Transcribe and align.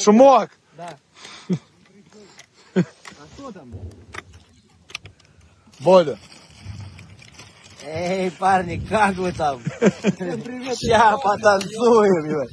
Шумок! 0.00 0.50
Да. 0.76 0.96
А 2.74 2.82
что 3.34 3.52
там? 3.52 3.72
Боля. 5.80 6.18
Эй, 7.82 8.30
парни, 8.30 8.76
как 8.88 9.16
вы 9.16 9.32
там? 9.32 9.60
Ща 9.80 11.18
потанцуем, 11.18 12.46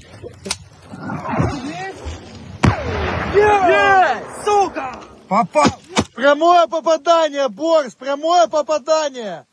Есть! 3.36 4.46
Сука! 4.46 5.00
Попал! 5.28 5.66
Прямое 6.14 6.68
попадание, 6.68 7.48
Борис! 7.50 7.96
Прямое 7.96 8.48
попадание! 8.48 9.46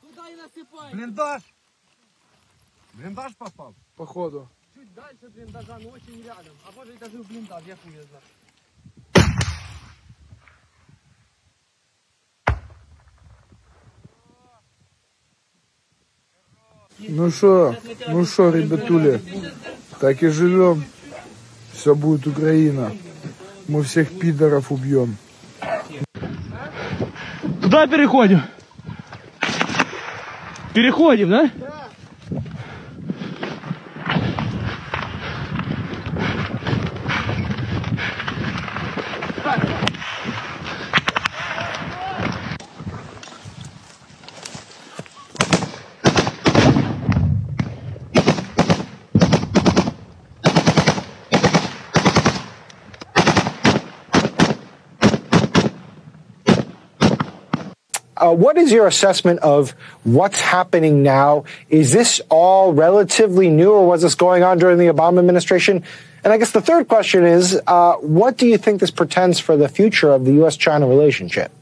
Туда 0.00 0.28
и 0.28 0.34
насыпай. 0.36 0.92
Блиндаж! 0.92 1.42
Блиндаж 2.92 3.32
попал? 3.36 3.74
Походу. 3.96 4.48
Дальше 5.02 5.34
блиндажа, 5.34 5.78
но 5.82 5.88
очень 5.90 6.22
рядом. 6.24 6.52
А 6.64 6.70
может 6.76 6.96
даже 7.00 7.18
в 7.18 7.26
блиндаж, 7.26 7.62
я 7.66 7.76
хуй 7.82 7.92
знаю. 7.92 8.22
Ну 16.98 17.30
что, 17.32 17.76
ну 18.06 18.24
что, 18.24 18.50
ребятули, 18.50 19.20
так 19.98 20.22
и 20.22 20.28
живем. 20.28 20.84
Все 21.72 21.96
будет 21.96 22.28
Украина. 22.28 22.92
Мы 23.66 23.82
всех 23.82 24.16
пидоров 24.20 24.70
убьем. 24.70 25.16
Туда 27.60 27.88
переходим. 27.88 28.42
Переходим, 30.72 31.30
да? 31.30 31.50
What 58.42 58.58
is 58.58 58.72
your 58.72 58.88
assessment 58.88 59.38
of 59.40 59.70
what's 60.02 60.40
happening 60.40 61.04
now? 61.04 61.44
Is 61.70 61.92
this 61.92 62.20
all 62.28 62.72
relatively 62.72 63.48
new, 63.48 63.70
or 63.70 63.86
was 63.86 64.02
this 64.02 64.16
going 64.16 64.42
on 64.42 64.58
during 64.58 64.78
the 64.78 64.86
Obama 64.86 65.20
administration? 65.20 65.84
And 66.24 66.32
I 66.32 66.38
guess 66.38 66.50
the 66.50 66.60
third 66.60 66.88
question 66.88 67.24
is, 67.24 67.60
uh, 67.68 67.94
what 67.94 68.36
do 68.36 68.48
you 68.48 68.58
think 68.58 68.80
this 68.80 68.90
portends 68.90 69.38
for 69.38 69.56
the 69.56 69.68
future 69.68 70.10
of 70.10 70.24
the 70.24 70.32
U.S.-China 70.34 70.88
relationship? 70.88 71.52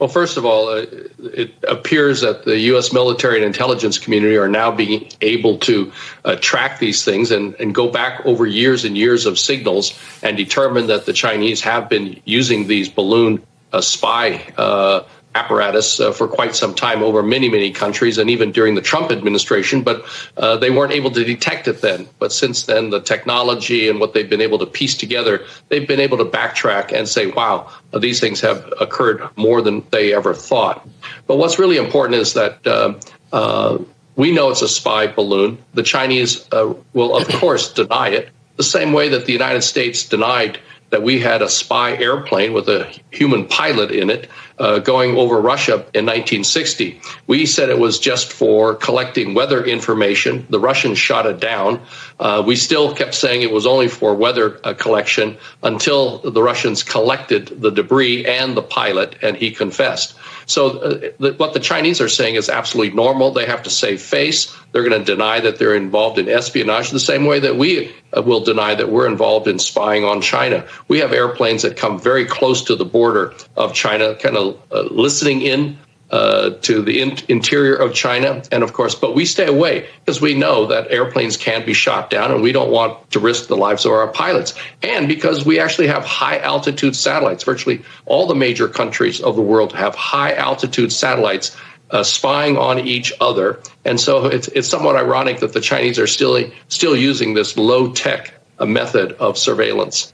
Well, 0.00 0.08
first 0.08 0.36
of 0.36 0.44
all, 0.44 0.68
uh, 0.68 0.84
it 1.32 1.54
appears 1.68 2.22
that 2.22 2.44
the 2.44 2.58
U.S. 2.72 2.92
military 2.92 3.36
and 3.36 3.44
intelligence 3.44 3.98
community 4.00 4.36
are 4.36 4.48
now 4.48 4.72
being 4.72 5.08
able 5.20 5.58
to 5.58 5.92
uh, 6.24 6.34
track 6.40 6.80
these 6.80 7.04
things 7.04 7.30
and, 7.30 7.54
and 7.60 7.72
go 7.72 7.88
back 7.88 8.26
over 8.26 8.44
years 8.46 8.84
and 8.84 8.98
years 8.98 9.26
of 9.26 9.38
signals 9.38 9.96
and 10.24 10.36
determine 10.36 10.88
that 10.88 11.06
the 11.06 11.12
Chinese 11.12 11.60
have 11.60 11.88
been 11.88 12.20
using 12.24 12.66
these 12.66 12.88
balloon 12.88 13.44
uh, 13.72 13.80
spy 13.80 14.42
uh, 14.58 15.04
apparatus 15.34 16.00
uh, 16.00 16.12
for 16.12 16.28
quite 16.28 16.54
some 16.54 16.74
time 16.74 17.02
over 17.02 17.22
many, 17.22 17.48
many 17.48 17.70
countries 17.70 18.18
and 18.18 18.28
even 18.28 18.52
during 18.52 18.74
the 18.74 18.80
Trump 18.80 19.10
administration, 19.10 19.82
but 19.82 20.04
uh, 20.36 20.56
they 20.56 20.70
weren't 20.70 20.92
able 20.92 21.10
to 21.10 21.24
detect 21.24 21.68
it 21.68 21.80
then. 21.80 22.08
But 22.18 22.32
since 22.32 22.64
then, 22.64 22.90
the 22.90 23.00
technology 23.00 23.88
and 23.88 24.00
what 24.00 24.14
they've 24.14 24.28
been 24.28 24.40
able 24.40 24.58
to 24.58 24.66
piece 24.66 24.96
together, 24.96 25.44
they've 25.68 25.88
been 25.88 26.00
able 26.00 26.18
to 26.18 26.24
backtrack 26.24 26.92
and 26.92 27.08
say, 27.08 27.26
wow, 27.26 27.70
these 27.98 28.20
things 28.20 28.40
have 28.40 28.72
occurred 28.80 29.22
more 29.36 29.62
than 29.62 29.84
they 29.90 30.14
ever 30.14 30.34
thought. 30.34 30.86
But 31.26 31.36
what's 31.36 31.58
really 31.58 31.76
important 31.76 32.20
is 32.20 32.34
that. 32.34 32.66
Uh, 32.66 32.94
uh 33.32 33.78
we 34.14 34.30
know 34.30 34.50
it's 34.50 34.60
a 34.60 34.68
spy 34.68 35.06
balloon. 35.06 35.56
The 35.72 35.82
Chinese 35.82 36.46
uh, 36.52 36.74
will, 36.92 37.16
of 37.16 37.26
course, 37.40 37.72
deny 37.72 38.08
it, 38.08 38.28
the 38.56 38.62
same 38.62 38.92
way 38.92 39.08
that 39.08 39.24
the 39.24 39.32
United 39.32 39.62
States 39.62 40.06
denied 40.06 40.58
that 40.90 41.02
we 41.02 41.18
had 41.18 41.40
a 41.40 41.48
spy 41.48 41.96
airplane 41.96 42.52
with 42.52 42.68
a 42.68 42.84
human 43.10 43.46
pilot 43.46 43.90
in 43.90 44.10
it 44.10 44.28
uh, 44.58 44.78
going 44.78 45.16
over 45.16 45.40
Russia 45.40 45.74
in 45.94 46.06
1960. 46.06 47.00
We 47.26 47.46
said 47.46 47.70
it 47.70 47.78
was 47.78 47.98
just 47.98 48.32
for 48.32 48.74
collecting 48.74 49.34
weather 49.34 49.64
information. 49.64 50.46
The 50.50 50.60
Russians 50.60 50.98
shot 50.98 51.26
it 51.26 51.40
down. 51.40 51.80
Uh, 52.18 52.42
we 52.46 52.56
still 52.56 52.94
kept 52.94 53.14
saying 53.14 53.42
it 53.42 53.50
was 53.50 53.66
only 53.66 53.88
for 53.88 54.14
weather 54.14 54.60
uh, 54.64 54.74
collection 54.74 55.36
until 55.62 56.18
the 56.18 56.42
Russians 56.42 56.82
collected 56.82 57.60
the 57.60 57.70
debris 57.70 58.24
and 58.24 58.56
the 58.56 58.62
pilot, 58.62 59.16
and 59.22 59.36
he 59.36 59.50
confessed. 59.50 60.16
So, 60.46 60.78
uh, 60.78 61.10
the, 61.18 61.34
what 61.36 61.54
the 61.54 61.60
Chinese 61.60 62.00
are 62.00 62.08
saying 62.08 62.34
is 62.34 62.48
absolutely 62.48 62.94
normal. 62.94 63.30
They 63.30 63.46
have 63.46 63.62
to 63.64 63.70
save 63.70 64.02
face. 64.02 64.54
They're 64.72 64.88
going 64.88 64.98
to 64.98 65.04
deny 65.04 65.40
that 65.40 65.58
they're 65.58 65.74
involved 65.74 66.18
in 66.18 66.28
espionage 66.28 66.90
the 66.90 67.00
same 67.00 67.24
way 67.24 67.40
that 67.40 67.56
we 67.56 67.94
uh, 68.16 68.22
will 68.22 68.40
deny 68.40 68.74
that 68.74 68.90
we're 68.90 69.06
involved 69.06 69.48
in 69.48 69.58
spying 69.58 70.04
on 70.04 70.20
China. 70.20 70.66
We 70.88 70.98
have 71.00 71.12
airplanes 71.12 71.62
that 71.62 71.76
come 71.76 71.98
very 71.98 72.24
close 72.24 72.62
to 72.64 72.76
the 72.76 72.84
border 72.84 73.34
of 73.56 73.74
China, 73.74 74.14
kind 74.14 74.36
of 74.36 74.60
uh, 74.72 74.82
listening 74.90 75.42
in 75.42 75.78
uh, 76.12 76.50
to 76.60 76.82
the 76.82 77.00
in- 77.00 77.16
interior 77.28 77.74
of 77.74 77.94
China. 77.94 78.42
And 78.52 78.62
of 78.62 78.74
course, 78.74 78.94
but 78.94 79.14
we 79.14 79.24
stay 79.24 79.46
away 79.46 79.88
because 80.04 80.20
we 80.20 80.34
know 80.34 80.66
that 80.66 80.90
airplanes 80.90 81.38
can 81.38 81.64
be 81.64 81.72
shot 81.72 82.10
down 82.10 82.30
and 82.30 82.42
we 82.42 82.52
don't 82.52 82.70
want 82.70 83.10
to 83.12 83.18
risk 83.18 83.48
the 83.48 83.56
lives 83.56 83.86
of 83.86 83.92
our 83.92 84.08
pilots. 84.08 84.52
And 84.82 85.08
because 85.08 85.46
we 85.46 85.58
actually 85.58 85.86
have 85.86 86.04
high 86.04 86.38
altitude 86.38 86.94
satellites, 86.94 87.44
virtually 87.44 87.82
all 88.04 88.26
the 88.26 88.34
major 88.34 88.68
countries 88.68 89.20
of 89.22 89.36
the 89.36 89.42
world 89.42 89.72
have 89.72 89.94
high 89.94 90.34
altitude 90.34 90.92
satellites. 90.92 91.56
Uh, 91.90 92.02
spying 92.02 92.56
on 92.56 92.78
each 92.78 93.12
other, 93.20 93.60
and 93.84 94.00
so 94.00 94.24
it's 94.24 94.48
it's 94.48 94.66
somewhat 94.66 94.96
ironic 94.96 95.40
that 95.40 95.52
the 95.52 95.60
Chinese 95.60 95.98
are 95.98 96.06
still 96.06 96.42
still 96.68 96.96
using 96.96 97.34
this 97.34 97.58
low 97.58 97.92
tech 97.92 98.32
method 98.58 99.12
of 99.20 99.36
surveillance. 99.36 100.10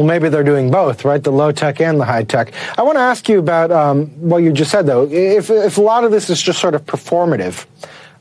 Well, 0.00 0.06
maybe 0.06 0.30
they're 0.30 0.42
doing 0.42 0.70
both, 0.70 1.04
right? 1.04 1.22
The 1.22 1.30
low 1.30 1.52
tech 1.52 1.78
and 1.78 2.00
the 2.00 2.06
high 2.06 2.22
tech. 2.22 2.54
I 2.78 2.84
want 2.84 2.96
to 2.96 3.02
ask 3.02 3.28
you 3.28 3.38
about 3.38 3.70
um, 3.70 4.06
what 4.18 4.38
you 4.38 4.50
just 4.50 4.70
said, 4.70 4.86
though. 4.86 5.06
If, 5.06 5.50
if 5.50 5.76
a 5.76 5.82
lot 5.82 6.04
of 6.04 6.10
this 6.10 6.30
is 6.30 6.40
just 6.40 6.58
sort 6.58 6.74
of 6.74 6.86
performative, 6.86 7.66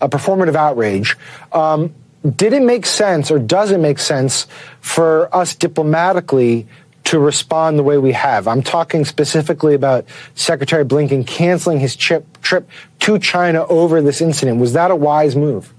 a 0.02 0.10
performative 0.10 0.56
outrage, 0.56 1.16
um, 1.54 1.96
did 2.36 2.52
it 2.52 2.64
make 2.64 2.86
sense 2.86 3.32
or 3.32 3.40
does 3.40 3.72
it 3.72 3.78
make 3.78 3.98
sense 3.98 4.46
for 4.82 5.34
us 5.34 5.56
diplomatically 5.56 6.68
to 7.06 7.18
respond 7.18 7.80
the 7.80 7.84
way 7.84 7.98
we 7.98 8.12
have? 8.12 8.46
I'm 8.46 8.62
talking 8.62 9.06
specifically 9.06 9.74
about 9.74 10.04
Secretary 10.36 10.84
Blinken 10.84 11.26
canceling 11.26 11.80
his 11.80 11.96
trip, 11.96 12.42
trip 12.42 12.68
to 13.00 13.20
China 13.20 13.66
over 13.68 14.02
this 14.02 14.20
incident. 14.20 14.60
Was 14.60 14.74
that 14.74 14.92
a 14.92 14.98
wise 14.98 15.38
move? 15.38 15.74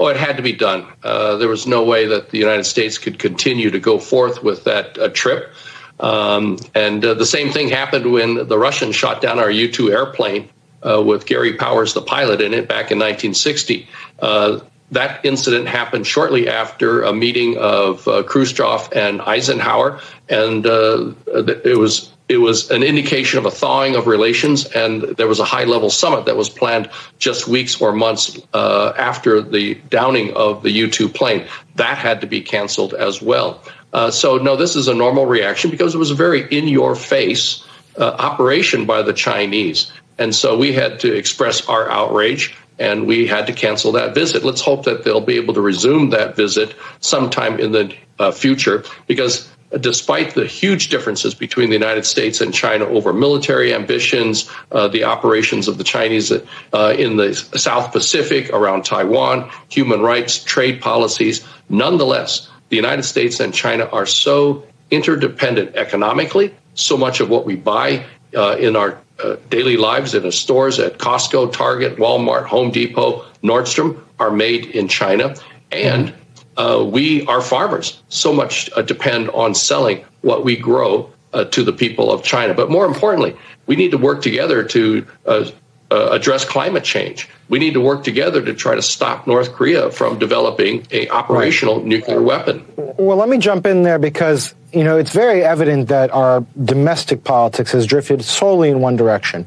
Oh, 0.00 0.08
it 0.08 0.16
had 0.16 0.36
to 0.36 0.42
be 0.42 0.52
done. 0.52 0.86
Uh, 1.02 1.36
there 1.36 1.48
was 1.48 1.66
no 1.66 1.84
way 1.84 2.06
that 2.06 2.30
the 2.30 2.38
United 2.38 2.64
States 2.64 2.98
could 2.98 3.18
continue 3.18 3.70
to 3.70 3.78
go 3.78 3.98
forth 3.98 4.42
with 4.42 4.64
that 4.64 4.98
uh, 4.98 5.08
trip. 5.08 5.52
Um, 6.00 6.58
and 6.74 7.04
uh, 7.04 7.14
the 7.14 7.26
same 7.26 7.50
thing 7.50 7.68
happened 7.68 8.12
when 8.12 8.48
the 8.48 8.58
Russians 8.58 8.94
shot 8.94 9.20
down 9.20 9.38
our 9.38 9.50
U 9.50 9.70
2 9.70 9.90
airplane 9.90 10.48
uh, 10.82 11.02
with 11.02 11.26
Gary 11.26 11.54
Powers, 11.54 11.94
the 11.94 12.02
pilot, 12.02 12.40
in 12.40 12.52
it 12.52 12.68
back 12.68 12.90
in 12.90 12.98
1960. 12.98 13.88
Uh, 14.20 14.60
that 14.92 15.24
incident 15.24 15.66
happened 15.66 16.06
shortly 16.06 16.48
after 16.48 17.02
a 17.02 17.12
meeting 17.12 17.56
of 17.58 18.06
uh, 18.06 18.22
Khrushchev 18.22 18.88
and 18.94 19.20
Eisenhower, 19.22 20.00
and 20.28 20.64
it 20.64 21.78
was 21.78 22.12
it 22.28 22.38
was 22.38 22.70
an 22.70 22.82
indication 22.82 23.38
of 23.38 23.46
a 23.46 23.50
thawing 23.50 23.94
of 23.94 24.06
relations, 24.06 24.66
and 24.66 25.02
there 25.16 25.28
was 25.28 25.38
a 25.38 25.44
high 25.44 25.64
level 25.64 25.90
summit 25.90 26.24
that 26.26 26.36
was 26.36 26.48
planned 26.48 26.90
just 27.18 27.46
weeks 27.46 27.80
or 27.80 27.92
months 27.92 28.38
uh, 28.52 28.92
after 28.96 29.40
the 29.40 29.74
downing 29.90 30.34
of 30.34 30.62
the 30.62 30.70
U 30.70 30.90
2 30.90 31.08
plane. 31.08 31.46
That 31.76 31.98
had 31.98 32.20
to 32.22 32.26
be 32.26 32.40
canceled 32.40 32.94
as 32.94 33.22
well. 33.22 33.62
Uh, 33.92 34.10
so, 34.10 34.38
no, 34.38 34.56
this 34.56 34.74
is 34.74 34.88
a 34.88 34.94
normal 34.94 35.26
reaction 35.26 35.70
because 35.70 35.94
it 35.94 35.98
was 35.98 36.10
a 36.10 36.14
very 36.14 36.42
in 36.52 36.66
your 36.66 36.96
face 36.96 37.64
uh, 37.96 38.16
operation 38.18 38.86
by 38.86 39.02
the 39.02 39.12
Chinese. 39.12 39.92
And 40.18 40.34
so 40.34 40.56
we 40.56 40.72
had 40.72 40.98
to 41.00 41.14
express 41.14 41.66
our 41.68 41.88
outrage 41.90 42.56
and 42.78 43.06
we 43.06 43.26
had 43.26 43.46
to 43.46 43.52
cancel 43.52 43.92
that 43.92 44.14
visit. 44.14 44.44
Let's 44.44 44.60
hope 44.60 44.84
that 44.84 45.04
they'll 45.04 45.20
be 45.20 45.36
able 45.36 45.54
to 45.54 45.60
resume 45.60 46.10
that 46.10 46.36
visit 46.36 46.74
sometime 47.00 47.58
in 47.58 47.72
the 47.72 47.96
uh, 48.18 48.32
future 48.32 48.84
because 49.06 49.48
despite 49.80 50.34
the 50.34 50.46
huge 50.46 50.88
differences 50.88 51.34
between 51.34 51.68
the 51.68 51.74
United 51.74 52.06
States 52.06 52.40
and 52.40 52.54
China 52.54 52.84
over 52.86 53.12
military 53.12 53.74
ambitions, 53.74 54.48
uh, 54.72 54.88
the 54.88 55.04
operations 55.04 55.68
of 55.68 55.78
the 55.78 55.84
Chinese 55.84 56.32
uh, 56.32 56.94
in 56.98 57.16
the 57.16 57.34
South 57.34 57.92
Pacific, 57.92 58.50
around 58.52 58.84
Taiwan, 58.84 59.50
human 59.68 60.00
rights, 60.00 60.42
trade 60.42 60.80
policies, 60.80 61.44
nonetheless, 61.68 62.48
the 62.68 62.76
United 62.76 63.04
States 63.04 63.40
and 63.40 63.52
China 63.52 63.84
are 63.92 64.06
so 64.06 64.64
interdependent 64.90 65.74
economically. 65.76 66.54
So 66.74 66.96
much 66.96 67.20
of 67.20 67.28
what 67.28 67.46
we 67.46 67.56
buy 67.56 68.04
uh, 68.36 68.56
in 68.58 68.76
our 68.76 69.00
uh, 69.22 69.36
daily 69.48 69.76
lives 69.76 70.14
in 70.14 70.22
the 70.22 70.32
stores 70.32 70.78
at 70.78 70.98
Costco, 70.98 71.52
Target, 71.52 71.96
Walmart, 71.96 72.44
Home 72.46 72.70
Depot, 72.70 73.24
Nordstrom 73.42 74.00
are 74.18 74.30
made 74.30 74.66
in 74.66 74.88
China. 74.88 75.34
And 75.72 76.14
uh, 76.56 76.84
we, 76.88 77.26
our 77.26 77.40
farmers, 77.40 78.02
so 78.08 78.32
much 78.32 78.70
uh, 78.76 78.82
depend 78.82 79.30
on 79.30 79.54
selling 79.54 80.04
what 80.22 80.44
we 80.44 80.56
grow 80.56 81.10
uh, 81.32 81.44
to 81.44 81.62
the 81.62 81.72
people 81.72 82.10
of 82.10 82.22
China. 82.22 82.54
But 82.54 82.70
more 82.70 82.86
importantly, 82.86 83.36
we 83.66 83.76
need 83.76 83.90
to 83.90 83.98
work 83.98 84.22
together 84.22 84.62
to 84.64 85.06
uh, 85.26 85.50
uh, 85.90 86.08
address 86.10 86.44
climate 86.44 86.84
change. 86.84 87.28
We 87.48 87.58
need 87.58 87.74
to 87.74 87.80
work 87.80 88.02
together 88.02 88.44
to 88.44 88.54
try 88.54 88.74
to 88.74 88.82
stop 88.82 89.26
North 89.26 89.52
Korea 89.52 89.90
from 89.90 90.18
developing 90.18 90.86
a 90.90 91.08
operational 91.10 91.76
right. 91.76 91.86
nuclear 91.86 92.22
weapon. 92.22 92.66
Well, 92.76 93.16
let 93.16 93.28
me 93.28 93.38
jump 93.38 93.66
in 93.66 93.82
there 93.82 93.98
because 93.98 94.54
you 94.72 94.82
know 94.82 94.98
it's 94.98 95.12
very 95.12 95.44
evident 95.44 95.88
that 95.88 96.10
our 96.10 96.44
domestic 96.64 97.22
politics 97.22 97.72
has 97.72 97.86
drifted 97.86 98.24
solely 98.24 98.70
in 98.70 98.80
one 98.80 98.96
direction. 98.96 99.46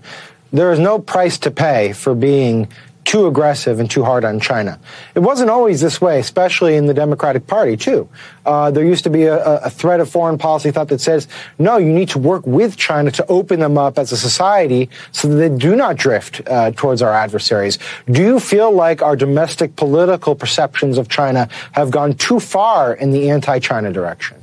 There 0.52 0.72
is 0.72 0.80
no 0.80 0.98
price 0.98 1.38
to 1.40 1.52
pay 1.52 1.94
for 1.94 2.16
being 2.16 2.70
too 3.10 3.26
aggressive 3.26 3.80
and 3.80 3.90
too 3.90 4.04
hard 4.04 4.24
on 4.24 4.40
China. 4.40 4.80
It 5.16 5.22
wasn't 5.22 5.50
always 5.50 5.82
this 5.82 6.00
way, 6.00 6.20
especially 6.20 6.76
in 6.76 6.86
the 6.86 6.94
Democratic 6.94 7.48
Party, 7.48 7.76
too. 7.76 8.08
Uh, 8.46 8.70
there 8.70 8.86
used 8.86 9.04
to 9.06 9.10
be 9.10 9.24
a, 9.24 9.44
a, 9.62 9.70
thread 9.72 10.00
of 10.00 10.08
foreign 10.08 10.38
policy 10.38 10.70
thought 10.70 10.90
that 10.90 11.02
says, 11.02 11.28
no, 11.58 11.78
you 11.78 11.92
need 11.92 12.10
to 12.10 12.20
work 12.20 12.46
with 12.46 12.78
China 12.78 13.10
to 13.10 13.26
open 13.26 13.62
them 13.62 13.80
up 13.80 13.98
as 13.98 14.12
a 14.12 14.18
society 14.18 14.92
so 15.12 15.28
that 15.28 15.38
they 15.38 15.50
do 15.50 15.76
not 15.76 15.96
drift 15.96 16.48
uh, 16.48 16.70
towards 16.76 17.02
our 17.02 17.12
adversaries. 17.12 17.80
Do 18.12 18.22
you 18.22 18.40
feel 18.40 18.72
like 18.72 19.02
our 19.02 19.16
domestic 19.16 19.76
political 19.76 20.36
perceptions 20.36 21.00
of 21.00 21.10
China 21.10 21.50
have 21.72 21.90
gone 21.90 22.14
too 22.14 22.40
far 22.40 22.94
in 22.94 23.10
the 23.10 23.32
anti 23.32 23.58
China 23.58 23.92
direction? 23.92 24.39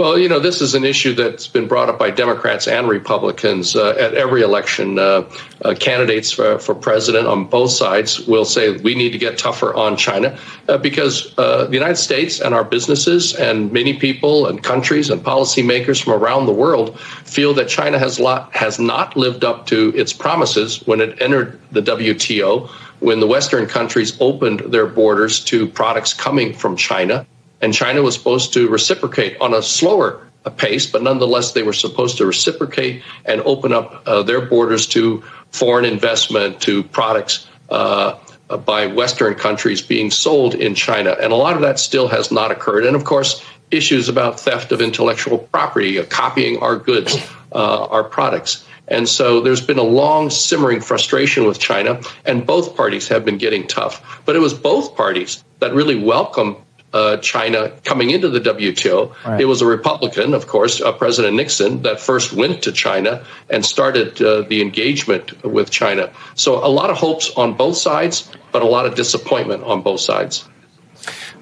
Well, 0.00 0.18
you 0.18 0.30
know, 0.30 0.38
this 0.40 0.62
is 0.62 0.74
an 0.74 0.82
issue 0.82 1.12
that's 1.12 1.46
been 1.46 1.68
brought 1.68 1.90
up 1.90 1.98
by 1.98 2.10
Democrats 2.10 2.66
and 2.66 2.88
Republicans 2.88 3.76
uh, 3.76 3.90
at 3.98 4.14
every 4.14 4.40
election. 4.40 4.98
Uh, 4.98 5.30
uh, 5.62 5.74
candidates 5.74 6.32
for, 6.32 6.58
for, 6.58 6.74
president 6.74 7.26
on 7.26 7.44
both 7.44 7.70
sides 7.70 8.26
will 8.26 8.46
say 8.46 8.78
we 8.78 8.94
need 8.94 9.12
to 9.12 9.18
get 9.18 9.36
tougher 9.36 9.74
on 9.74 9.98
China 9.98 10.38
uh, 10.70 10.78
because 10.78 11.34
uh, 11.36 11.66
the 11.66 11.74
United 11.74 11.96
States 11.96 12.40
and 12.40 12.54
our 12.54 12.64
businesses 12.64 13.34
and 13.34 13.70
many 13.72 13.92
people 13.92 14.46
and 14.46 14.64
countries 14.64 15.10
and 15.10 15.22
policymakers 15.22 16.02
from 16.02 16.14
around 16.14 16.46
the 16.46 16.52
world 16.54 16.98
feel 16.98 17.52
that 17.52 17.68
China 17.68 17.98
has, 17.98 18.18
lot, 18.18 18.50
has 18.56 18.78
not 18.78 19.18
lived 19.18 19.44
up 19.44 19.66
to 19.66 19.92
its 19.94 20.14
promises 20.14 20.78
when 20.86 21.02
it 21.02 21.20
entered 21.20 21.60
the 21.72 21.82
WTO, 21.82 22.70
when 23.00 23.20
the 23.20 23.26
Western 23.26 23.66
countries 23.66 24.16
opened 24.18 24.60
their 24.60 24.86
borders 24.86 25.44
to 25.44 25.66
products 25.68 26.14
coming 26.14 26.54
from 26.54 26.74
China 26.74 27.26
and 27.60 27.74
China 27.74 28.02
was 28.02 28.14
supposed 28.14 28.52
to 28.54 28.68
reciprocate 28.68 29.40
on 29.40 29.54
a 29.54 29.62
slower 29.62 30.26
pace, 30.56 30.86
but 30.86 31.02
nonetheless, 31.02 31.52
they 31.52 31.62
were 31.62 31.74
supposed 31.74 32.16
to 32.18 32.26
reciprocate 32.26 33.02
and 33.26 33.42
open 33.42 33.72
up 33.72 34.02
uh, 34.06 34.22
their 34.22 34.40
borders 34.40 34.86
to 34.86 35.22
foreign 35.50 35.84
investment, 35.84 36.60
to 36.62 36.82
products 36.84 37.46
uh, 37.68 38.18
by 38.64 38.86
Western 38.86 39.34
countries 39.34 39.82
being 39.82 40.10
sold 40.10 40.54
in 40.54 40.74
China. 40.74 41.16
And 41.20 41.32
a 41.32 41.36
lot 41.36 41.56
of 41.56 41.62
that 41.62 41.78
still 41.78 42.08
has 42.08 42.32
not 42.32 42.50
occurred. 42.50 42.86
And 42.86 42.96
of 42.96 43.04
course, 43.04 43.44
issues 43.70 44.08
about 44.08 44.40
theft 44.40 44.72
of 44.72 44.80
intellectual 44.80 45.38
property, 45.38 45.98
uh, 45.98 46.04
copying 46.06 46.58
our 46.58 46.76
goods, 46.76 47.14
uh, 47.52 47.84
our 47.86 48.04
products. 48.04 48.66
And 48.88 49.08
so 49.08 49.40
there's 49.40 49.64
been 49.64 49.78
a 49.78 49.84
long 49.84 50.30
simmering 50.30 50.80
frustration 50.80 51.46
with 51.46 51.60
China, 51.60 52.00
and 52.24 52.44
both 52.44 52.76
parties 52.76 53.06
have 53.06 53.24
been 53.24 53.38
getting 53.38 53.68
tough. 53.68 54.22
But 54.24 54.34
it 54.34 54.40
was 54.40 54.52
both 54.52 54.96
parties 54.96 55.44
that 55.60 55.72
really 55.74 56.02
welcomed 56.02 56.56
uh, 56.92 57.16
China 57.18 57.70
coming 57.84 58.10
into 58.10 58.28
the 58.28 58.40
WTO. 58.40 59.14
Right. 59.24 59.40
It 59.40 59.44
was 59.44 59.62
a 59.62 59.66
Republican, 59.66 60.34
of 60.34 60.46
course, 60.46 60.80
uh, 60.80 60.92
President 60.92 61.36
Nixon, 61.36 61.82
that 61.82 62.00
first 62.00 62.32
went 62.32 62.62
to 62.62 62.72
China 62.72 63.24
and 63.48 63.64
started 63.64 64.20
uh, 64.20 64.42
the 64.42 64.60
engagement 64.60 65.42
with 65.44 65.70
China. 65.70 66.12
So 66.34 66.64
a 66.64 66.68
lot 66.68 66.90
of 66.90 66.96
hopes 66.96 67.30
on 67.36 67.54
both 67.56 67.76
sides, 67.76 68.30
but 68.52 68.62
a 68.62 68.66
lot 68.66 68.86
of 68.86 68.94
disappointment 68.94 69.62
on 69.64 69.82
both 69.82 70.00
sides. 70.00 70.48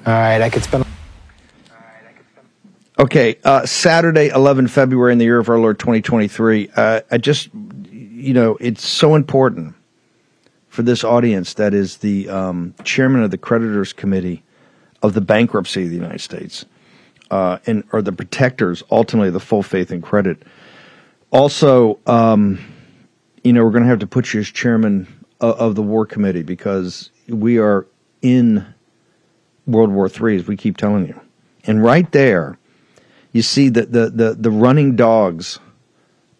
All 0.06 0.12
right, 0.12 0.41
I 0.41 0.50
could 0.50 0.62
spend. 0.62 0.85
Okay, 2.99 3.39
uh, 3.45 3.65
Saturday, 3.65 4.29
11 4.29 4.67
February 4.69 5.12
in 5.12 5.19
the 5.19 5.25
year 5.25 5.39
of 5.39 5.49
our 5.49 5.59
Lord 5.59 5.79
2023. 5.79 6.71
Uh, 6.75 7.00
I 7.11 7.19
just, 7.19 7.49
you 7.93 8.35
know, 8.35 8.56
it's 8.61 8.87
so 8.87 9.15
important 9.15 9.77
for 10.69 10.83
this 10.83 11.05
audience 11.05 11.55
that 11.55 11.75
is 11.75 11.99
the 11.99 12.29
um, 12.29 12.75
chairman 12.83 13.23
of 13.23 13.31
the 13.31 13.39
creditors 13.39 13.93
committee 13.93 14.43
of 15.03 15.15
the 15.15 15.21
bankruptcy 15.21 15.85
of 15.85 15.91
the 15.91 15.97
United 15.97 16.21
States, 16.21 16.65
uh, 17.31 17.59
and 17.67 17.85
are 17.93 18.03
the 18.03 18.12
protectors 18.12 18.83
ultimately 18.91 19.31
the 19.31 19.41
full 19.41 19.62
faith 19.62 19.91
and 19.91 20.03
credit. 20.03 20.43
Also, 21.31 21.99
um, 22.06 22.59
you 23.45 23.53
know, 23.53 23.65
we're 23.65 23.71
going 23.71 23.83
to 23.83 23.89
have 23.89 23.99
to 24.00 24.06
put 24.06 24.33
you 24.33 24.41
as 24.41 24.49
chairman 24.49 25.06
of, 25.41 25.55
of, 25.56 25.75
the 25.75 25.83
war 25.83 26.06
committee 26.06 26.43
because 26.43 27.11
we 27.29 27.59
are 27.59 27.87
in 28.23 28.67
World 29.67 29.91
War 29.91 30.09
III, 30.09 30.37
as 30.37 30.47
we 30.47 30.56
keep 30.56 30.77
telling 30.77 31.06
you. 31.06 31.21
And 31.65 31.83
right 31.83 32.11
there, 32.12 32.59
you 33.33 33.43
see 33.43 33.69
that 33.69 33.93
the, 33.93 34.11
the, 34.11 34.35
the 34.35 34.50
running 34.50 34.97
dogs 34.97 35.59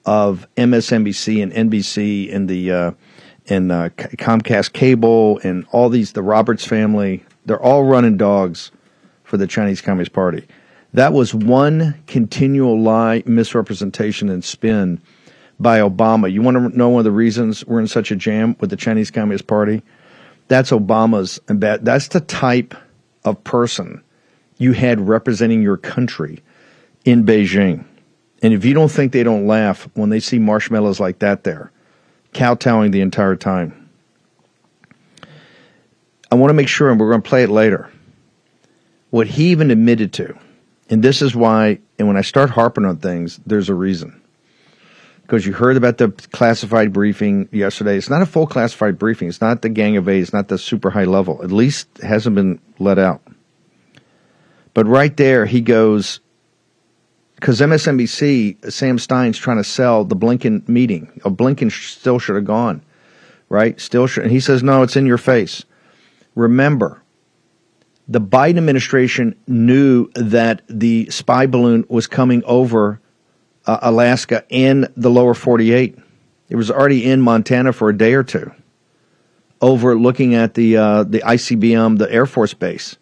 of 0.07 0.47
MSNBC 0.57 1.43
and 1.43 1.71
NBC 1.71 2.35
and 2.35 2.49
the 2.49 2.73
uh, 2.73 2.91
and 3.51 3.73
uh, 3.73 3.89
Comcast 3.91 4.73
Cable 4.73 5.39
and 5.43 5.67
all 5.73 5.89
these, 5.89 6.13
the 6.13 6.23
Roberts 6.23 6.65
family, 6.65 7.25
they're 7.49 7.63
all 7.63 7.85
running 7.85 8.17
dogs 8.17 8.71
for 9.25 9.37
the 9.37 9.47
Chinese 9.47 9.81
Communist 9.81 10.13
Party. 10.13 10.47
That 10.95 11.13
was 11.13 11.35
one 11.35 12.03
continual 12.07 12.81
lie, 12.81 13.23
misrepresentation, 13.27 14.29
and 14.31 14.43
spin 14.45 15.01
by 15.61 15.81
Obama. 15.81 16.33
You 16.33 16.41
want 16.41 16.57
to 16.57 16.77
know 16.77 16.89
one 16.89 17.01
of 17.01 17.05
the 17.05 17.11
reasons 17.11 17.67
we're 17.67 17.81
in 17.81 17.89
such 17.89 18.11
a 18.11 18.17
jam 18.17 18.57
with 18.61 18.71
the 18.71 18.77
Chinese 18.77 19.11
Communist 19.11 19.47
Party? 19.47 19.83
That's 20.49 20.71
Obama's 20.71 21.41
that's 21.47 22.09
the 22.09 22.21
type 22.21 22.75
of 23.25 23.43
person 23.45 24.03
you 24.57 24.73
had 24.73 25.07
representing 25.07 25.63
your 25.63 25.77
country 25.77 26.43
in 27.05 27.25
Beijing. 27.25 27.85
And 28.43 28.55
if 28.55 28.65
you 28.65 28.73
don't 28.73 28.91
think 28.91 29.13
they 29.13 29.23
don't 29.23 29.47
laugh 29.47 29.89
when 29.95 30.11
they 30.11 30.21
see 30.21 30.39
marshmallows 30.39 31.01
like 31.01 31.19
that 31.19 31.45
there, 31.45 31.71
kowtowing 32.33 32.93
the 32.93 33.01
entire 33.01 33.37
time, 33.37 33.78
I 36.31 36.35
want 36.35 36.51
to 36.51 36.55
make 36.55 36.69
sure, 36.69 36.91
and 36.91 37.01
we're 37.01 37.11
going 37.11 37.23
to 37.23 37.29
play 37.29 37.43
it 37.43 37.51
later, 37.51 37.91
what 39.11 39.27
he 39.27 39.51
even 39.51 39.71
admitted 39.71 40.13
to. 40.15 40.39
And 40.91 41.03
this 41.03 41.23
is 41.23 41.35
why, 41.35 41.79
and 41.99 42.09
when 42.09 42.17
I 42.17 42.23
start 42.23 42.51
harping 42.51 42.85
on 42.85 42.99
things, 42.99 43.41
there's 43.47 43.69
a 43.69 43.75
reason. 43.75 44.23
Because 45.23 45.45
you 45.45 45.53
heard 45.53 45.77
about 45.77 45.99
the 45.99 46.09
classified 46.33 46.93
briefing 46.93 47.49
yesterday. 47.53 47.97
It's 47.97 48.09
not 48.09 48.23
a 48.23 48.27
full 48.27 48.47
classified 48.47 48.99
briefing. 48.99 49.29
It's 49.29 49.43
not 49.43 49.61
the 49.61 49.69
Gang 49.69 49.99
of 49.99 50.09
Eight. 50.09 50.21
It's 50.21 50.33
not 50.33 50.49
the 50.49 50.57
super 50.57 50.89
high 50.89 51.05
level. 51.05 51.43
At 51.43 51.53
least 51.53 51.87
hasn't 51.99 52.35
been 52.35 52.61
let 52.79 52.99
out. 52.99 53.21
But 54.73 54.87
right 54.87 55.15
there, 55.17 55.45
he 55.45 55.61
goes, 55.61 56.21
because 57.35 57.61
MSNBC, 57.61 58.73
Sam 58.73 58.99
Stein's 58.99 59.39
trying 59.39 59.59
to 59.59 59.65
sell 59.65 60.05
the 60.05 60.17
Blinken 60.17 60.67
meeting. 60.69 61.21
Oh, 61.25 61.31
Blinken 61.31 61.71
still 61.71 62.19
should 62.19 62.37
have 62.37 62.45
gone, 62.45 62.83
right? 63.49 63.79
Still 63.79 64.07
should. 64.07 64.25
And 64.25 64.33
he 64.33 64.41
says, 64.41 64.63
no, 64.63 64.83
it's 64.83 64.97
in 64.97 65.05
your 65.05 65.19
face. 65.19 65.65
Remember, 66.39 67.03
the 68.07 68.21
Biden 68.21 68.59
administration 68.59 69.35
knew 69.49 70.09
that 70.15 70.63
the 70.69 71.11
spy 71.11 71.47
balloon 71.47 71.85
was 71.89 72.07
coming 72.07 72.45
over 72.45 73.01
uh, 73.67 73.79
Alaska 73.83 74.45
in 74.49 74.87
the 74.97 75.11
lower 75.11 75.35
48. 75.35 75.99
It 76.49 76.55
was 76.55 76.71
already 76.71 77.05
in 77.05 77.21
Montana 77.21 77.73
for 77.73 77.89
a 77.89 77.99
day 77.99 78.15
or 78.15 78.23
two. 78.23 78.53
over 79.61 79.99
looking 79.99 80.37
at 80.37 80.55
the 80.55 80.77
uh, 80.77 81.03
the 81.03 81.19
ICBM, 81.19 81.99
the 81.99 82.09
Air 82.13 82.25
Force 82.25 82.55
Base, 82.55 82.97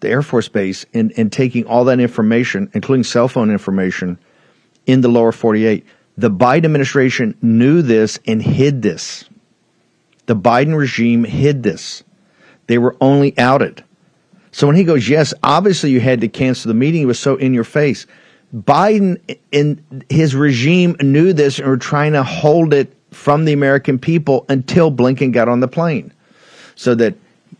the 0.00 0.08
Air 0.08 0.22
Force 0.22 0.48
Base, 0.48 0.84
and, 0.92 1.12
and 1.16 1.32
taking 1.32 1.64
all 1.66 1.84
that 1.84 2.00
information, 2.00 2.68
including 2.74 3.04
cell 3.04 3.28
phone 3.28 3.52
information, 3.52 4.18
in 4.86 5.02
the 5.02 5.08
lower 5.08 5.30
48. 5.30 5.86
The 6.18 6.30
Biden 6.30 6.64
administration 6.64 7.36
knew 7.40 7.80
this 7.80 8.18
and 8.26 8.42
hid 8.42 8.82
this. 8.82 9.24
The 10.26 10.34
Biden 10.34 10.76
regime 10.76 11.22
hid 11.22 11.62
this. 11.62 12.02
They 12.70 12.78
were 12.78 12.94
only 13.00 13.36
outed. 13.36 13.82
So 14.52 14.68
when 14.68 14.76
he 14.76 14.84
goes, 14.84 15.08
yes, 15.08 15.34
obviously 15.42 15.90
you 15.90 15.98
had 15.98 16.20
to 16.20 16.28
cancel 16.28 16.68
the 16.68 16.74
meeting, 16.74 17.02
it 17.02 17.06
was 17.06 17.18
so 17.18 17.34
in 17.34 17.52
your 17.52 17.64
face. 17.64 18.06
Biden 18.54 19.20
and 19.52 20.04
his 20.08 20.36
regime 20.36 20.94
knew 21.00 21.32
this 21.32 21.58
and 21.58 21.66
were 21.66 21.76
trying 21.76 22.12
to 22.12 22.22
hold 22.22 22.72
it 22.72 22.96
from 23.10 23.44
the 23.44 23.52
American 23.52 23.98
people 23.98 24.46
until 24.48 24.92
Blinken 24.92 25.32
got 25.32 25.48
on 25.48 25.58
the 25.58 25.66
plane. 25.66 26.12
So 26.76 26.94
that 26.94 27.16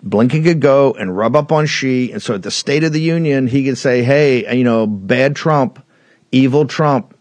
Blinken 0.07 0.45
could 0.45 0.61
go 0.61 0.93
and 0.93 1.17
rub 1.17 1.35
up 1.35 1.50
on 1.50 1.67
Xi. 1.67 2.12
And 2.12 2.23
so 2.23 2.35
at 2.35 2.45
the 2.45 2.52
State 2.52 2.85
of 2.85 2.93
the 2.93 3.00
Union, 3.00 3.49
he 3.49 3.64
could 3.64 3.79
say, 3.79 4.05
hey, 4.05 4.57
you 4.57 4.62
know, 4.62 4.87
bad 4.87 5.35
Trump, 5.35 5.85
evil 6.31 6.67
Trump, 6.67 7.19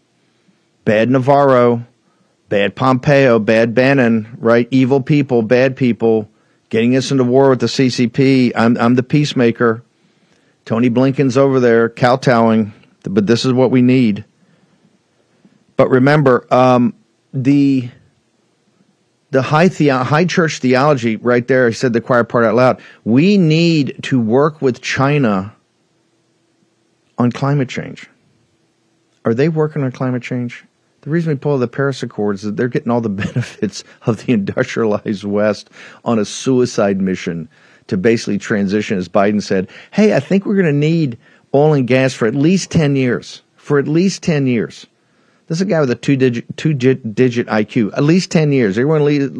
bad 0.84 1.10
Navarro, 1.10 1.84
bad 2.48 2.76
Pompeo, 2.76 3.40
bad 3.40 3.74
Bannon, 3.74 4.36
right? 4.38 4.68
Evil 4.70 5.00
people, 5.00 5.42
bad 5.42 5.76
people, 5.76 6.28
getting 6.70 6.96
us 6.96 7.10
into 7.10 7.24
war 7.24 7.50
with 7.50 7.60
the 7.60 7.66
CCP. 7.66 8.52
I'm, 8.54 8.78
I'm 8.78 8.94
the 8.94 9.02
peacemaker. 9.02 9.82
Tony 10.64 10.88
Blinken's 10.88 11.36
over 11.36 11.60
there 11.60 11.88
kowtowing, 11.88 12.72
but 13.02 13.26
this 13.26 13.44
is 13.44 13.52
what 13.52 13.70
we 13.70 13.82
need. 13.82 14.24
But 15.76 15.90
remember, 15.90 16.46
um, 16.52 16.94
the 17.32 17.90
the 19.30 19.42
high, 19.42 19.68
the- 19.68 19.88
high 19.90 20.24
church 20.24 20.58
theology 20.58 21.16
right 21.16 21.46
there, 21.46 21.66
I 21.66 21.70
said 21.70 21.92
the 21.92 22.00
choir 22.00 22.24
part 22.24 22.44
out 22.44 22.56
loud. 22.56 22.80
We 23.04 23.38
need 23.38 23.96
to 24.02 24.20
work 24.20 24.60
with 24.60 24.80
China 24.80 25.54
on 27.16 27.30
climate 27.30 27.68
change. 27.68 28.08
Are 29.24 29.34
they 29.34 29.48
working 29.48 29.84
on 29.84 29.92
climate 29.92 30.22
change? 30.22 30.64
The 31.02 31.10
reason 31.10 31.32
we 31.32 31.38
pull 31.38 31.56
the 31.58 31.68
Paris 31.68 32.02
Accords 32.02 32.42
is 32.42 32.50
that 32.50 32.56
they're 32.56 32.68
getting 32.68 32.90
all 32.90 33.00
the 33.00 33.08
benefits 33.08 33.84
of 34.02 34.24
the 34.24 34.32
industrialized 34.32 35.24
West 35.24 35.70
on 36.04 36.18
a 36.18 36.24
suicide 36.24 37.00
mission 37.00 37.48
to 37.86 37.96
basically 37.96 38.38
transition, 38.38 38.98
as 38.98 39.08
Biden 39.08 39.42
said, 39.42 39.68
hey, 39.90 40.14
I 40.14 40.20
think 40.20 40.46
we're 40.46 40.54
going 40.54 40.66
to 40.66 40.72
need 40.72 41.18
oil 41.54 41.72
and 41.72 41.88
gas 41.88 42.12
for 42.12 42.26
at 42.26 42.34
least 42.34 42.70
10 42.70 42.96
years. 42.96 43.42
For 43.56 43.78
at 43.78 43.88
least 43.88 44.22
10 44.22 44.46
years. 44.46 44.86
This 45.50 45.58
is 45.58 45.62
a 45.62 45.64
guy 45.64 45.80
with 45.80 45.90
a 45.90 45.96
two 45.96 46.14
digit 46.14 46.56
two 46.56 46.74
digit 46.74 47.48
IQ. 47.48 47.92
At 47.94 48.04
least 48.04 48.30
ten 48.30 48.52
years. 48.52 48.78
We're 48.78 48.84
going 48.84 49.32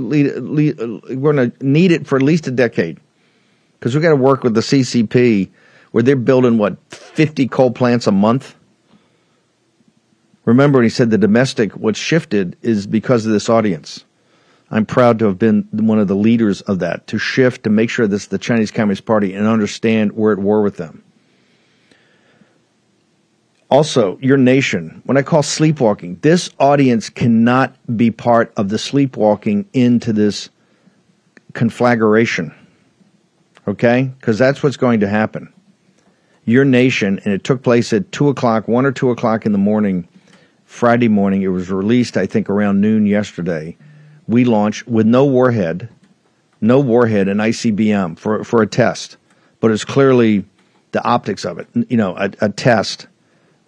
to 1.36 1.52
need 1.64 1.92
it 1.92 2.04
for 2.04 2.16
at 2.16 2.22
least 2.22 2.48
a 2.48 2.50
decade 2.50 2.98
because 3.78 3.94
we've 3.94 4.02
got 4.02 4.08
to 4.08 4.16
work 4.16 4.42
with 4.42 4.54
the 4.54 4.60
CCP 4.60 5.50
where 5.92 6.02
they're 6.02 6.16
building 6.16 6.58
what 6.58 6.78
fifty 6.92 7.46
coal 7.46 7.70
plants 7.70 8.08
a 8.08 8.10
month. 8.10 8.56
Remember 10.50 10.82
he 10.82 10.88
said 10.88 11.10
the 11.10 11.16
domestic 11.16 11.76
what 11.76 11.94
shifted 11.94 12.56
is 12.60 12.84
because 12.84 13.24
of 13.24 13.30
this 13.30 13.48
audience. 13.48 14.04
I'm 14.72 14.84
proud 14.84 15.20
to 15.20 15.26
have 15.26 15.38
been 15.38 15.68
one 15.70 16.00
of 16.00 16.08
the 16.08 16.16
leaders 16.16 16.60
of 16.62 16.80
that 16.80 17.06
to 17.06 17.18
shift 17.18 17.62
to 17.62 17.70
make 17.70 17.88
sure 17.88 18.08
this 18.08 18.26
the 18.26 18.36
Chinese 18.36 18.72
Communist 18.72 19.04
Party 19.04 19.32
and 19.32 19.46
understand 19.46 20.10
we're 20.10 20.32
at 20.32 20.40
war 20.40 20.60
with 20.62 20.76
them. 20.76 21.04
Also, 23.70 24.18
your 24.20 24.36
nation, 24.36 25.00
when 25.04 25.16
I 25.16 25.22
call 25.22 25.44
sleepwalking, 25.44 26.18
this 26.22 26.50
audience 26.58 27.10
cannot 27.10 27.76
be 27.96 28.10
part 28.10 28.52
of 28.56 28.70
the 28.70 28.78
sleepwalking 28.78 29.66
into 29.72 30.12
this 30.12 30.50
conflagration. 31.52 32.52
Okay? 33.68 34.10
Because 34.18 34.36
that's 34.36 34.64
what's 34.64 34.76
going 34.76 34.98
to 34.98 35.08
happen. 35.08 35.52
Your 36.44 36.64
nation, 36.64 37.20
and 37.24 37.32
it 37.32 37.44
took 37.44 37.62
place 37.62 37.92
at 37.92 38.10
2 38.10 38.30
o'clock, 38.30 38.66
1 38.66 38.84
or 38.84 38.90
2 38.90 39.10
o'clock 39.10 39.46
in 39.46 39.52
the 39.52 39.58
morning, 39.58 40.08
Friday 40.70 41.08
morning. 41.08 41.42
It 41.42 41.48
was 41.48 41.70
released, 41.70 42.16
I 42.16 42.26
think, 42.26 42.48
around 42.48 42.80
noon 42.80 43.06
yesterday. 43.06 43.76
We 44.28 44.44
launched 44.44 44.86
with 44.86 45.06
no 45.06 45.24
warhead, 45.24 45.88
no 46.60 46.80
warhead, 46.80 47.28
an 47.28 47.38
ICBM 47.38 48.18
for, 48.18 48.44
for 48.44 48.62
a 48.62 48.66
test. 48.66 49.16
But 49.60 49.70
it's 49.70 49.84
clearly 49.84 50.44
the 50.92 51.02
optics 51.04 51.44
of 51.44 51.58
it, 51.58 51.68
you 51.88 51.96
know, 51.96 52.16
a, 52.16 52.30
a 52.40 52.48
test 52.48 53.06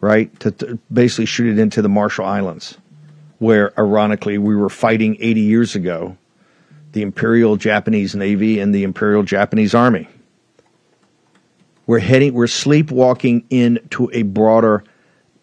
right? 0.03 0.39
To, 0.41 0.51
to, 0.51 0.79
basically 0.93 1.25
shoot 1.25 1.57
it 1.57 1.59
into 1.59 1.81
the 1.81 1.89
Marshall 1.89 2.27
Islands, 2.27 2.77
where 3.39 3.73
ironically 3.81 4.37
we 4.37 4.55
were 4.55 4.69
fighting 4.69 5.17
80 5.19 5.41
years 5.41 5.75
ago 5.75 6.19
the 6.93 7.01
Imperial 7.01 7.57
Japanese 7.57 8.15
Navy 8.15 8.59
and 8.59 8.75
the 8.75 8.83
Imperial 8.83 9.23
Japanese 9.23 9.75
Army. 9.75 10.07
We're 11.87 12.01
heading, 12.01 12.35
we're 12.35 12.49
sleepwalking 12.49 13.47
into 13.49 14.11
a 14.13 14.23
broader, 14.23 14.85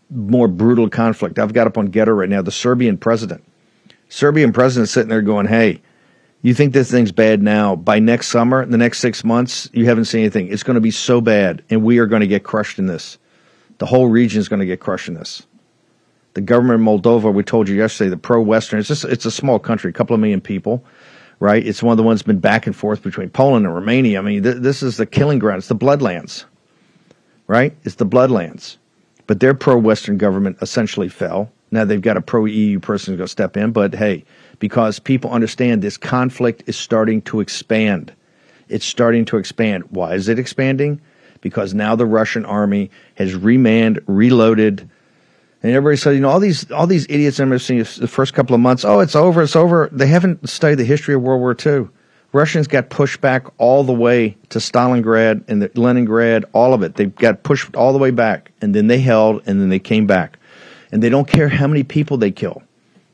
more 0.10 0.48
brutal 0.48 0.90
conflict. 0.90 1.40
I've 1.40 1.54
got 1.54 1.68
up 1.68 1.78
on 1.78 1.90
GETTR 1.90 2.18
right 2.18 2.30
now 2.30 2.42
the 2.42 2.52
Serbian 2.52 2.98
president. 2.98 3.44
Serbian 4.10 4.52
president 4.52 4.90
sitting 4.90 5.10
there 5.10 5.22
going, 5.22 5.46
hey, 5.46 5.82
you 6.42 6.54
think 6.54 6.74
this 6.74 6.90
thing's 6.90 7.12
bad 7.12 7.44
now. 7.44 7.76
By 7.76 8.00
next 8.00 8.28
summer, 8.28 8.66
the 8.66 8.78
next 8.78 9.00
six 9.00 9.24
months, 9.24 9.70
you 9.74 9.86
haven't 9.86 10.06
seen 10.06 10.22
anything. 10.22 10.48
It's 10.48 10.64
going 10.64 10.76
to 10.76 10.82
be 10.82 10.92
so 10.92 11.22
bad, 11.22 11.64
and 11.70 11.84
we 11.84 12.00
are 12.00 12.06
going 12.06 12.22
to 12.22 12.28
get 12.28 12.44
crushed 12.44 12.80
in 12.80 12.86
this. 12.86 13.18
The 13.78 13.86
whole 13.86 14.08
region 14.08 14.40
is 14.40 14.48
going 14.48 14.62
to 14.62 14.66
get 14.66 14.80
crushed 14.80 15.08
in 15.08 15.14
this. 15.14 15.46
The 16.34 16.42
government 16.42 16.82
of 16.82 16.86
Moldova, 16.86 17.34
we 17.34 17.44
told 17.44 17.68
you 17.68 17.76
yesterday, 17.76 18.10
the 18.10 18.18
pro-Western, 18.18 18.80
it's 18.80 18.88
just 18.88 19.04
it's 19.06 19.26
a 19.26 19.32
small 19.32 19.60
country, 19.60 19.90
a 19.90 19.94
couple 19.94 20.14
of 20.14 20.20
million 20.22 20.42
people, 20.42 20.86
right? 21.40 21.66
It's 21.66 21.84
one 21.84 21.92
of 21.92 21.98
the 21.98 22.04
ones 22.04 22.22
been 22.22 22.40
back 22.40 22.68
and 22.68 22.76
forth 22.76 23.04
between 23.04 23.30
Poland 23.30 23.66
and 23.66 23.76
Romania. 23.76 24.20
I 24.20 24.22
mean, 24.22 24.44
th- 24.44 24.58
this 24.58 24.82
is 24.82 24.98
the 24.98 25.06
killing 25.06 25.40
ground. 25.40 25.60
It's 25.60 25.68
the 25.68 25.76
bloodlands, 25.76 26.46
right? 27.48 27.76
It's 27.84 27.96
the 27.96 28.06
bloodlands. 28.06 28.78
But 29.30 29.40
their 29.40 29.54
pro-Western 29.54 30.18
government 30.18 30.58
essentially 30.60 31.08
fell. 31.08 31.52
Now 31.70 31.86
they've 31.86 32.02
got 32.02 32.18
a 32.18 32.22
pro-EU 32.22 32.80
person 32.80 33.14
who's 33.14 33.20
going 33.20 33.28
to 33.28 33.32
step 33.32 33.56
in, 33.56 33.72
but 33.72 33.94
hey, 33.94 34.26
because 34.58 34.98
people 34.98 35.30
understand 35.30 35.82
this 35.82 35.98
conflict 35.98 36.64
is 36.66 36.76
starting 36.76 37.22
to 37.24 37.40
expand. 37.40 38.12
It's 38.70 38.86
starting 38.86 39.26
to 39.26 39.38
expand. 39.38 39.84
Why 39.92 40.16
is 40.16 40.28
it 40.28 40.40
expanding? 40.40 41.00
because 41.42 41.74
now 41.74 41.96
the 41.96 42.06
Russian 42.06 42.46
army 42.46 42.90
has 43.16 43.36
remanned, 43.36 44.02
reloaded, 44.08 44.90
and 45.62 45.72
everybody 45.74 45.98
said, 45.98 46.12
you 46.12 46.22
know, 46.22 46.30
all 46.30 46.40
these 46.40 46.72
all 46.72 46.88
these 46.88 47.06
idiots 47.10 47.38
seen 47.38 47.80
the 47.80 48.08
first 48.08 48.34
couple 48.34 48.56
of 48.56 48.62
months, 48.62 48.86
oh, 48.86 49.00
it's 49.00 49.16
over, 49.16 49.42
it's 49.42 49.56
over. 49.56 49.90
They 49.92 50.08
haven't 50.08 50.48
studied 50.48 50.76
the 50.76 50.86
history 50.86 51.16
of 51.16 51.22
World 51.22 51.42
War 51.42 51.52
II. 51.54 51.90
Russians 52.32 52.68
got 52.68 52.90
pushed 52.90 53.22
back 53.22 53.46
all 53.58 53.84
the 53.84 53.94
way 53.94 54.38
to 54.50 54.60
Stalingrad 54.60 55.44
and 55.48 55.62
the 55.62 55.72
Leningrad, 55.74 56.46
all 56.54 56.74
of 56.74 56.84
it. 56.84 56.96
They 56.96 57.06
got 57.06 57.44
pushed 57.44 57.76
all 57.76 57.92
the 57.92 57.98
way 57.98 58.12
back, 58.12 58.52
and 58.62 58.76
then 58.76 58.88
they 58.88 59.00
held, 59.00 59.42
and 59.48 59.60
then 59.60 59.70
they 59.70 59.80
came 59.80 60.06
back. 60.06 60.38
And 60.92 61.02
they 61.02 61.10
don't 61.10 61.28
care 61.28 61.50
how 61.50 61.68
many 61.68 61.84
people 61.84 62.18
they 62.18 62.32
kill. 62.32 62.62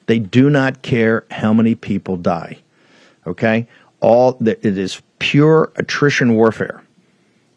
They 0.07 0.19
do 0.19 0.49
not 0.49 0.81
care 0.81 1.25
how 1.31 1.53
many 1.53 1.75
people 1.75 2.17
die. 2.17 2.57
Okay, 3.25 3.67
all 4.01 4.33
that 4.41 4.63
it 4.65 4.77
is 4.77 5.01
pure 5.19 5.71
attrition 5.77 6.35
warfare 6.35 6.85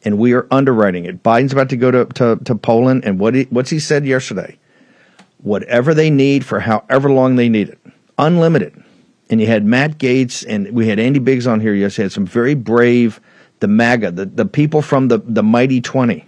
and 0.04 0.18
we 0.18 0.32
are 0.32 0.46
underwriting 0.50 1.04
it. 1.04 1.22
Biden's 1.22 1.52
about 1.52 1.68
to 1.70 1.76
go 1.76 1.90
to, 1.90 2.04
to, 2.06 2.36
to 2.44 2.54
Poland, 2.54 3.04
and 3.04 3.18
what 3.18 3.34
he, 3.34 3.42
what's 3.50 3.70
he 3.70 3.78
said 3.78 4.06
yesterday? 4.06 4.58
Whatever 5.42 5.94
they 5.94 6.10
need 6.10 6.44
for 6.44 6.60
however 6.60 7.10
long 7.10 7.36
they 7.36 7.48
need 7.48 7.68
it, 7.68 7.78
unlimited. 8.18 8.82
And 9.30 9.40
you 9.40 9.46
had 9.46 9.64
Matt 9.64 9.98
Gaetz, 9.98 10.44
and 10.48 10.70
we 10.72 10.88
had 10.88 10.98
Andy 10.98 11.18
Biggs 11.18 11.46
on 11.46 11.60
here 11.60 11.74
yesterday. 11.74 12.04
Had 12.04 12.12
some 12.12 12.26
very 12.26 12.54
brave, 12.54 13.20
the 13.60 13.68
MAGA, 13.68 14.12
the, 14.12 14.24
the 14.26 14.46
people 14.46 14.82
from 14.82 15.08
the, 15.08 15.18
the 15.18 15.42
Mighty 15.42 15.80
20 15.80 16.24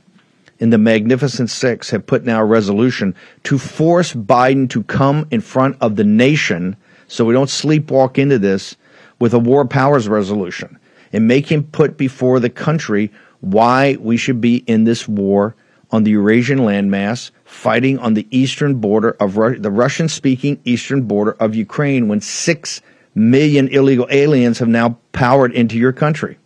and 0.60 0.72
the 0.72 0.78
Magnificent 0.78 1.48
Six 1.48 1.90
have 1.90 2.06
put 2.06 2.24
now 2.24 2.40
a 2.40 2.44
resolution 2.44 3.14
to 3.44 3.58
force 3.58 4.12
Biden 4.12 4.68
to 4.70 4.82
come 4.84 5.26
in 5.30 5.40
front 5.40 5.76
of 5.80 5.96
the 5.96 6.04
nation 6.04 6.76
so 7.08 7.24
we 7.24 7.32
don't 7.32 7.48
sleepwalk 7.48 8.18
into 8.18 8.38
this 8.38 8.76
with 9.18 9.32
a 9.32 9.38
war 9.38 9.64
powers 9.64 10.08
resolution 10.08 10.78
and 11.12 11.26
make 11.26 11.50
him 11.50 11.64
put 11.64 11.96
before 11.96 12.38
the 12.38 12.50
country 12.50 13.10
why 13.40 13.96
we 14.00 14.16
should 14.16 14.40
be 14.40 14.56
in 14.66 14.84
this 14.84 15.08
war 15.08 15.56
on 15.90 16.04
the 16.04 16.12
Eurasian 16.12 16.60
landmass, 16.60 17.32
fighting 17.44 17.98
on 17.98 18.14
the 18.14 18.28
eastern 18.30 18.76
border 18.76 19.16
of 19.18 19.36
Ru- 19.36 19.58
the 19.58 19.70
Russian 19.70 20.08
speaking 20.08 20.60
eastern 20.64 21.02
border 21.02 21.32
of 21.32 21.54
Ukraine 21.54 22.06
when 22.06 22.20
six 22.20 22.80
million 23.14 23.68
illegal 23.68 24.06
aliens 24.10 24.58
have 24.58 24.68
now 24.68 24.98
powered 25.12 25.52
into 25.52 25.76
your 25.76 25.92
country. 25.92 26.38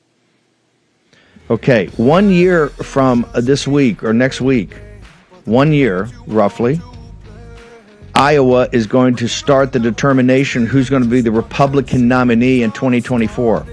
Okay, 1.51 1.87
one 1.97 2.31
year 2.31 2.69
from 2.69 3.27
this 3.35 3.69
week 3.69 4.03
or 4.03 4.15
next 4.15 4.41
week, 4.41 4.75
one 5.45 5.73
year 5.73 6.09
roughly, 6.27 6.81
Iowa 8.15 8.69
is 8.73 8.87
going 8.87 9.17
to 9.17 9.29
start 9.29 9.73
the 9.73 9.81
determination 9.81 10.67
who's 10.67 10.89
going 10.89 11.03
to 11.03 11.09
be 11.09 11.21
the 11.21 11.33
Republican 11.33 12.09
nominee 12.09 12.63
in 12.63 12.71
2024. 12.73 13.67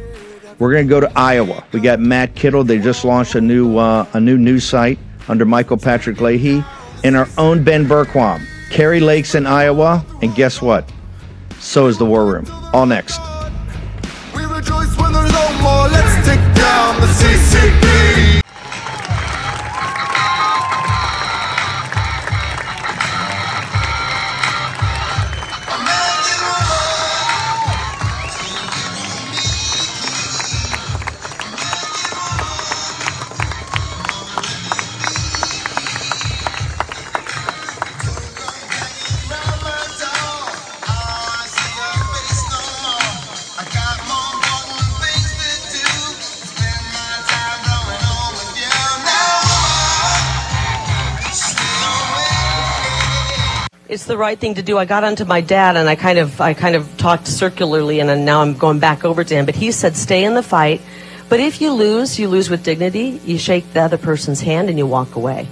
We're 0.58 0.72
going 0.72 0.86
to 0.86 0.90
go 0.90 1.00
to 1.00 1.12
Iowa. 1.16 1.64
We 1.72 1.80
got 1.80 2.00
Matt 2.00 2.36
Kittle. 2.36 2.64
They 2.64 2.80
just 2.80 3.06
launched 3.06 3.36
a 3.36 3.42
new 3.42 3.78
uh, 3.78 4.06
a 4.14 4.20
new 4.20 4.38
news 4.38 4.64
site 4.64 5.00
under 5.28 5.46
Michael 5.46 5.78
Patrick 5.78 6.20
Leahy, 6.20 6.64
and 7.04 7.16
our 7.16 7.28
own 7.38 7.64
Ben 7.64 7.86
Bergquam. 7.86 8.46
Kari 8.70 9.00
Lake's 9.00 9.36
in 9.36 9.46
Iowa, 9.46 10.06
and 10.22 10.34
guess 10.36 10.62
what? 10.62 10.92
So 11.62 11.88
is 11.88 11.98
the 11.98 12.06
War 12.06 12.25
Room. 12.25 12.46
All 12.74 12.86
next. 12.86 13.31
Right 54.22 54.40
thing 54.40 54.54
to 54.54 54.62
do. 54.62 54.78
I 54.78 54.86
got 54.86 55.04
onto 55.04 55.25
my 55.25 55.42
dad 55.42 55.75
and 55.75 55.90
I 55.90 55.96
kind 55.96 56.20
of 56.20 56.40
I 56.40 56.54
kind 56.54 56.75
of 56.75 56.96
talked 56.98 57.28
circularly 57.28 58.00
and 58.00 58.24
now 58.24 58.42
I'm 58.42 58.54
going 58.54 58.80
back 58.80 59.04
over 59.04 59.24
to 59.24 59.34
him. 59.34 59.46
But 59.46 59.56
he 59.56 59.72
said, 59.72 59.98
stay 59.98 60.24
in 60.24 60.36
the 60.36 60.44
fight. 60.44 60.80
But 61.28 61.40
if 61.40 61.60
you 61.62 61.74
lose, 61.74 62.20
you 62.20 62.30
lose 62.30 62.50
with 62.50 62.63
dignity. 62.63 63.20
You 63.25 63.38
shake 63.38 63.74
the 63.74 63.82
other 63.82 63.98
person's 63.98 64.40
hand 64.40 64.70
and 64.70 64.78
you 64.78 64.86
walk 64.86 65.16
away. 65.16 65.48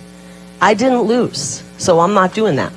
I 0.62 0.74
didn't 0.76 1.04
lose, 1.04 1.64
so 1.78 2.00
I'm 2.00 2.14
not 2.14 2.34
doing 2.34 2.58
that. 2.58 2.74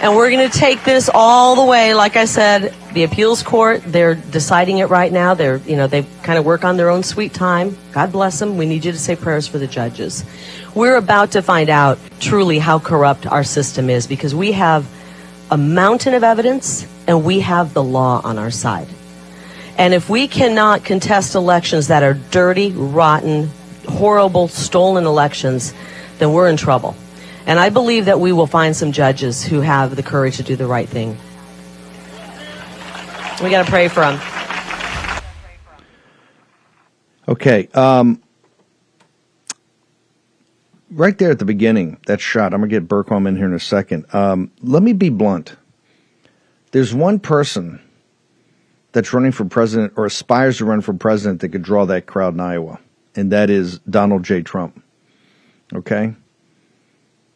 And 0.00 0.14
we're 0.14 0.30
going 0.30 0.48
to 0.48 0.56
take 0.56 0.84
this 0.84 1.10
all 1.12 1.56
the 1.56 1.64
way. 1.64 1.92
Like 1.92 2.16
I 2.16 2.24
said, 2.24 2.72
the 2.92 3.02
appeals 3.02 3.42
court, 3.42 3.82
they're 3.84 4.14
deciding 4.14 4.78
it 4.78 4.84
right 4.84 5.12
now. 5.12 5.34
They're, 5.34 5.56
you 5.58 5.74
know, 5.74 5.88
they 5.88 6.06
kind 6.22 6.38
of 6.38 6.44
work 6.44 6.64
on 6.64 6.76
their 6.76 6.88
own 6.88 7.02
sweet 7.02 7.34
time. 7.34 7.76
God 7.90 8.12
bless 8.12 8.38
them. 8.38 8.56
We 8.56 8.66
need 8.66 8.84
you 8.84 8.92
to 8.92 8.98
say 8.98 9.16
prayers 9.16 9.48
for 9.48 9.58
the 9.58 9.66
judges. 9.66 10.24
We're 10.72 10.96
about 10.96 11.32
to 11.32 11.42
find 11.42 11.68
out 11.68 11.98
truly 12.20 12.60
how 12.60 12.78
corrupt 12.78 13.26
our 13.26 13.42
system 13.42 13.90
is 13.90 14.06
because 14.06 14.36
we 14.36 14.52
have 14.52 14.88
a 15.50 15.56
mountain 15.56 16.14
of 16.14 16.22
evidence 16.22 16.86
and 17.08 17.24
we 17.24 17.40
have 17.40 17.74
the 17.74 17.82
law 17.82 18.20
on 18.22 18.38
our 18.38 18.52
side. 18.52 18.86
And 19.78 19.92
if 19.94 20.08
we 20.08 20.28
cannot 20.28 20.84
contest 20.84 21.34
elections 21.34 21.88
that 21.88 22.04
are 22.04 22.14
dirty, 22.14 22.70
rotten, 22.70 23.50
horrible, 23.88 24.46
stolen 24.46 25.06
elections, 25.06 25.74
then 26.18 26.32
we're 26.32 26.48
in 26.48 26.56
trouble. 26.56 26.94
And 27.48 27.58
I 27.58 27.70
believe 27.70 28.04
that 28.04 28.20
we 28.20 28.30
will 28.30 28.46
find 28.46 28.76
some 28.76 28.92
judges 28.92 29.42
who 29.42 29.62
have 29.62 29.96
the 29.96 30.02
courage 30.02 30.36
to 30.36 30.42
do 30.42 30.54
the 30.54 30.66
right 30.66 30.86
thing. 30.86 31.16
We 33.42 33.48
got 33.48 33.64
to 33.64 33.70
pray 33.70 33.88
for 33.88 34.00
them. 34.00 34.20
Okay. 37.26 37.68
Um, 37.72 38.22
right 40.90 41.16
there 41.16 41.30
at 41.30 41.38
the 41.38 41.46
beginning, 41.46 41.96
that 42.06 42.20
shot, 42.20 42.52
I'm 42.52 42.60
going 42.60 42.68
to 42.68 42.80
get 42.80 42.86
Bergquam 42.86 43.26
in 43.26 43.34
here 43.34 43.46
in 43.46 43.54
a 43.54 43.60
second. 43.60 44.04
Um, 44.14 44.50
let 44.62 44.82
me 44.82 44.92
be 44.92 45.08
blunt. 45.08 45.56
There's 46.72 46.94
one 46.94 47.18
person 47.18 47.80
that's 48.92 49.14
running 49.14 49.32
for 49.32 49.46
president 49.46 49.94
or 49.96 50.04
aspires 50.04 50.58
to 50.58 50.66
run 50.66 50.82
for 50.82 50.92
president 50.92 51.40
that 51.40 51.48
could 51.48 51.62
draw 51.62 51.86
that 51.86 52.04
crowd 52.04 52.34
in 52.34 52.40
Iowa, 52.40 52.78
and 53.16 53.32
that 53.32 53.48
is 53.48 53.78
Donald 53.80 54.22
J. 54.22 54.42
Trump. 54.42 54.82
Okay? 55.74 56.14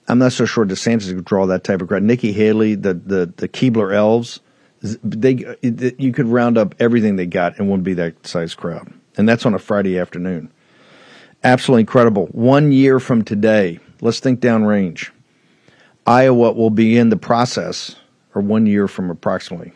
I'm 0.09 0.18
not 0.18 0.32
so 0.32 0.44
sure 0.44 0.66
DeSantis 0.66 1.14
could 1.14 1.25
draw 1.25 1.47
that 1.47 1.64
type 1.64 1.80
of 1.80 1.88
crowd. 1.88 2.02
Nikki 2.02 2.32
Haley, 2.32 2.75
the 2.75 2.94
the 2.94 3.32
the 3.37 3.49
Keebler 3.49 3.94
elves, 3.94 4.40
they 4.82 5.56
you 5.99 6.12
could 6.12 6.26
round 6.26 6.59
up 6.59 6.75
everything 6.80 7.16
they 7.16 7.26
got 7.26 7.59
and 7.59 7.68
wouldn't 7.68 7.85
be 7.85 7.94
that 7.94 8.26
size 8.26 8.54
crowd. 8.54 8.92
And 9.16 9.28
that's 9.28 9.47
on 9.47 9.54
a 9.54 9.59
Friday 9.59 9.99
afternoon. 9.99 10.50
Absolutely 11.44 11.82
incredible. 11.82 12.26
One 12.26 12.73
year 12.73 12.98
from 12.98 13.24
today, 13.24 13.79
let's 14.00 14.20
think 14.20 14.40
downrange. 14.40 15.11
Iowa 16.07 16.53
will 16.53 16.70
be 16.70 16.98
in 16.98 17.11
the 17.11 17.16
process, 17.16 17.96
or 18.35 18.42
one 18.42 18.66
year 18.66 18.88
from 18.88 19.11
approximately 19.11 19.72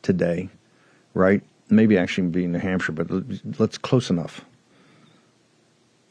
today, 0.00 0.48
right? 1.12 1.42
Maybe 1.68 1.98
actually 1.98 2.28
be 2.28 2.44
in 2.44 2.52
New 2.52 2.58
Hampshire, 2.58 2.92
but 2.92 3.08
let's 3.58 3.76
close 3.76 4.08
enough. 4.08 4.44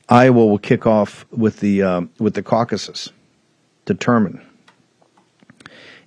Iowa 0.10 0.46
will 0.46 0.60
kick 0.60 0.86
off 0.86 1.26
with 1.32 1.60
the 1.60 1.82
um, 1.82 2.12
with 2.20 2.36
the 2.36 2.44
caucuses 2.44 3.12
determine. 3.86 4.42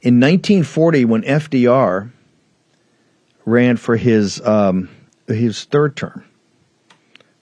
In 0.03 0.21
1940, 0.21 1.07
when 1.07 1.23
FDR 1.23 2.11
ran 3.47 3.77
for 3.77 3.97
his 3.97 4.41
um, 4.43 4.89
his 5.27 5.65
third 5.65 5.97
term, 5.97 6.25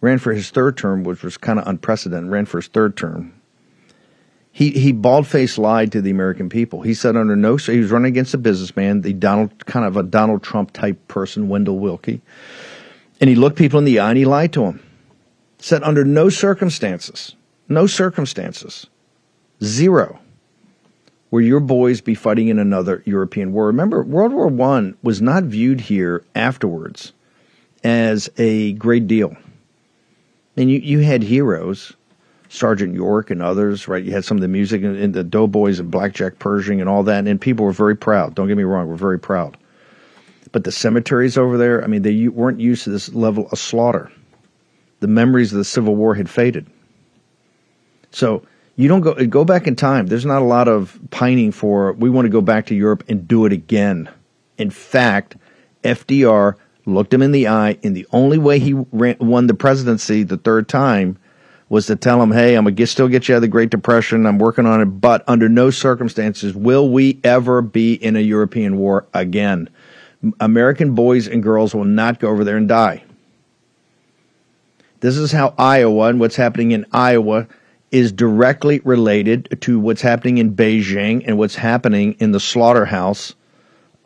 ran 0.00 0.18
for 0.18 0.32
his 0.32 0.50
third 0.50 0.76
term, 0.76 1.04
which 1.04 1.22
was 1.22 1.36
kind 1.36 1.58
of 1.58 1.66
unprecedented, 1.66 2.30
ran 2.30 2.46
for 2.46 2.58
his 2.58 2.68
third 2.68 2.96
term. 2.96 3.34
He 4.52 4.70
he 4.70 4.92
bald 4.92 5.26
faced 5.26 5.58
lied 5.58 5.92
to 5.92 6.02
the 6.02 6.10
American 6.10 6.48
people. 6.48 6.82
He 6.82 6.94
said 6.94 7.16
under 7.16 7.34
no 7.34 7.56
so 7.56 7.72
he 7.72 7.80
was 7.80 7.90
running 7.90 8.12
against 8.12 8.34
a 8.34 8.38
businessman, 8.38 9.00
the 9.00 9.14
Donald 9.14 9.64
kind 9.66 9.86
of 9.86 9.96
a 9.96 10.02
Donald 10.02 10.42
Trump 10.42 10.72
type 10.72 11.08
person, 11.08 11.48
Wendell 11.48 11.78
Willkie, 11.78 12.20
and 13.20 13.30
he 13.30 13.36
looked 13.36 13.56
people 13.56 13.78
in 13.78 13.86
the 13.86 13.98
eye 13.98 14.10
and 14.10 14.18
he 14.18 14.24
lied 14.26 14.52
to 14.52 14.60
them. 14.60 14.82
Said 15.58 15.82
under 15.84 16.04
no 16.04 16.28
circumstances, 16.28 17.34
no 17.68 17.86
circumstances, 17.86 18.88
zero 19.62 20.18
will 21.32 21.40
your 21.40 21.60
boys 21.60 22.00
be 22.00 22.14
fighting 22.14 22.46
in 22.46 22.60
another 22.60 23.02
European 23.04 23.52
war? 23.52 23.66
Remember, 23.66 24.04
World 24.04 24.32
War 24.32 24.46
One 24.46 24.96
was 25.02 25.20
not 25.20 25.42
viewed 25.44 25.80
here 25.80 26.24
afterwards 26.36 27.12
as 27.82 28.30
a 28.38 28.74
great 28.74 29.08
deal. 29.08 29.34
And 30.56 30.70
you, 30.70 30.78
you 30.78 30.98
had 31.00 31.22
heroes, 31.22 31.94
Sergeant 32.50 32.94
York 32.94 33.30
and 33.30 33.42
others, 33.42 33.88
right? 33.88 34.04
You 34.04 34.12
had 34.12 34.26
some 34.26 34.36
of 34.36 34.42
the 34.42 34.48
music 34.48 34.82
and, 34.82 34.96
and 34.96 35.14
the 35.14 35.24
Doughboys 35.24 35.80
and 35.80 35.90
Blackjack 35.90 36.38
Pershing 36.38 36.80
and 36.80 36.88
all 36.88 37.02
that, 37.04 37.26
and 37.26 37.40
people 37.40 37.64
were 37.64 37.72
very 37.72 37.96
proud. 37.96 38.34
Don't 38.34 38.46
get 38.46 38.58
me 38.58 38.62
wrong, 38.62 38.86
we're 38.86 38.96
very 38.96 39.18
proud. 39.18 39.56
But 40.52 40.64
the 40.64 40.72
cemeteries 40.72 41.38
over 41.38 41.56
there, 41.56 41.82
I 41.82 41.86
mean, 41.86 42.02
they 42.02 42.28
weren't 42.28 42.60
used 42.60 42.84
to 42.84 42.90
this 42.90 43.08
level 43.14 43.48
of 43.50 43.58
slaughter. 43.58 44.12
The 45.00 45.08
memories 45.08 45.50
of 45.50 45.58
the 45.58 45.64
Civil 45.64 45.96
War 45.96 46.14
had 46.14 46.28
faded. 46.28 46.66
So 48.10 48.44
you 48.76 48.88
don't 48.88 49.00
go 49.00 49.14
go 49.26 49.44
back 49.44 49.66
in 49.66 49.76
time. 49.76 50.06
There's 50.06 50.26
not 50.26 50.42
a 50.42 50.46
lot 50.46 50.68
of 50.68 50.98
pining 51.10 51.52
for 51.52 51.92
we 51.92 52.10
want 52.10 52.26
to 52.26 52.30
go 52.30 52.40
back 52.40 52.66
to 52.66 52.74
Europe 52.74 53.04
and 53.08 53.26
do 53.28 53.44
it 53.44 53.52
again. 53.52 54.08
In 54.58 54.70
fact, 54.70 55.36
FDR 55.84 56.54
looked 56.86 57.12
him 57.12 57.22
in 57.22 57.32
the 57.32 57.48
eye, 57.48 57.78
and 57.82 57.96
the 57.96 58.06
only 58.12 58.38
way 58.38 58.58
he 58.58 58.72
ran, 58.92 59.16
won 59.20 59.46
the 59.46 59.54
presidency 59.54 60.22
the 60.22 60.36
third 60.36 60.68
time 60.68 61.16
was 61.68 61.86
to 61.86 61.96
tell 61.96 62.22
him, 62.22 62.32
"Hey, 62.32 62.54
I'm 62.54 62.64
gonna 62.64 62.86
still 62.86 63.08
get 63.08 63.28
you 63.28 63.34
out 63.34 63.36
of 63.36 63.42
the 63.42 63.48
Great 63.48 63.70
Depression. 63.70 64.26
I'm 64.26 64.38
working 64.38 64.66
on 64.66 64.80
it, 64.80 64.86
but 64.86 65.24
under 65.26 65.48
no 65.48 65.70
circumstances 65.70 66.54
will 66.54 66.90
we 66.90 67.18
ever 67.24 67.62
be 67.62 67.94
in 67.94 68.16
a 68.16 68.20
European 68.20 68.76
war 68.76 69.06
again. 69.14 69.68
American 70.38 70.94
boys 70.94 71.26
and 71.26 71.42
girls 71.42 71.74
will 71.74 71.84
not 71.84 72.20
go 72.20 72.28
over 72.28 72.44
there 72.44 72.56
and 72.56 72.68
die." 72.68 73.04
This 75.00 75.16
is 75.16 75.32
how 75.32 75.54
Iowa 75.58 76.08
and 76.08 76.20
what's 76.20 76.36
happening 76.36 76.70
in 76.70 76.86
Iowa 76.92 77.46
is 77.92 78.10
directly 78.10 78.80
related 78.84 79.60
to 79.60 79.78
what's 79.78 80.00
happening 80.00 80.38
in 80.38 80.56
Beijing 80.56 81.22
and 81.26 81.38
what's 81.38 81.54
happening 81.54 82.16
in 82.18 82.32
the 82.32 82.40
slaughterhouse 82.40 83.34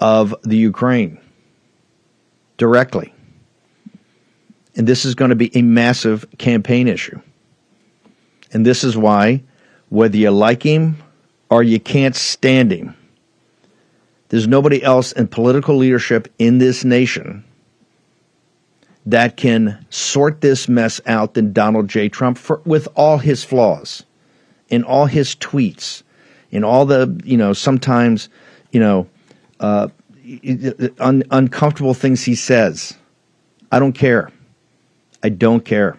of 0.01 0.35
the 0.43 0.57
Ukraine. 0.57 1.19
Directly. 2.59 3.15
And 4.75 4.87
this 4.87 5.05
is 5.05 5.15
going 5.15 5.31
to 5.31 5.37
be 5.37 5.57
a 5.57 5.63
massive 5.63 6.27
campaign 6.37 6.89
issue. 6.89 7.21
And 8.53 8.67
this 8.67 8.85
is 8.85 8.97
why, 8.97 9.43
whether 9.89 10.17
you 10.17 10.31
like 10.31 10.63
him 10.63 10.97
or 11.49 11.63
you 11.63 11.79
can't 11.79 12.17
stand 12.17 12.73
him, 12.73 12.95
there's 14.29 14.49
nobody 14.49 14.83
else 14.83 15.13
in 15.13 15.29
political 15.29 15.77
leadership 15.77 16.33
in 16.39 16.59
this 16.59 16.85
nation 16.85 17.45
that 19.07 19.37
can 19.37 19.87
sort 19.89 20.41
this 20.41 20.69
mess 20.69 21.01
out 21.07 21.35
than 21.35 21.53
Donald 21.53 21.89
J. 21.89 22.09
Trump 22.09 22.37
for, 22.37 22.61
with 22.65 22.89
all 22.97 23.19
his 23.19 23.45
flaws, 23.45 24.05
in 24.69 24.83
all 24.83 25.07
his 25.07 25.37
tweets, 25.37 26.03
in 26.51 26.65
all 26.65 26.85
the, 26.85 27.19
you 27.25 27.37
know, 27.37 27.53
sometimes, 27.53 28.29
you 28.73 28.81
know, 28.81 29.07
uh, 29.61 29.89
un- 30.99 31.23
uncomfortable 31.31 31.95
things 31.95 32.25
he 32.25 32.35
says. 32.35 32.95
I 33.71 33.79
don't 33.79 33.93
care. 33.93 34.31
I 35.23 35.29
don't 35.29 35.65
care. 35.65 35.97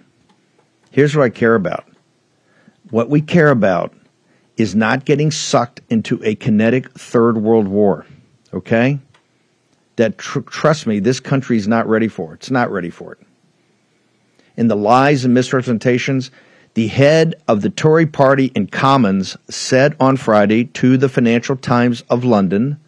Here's 0.92 1.16
what 1.16 1.24
I 1.24 1.30
care 1.30 1.56
about. 1.56 1.88
What 2.90 3.10
we 3.10 3.22
care 3.22 3.50
about 3.50 3.94
is 4.58 4.76
not 4.76 5.06
getting 5.06 5.32
sucked 5.32 5.82
into 5.90 6.20
a 6.24 6.36
kinetic 6.36 6.92
third 6.94 7.38
world 7.38 7.68
war. 7.68 8.06
Okay? 8.54 9.00
That 9.98 10.18
tr- 10.18 10.40
trust 10.40 10.88
me, 10.88 11.00
this 11.00 11.20
country 11.20 11.58
is 11.58 11.68
not 11.68 11.88
ready 11.88 12.08
for. 12.08 12.34
it. 12.34 12.38
It's 12.38 12.52
not 12.52 12.72
ready 12.72 12.90
for 12.90 13.14
it. 13.14 13.20
In 14.56 14.70
the 14.70 14.76
lies 14.76 15.26
and 15.26 15.34
misrepresentations, 15.34 16.32
the 16.74 16.88
head 16.88 17.36
of 17.48 17.62
the 17.62 17.70
Tory 17.70 18.06
party 18.06 18.52
in 18.56 18.68
Commons 18.68 19.36
said 19.50 19.96
on 20.00 20.18
Friday 20.18 20.66
to 20.66 20.98
the 20.98 21.10
Financial 21.10 21.56
Times 21.56 22.04
of 22.10 22.24
London, 22.24 22.80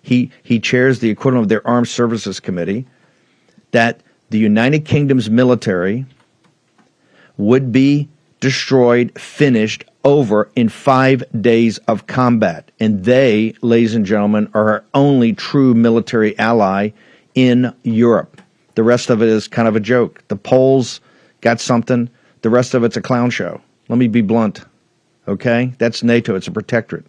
he, 0.00 0.30
he 0.42 0.58
chairs 0.58 0.98
the 0.98 1.10
equivalent 1.10 1.44
of 1.44 1.48
their 1.48 1.66
Armed 1.66 1.88
Services 1.88 2.40
Committee, 2.40 2.86
that 3.72 4.00
the 4.30 4.38
United 4.38 4.84
Kingdom's 4.84 5.30
military 5.30 6.06
would 7.36 7.72
be 7.72 8.08
destroyed, 8.40 9.18
finished, 9.18 9.84
over 10.04 10.50
in 10.56 10.68
five 10.68 11.22
days 11.40 11.78
of 11.88 12.06
combat. 12.06 12.70
And 12.80 13.04
they, 13.04 13.54
ladies 13.62 13.94
and 13.94 14.04
gentlemen, 14.04 14.50
are 14.54 14.70
our 14.70 14.84
only 14.94 15.32
true 15.32 15.74
military 15.74 16.38
ally 16.38 16.90
in 17.34 17.74
Europe. 17.82 18.40
The 18.74 18.82
rest 18.82 19.10
of 19.10 19.22
it 19.22 19.28
is 19.28 19.48
kind 19.48 19.68
of 19.68 19.76
a 19.76 19.80
joke. 19.80 20.24
The 20.28 20.36
Poles 20.36 21.00
got 21.40 21.60
something, 21.60 22.08
the 22.42 22.50
rest 22.50 22.74
of 22.74 22.84
it's 22.84 22.96
a 22.96 23.02
clown 23.02 23.30
show. 23.30 23.60
Let 23.88 23.98
me 23.98 24.08
be 24.08 24.22
blunt. 24.22 24.64
Okay? 25.28 25.72
That's 25.78 26.02
NATO, 26.02 26.34
it's 26.34 26.48
a 26.48 26.52
protectorate. 26.52 27.06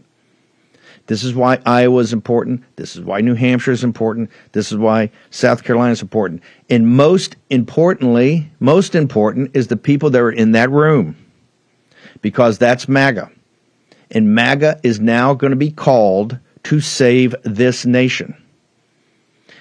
This 1.08 1.24
is 1.24 1.36
why 1.36 1.60
Iowa 1.66 2.00
is 2.00 2.14
important. 2.14 2.64
This 2.78 2.96
is 2.96 3.02
why 3.02 3.20
New 3.20 3.36
Hampshire 3.36 3.72
is 3.72 3.84
important. 3.84 4.30
This 4.54 4.72
is 4.72 4.78
why 4.78 5.12
South 5.32 5.64
Carolina 5.64 5.92
is 5.92 6.02
important. 6.02 6.42
And 6.70 6.88
most 6.88 7.36
importantly, 7.50 8.50
most 8.62 8.96
important 8.96 9.52
is 9.54 9.68
the 9.68 9.76
people 9.76 10.10
that 10.12 10.22
are 10.22 10.32
in 10.32 10.54
that 10.54 10.72
room 10.72 11.18
because 12.24 12.58
that's 12.58 12.88
MAGA. 12.88 13.30
And 14.10 14.34
MAGA 14.34 14.80
is 14.82 15.00
now 15.00 15.36
going 15.36 15.52
to 15.52 15.58
be 15.58 15.70
called 15.70 16.40
to 16.64 16.80
save 16.80 17.36
this 17.44 17.86
nation. 17.86 18.36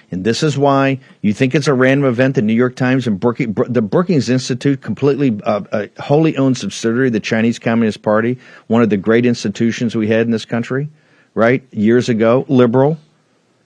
And 0.09 0.23
this 0.23 0.43
is 0.43 0.57
why 0.57 0.99
you 1.21 1.33
think 1.33 1.55
it's 1.55 1.67
a 1.67 1.73
random 1.73 2.07
event. 2.07 2.35
The 2.35 2.43
New 2.43 2.53
York 2.53 2.75
Times 2.75 3.07
and 3.07 3.19
Brookings, 3.19 3.55
the 3.67 3.81
Brookings 3.81 4.29
Institute, 4.29 4.81
completely 4.81 5.39
uh, 5.43 5.61
a 5.71 5.89
wholly 6.01 6.37
owned 6.37 6.57
subsidiary 6.57 7.07
of 7.07 7.13
the 7.13 7.19
Chinese 7.19 7.57
Communist 7.57 8.03
Party, 8.03 8.37
one 8.67 8.83
of 8.83 8.91
the 8.91 8.97
great 8.97 9.25
institutions 9.25 9.95
we 9.95 10.07
had 10.07 10.21
in 10.21 10.31
this 10.31 10.45
country, 10.45 10.87
right? 11.33 11.63
Years 11.73 12.09
ago, 12.09 12.45
liberal, 12.47 12.99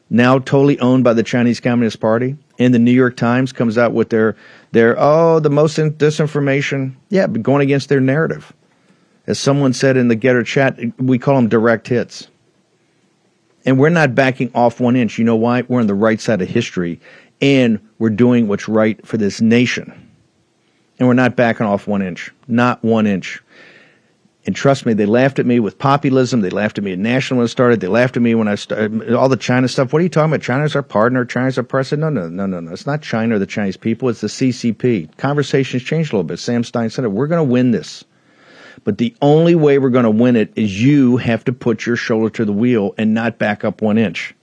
now 0.10 0.40
totally 0.40 0.80
owned 0.80 1.04
by 1.04 1.14
the 1.14 1.24
Chinese 1.24 1.60
Communist 1.60 2.00
Party. 2.00 2.38
And 2.58 2.74
the 2.74 2.80
New 2.80 2.94
York 2.94 3.18
Times 3.18 3.52
comes 3.52 3.78
out 3.78 3.92
with 3.92 4.10
their 4.10 4.38
their 4.72 4.96
oh 4.98 5.42
the 5.42 5.50
most 5.50 5.78
disinformation, 5.78 6.96
yeah, 7.10 7.28
going 7.28 7.62
against 7.62 7.90
their 7.90 8.00
narrative. 8.00 8.54
As 9.28 9.38
someone 9.38 9.74
said 9.74 9.98
in 9.98 10.08
the 10.08 10.16
GETTR 10.16 10.46
chat, 10.46 10.80
we 10.98 11.20
call 11.20 11.36
them 11.36 11.50
direct 11.50 11.88
hits. 11.88 12.28
And 13.66 13.78
we're 13.78 13.90
not 13.90 14.16
backing 14.16 14.50
off 14.56 14.80
one 14.80 14.96
inch. 14.96 15.20
You 15.20 15.26
know 15.26 15.36
why? 15.36 15.64
We're 15.64 15.82
on 15.82 15.88
the 15.88 15.94
right 15.94 16.20
side 16.22 16.42
of 16.42 16.48
history 16.48 17.02
and 17.42 17.80
we're 18.00 18.10
doing 18.10 18.48
what's 18.48 18.68
right 18.68 19.06
for 19.06 19.18
this 19.18 19.42
nation. 19.42 19.92
And 20.98 21.08
we're 21.08 21.14
not 21.14 21.36
backing 21.36 21.68
off 21.68 21.86
one 21.86 22.02
inch. 22.02 22.34
Not 22.48 22.84
one 22.84 23.06
inch. 23.06 23.44
And 24.46 24.56
trust 24.56 24.86
me, 24.86 24.94
they 24.94 25.06
laughed 25.06 25.40
at 25.40 25.46
me 25.46 25.60
with 25.60 25.78
populism. 25.78 26.40
They 26.40 26.50
laughed 26.50 26.78
at 26.78 26.84
me 26.86 26.94
at 26.94 27.00
national 27.00 27.40
when 27.40 27.46
it 27.46 27.50
started. 27.50 27.82
They 27.82 27.90
laughed 27.90 28.16
at 28.16 28.24
me 28.24 28.34
when 28.34 28.48
I 28.48 28.56
started 28.56 29.14
all 29.14 29.28
the 29.28 29.36
China 29.36 29.68
stuff. 29.68 29.92
What 29.92 30.00
are 30.00 30.04
you 30.04 30.10
talking 30.10 30.32
about? 30.32 30.42
China's 30.42 30.74
our 30.74 30.82
partner. 30.82 31.26
China's 31.26 31.58
our 31.58 31.66
president. 31.66 32.14
No, 32.14 32.22
no, 32.22 32.30
no, 32.30 32.46
no, 32.46 32.62
no. 32.62 32.72
It's 32.72 32.88
not 32.88 33.02
China 33.02 33.36
or 33.36 33.40
the 33.40 33.46
Chinese 33.46 33.76
people. 33.76 34.08
It's 34.08 34.22
the 34.22 34.28
CCP. 34.28 35.18
Conversations 35.18 35.84
changed 35.84 36.14
a 36.14 36.16
little 36.16 36.24
bit. 36.24 36.40
Sam 36.40 36.64
Stein 36.64 36.90
said 36.90 37.04
it. 37.04 37.10
We're 37.10 37.28
going 37.28 37.46
to 37.46 37.52
win 37.52 37.72
this. 37.72 38.06
But 38.88 39.00
the 39.00 39.14
only 39.22 39.54
way 39.54 39.80
we're 39.80 39.90
going 39.90 40.06
to 40.06 40.10
win 40.10 40.38
it 40.38 40.54
is 40.56 40.82
you 40.82 41.18
have 41.18 41.44
to 41.44 41.52
put 41.52 41.86
your 41.86 41.98
shoulder 41.98 42.30
to 42.38 42.46
the 42.46 42.54
wheel 42.54 42.96
and 42.98 43.14
not 43.14 43.38
back 43.38 43.66
up 43.66 43.82
one 43.82 43.98
inch. 43.98 44.34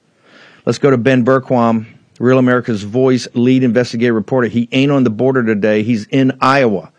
Let's 0.67 0.77
go 0.77 0.91
to 0.91 0.99
Ben 0.99 1.25
Bergquam, 1.25 1.87
Real 2.19 2.37
America's 2.37 2.83
Voice 2.83 3.27
lead 3.33 3.63
investigative 3.63 4.15
reporter. 4.15 4.49
He 4.49 4.69
ain't 4.71 4.93
on 4.93 5.03
the 5.03 5.09
border 5.09 5.43
today. 5.43 5.83
He's 5.83 6.05
in 6.09 6.37
Iowa. 6.43 6.93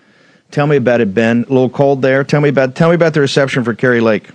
Tell 0.50 0.66
me 0.66 0.78
about 0.78 1.02
it, 1.02 1.14
Ben. 1.14 1.44
A 1.44 1.54
little 1.54 1.70
cold 1.70 2.02
there. 2.02 2.24
Tell 2.24 2.42
me 2.42 2.50
about 2.50 2.74
tell 2.74 2.90
me 2.90 2.96
about 2.96 3.14
the 3.14 3.22
reception 3.22 3.64
for 3.64 3.76
Kari 3.76 4.02
Lake. 4.02 4.28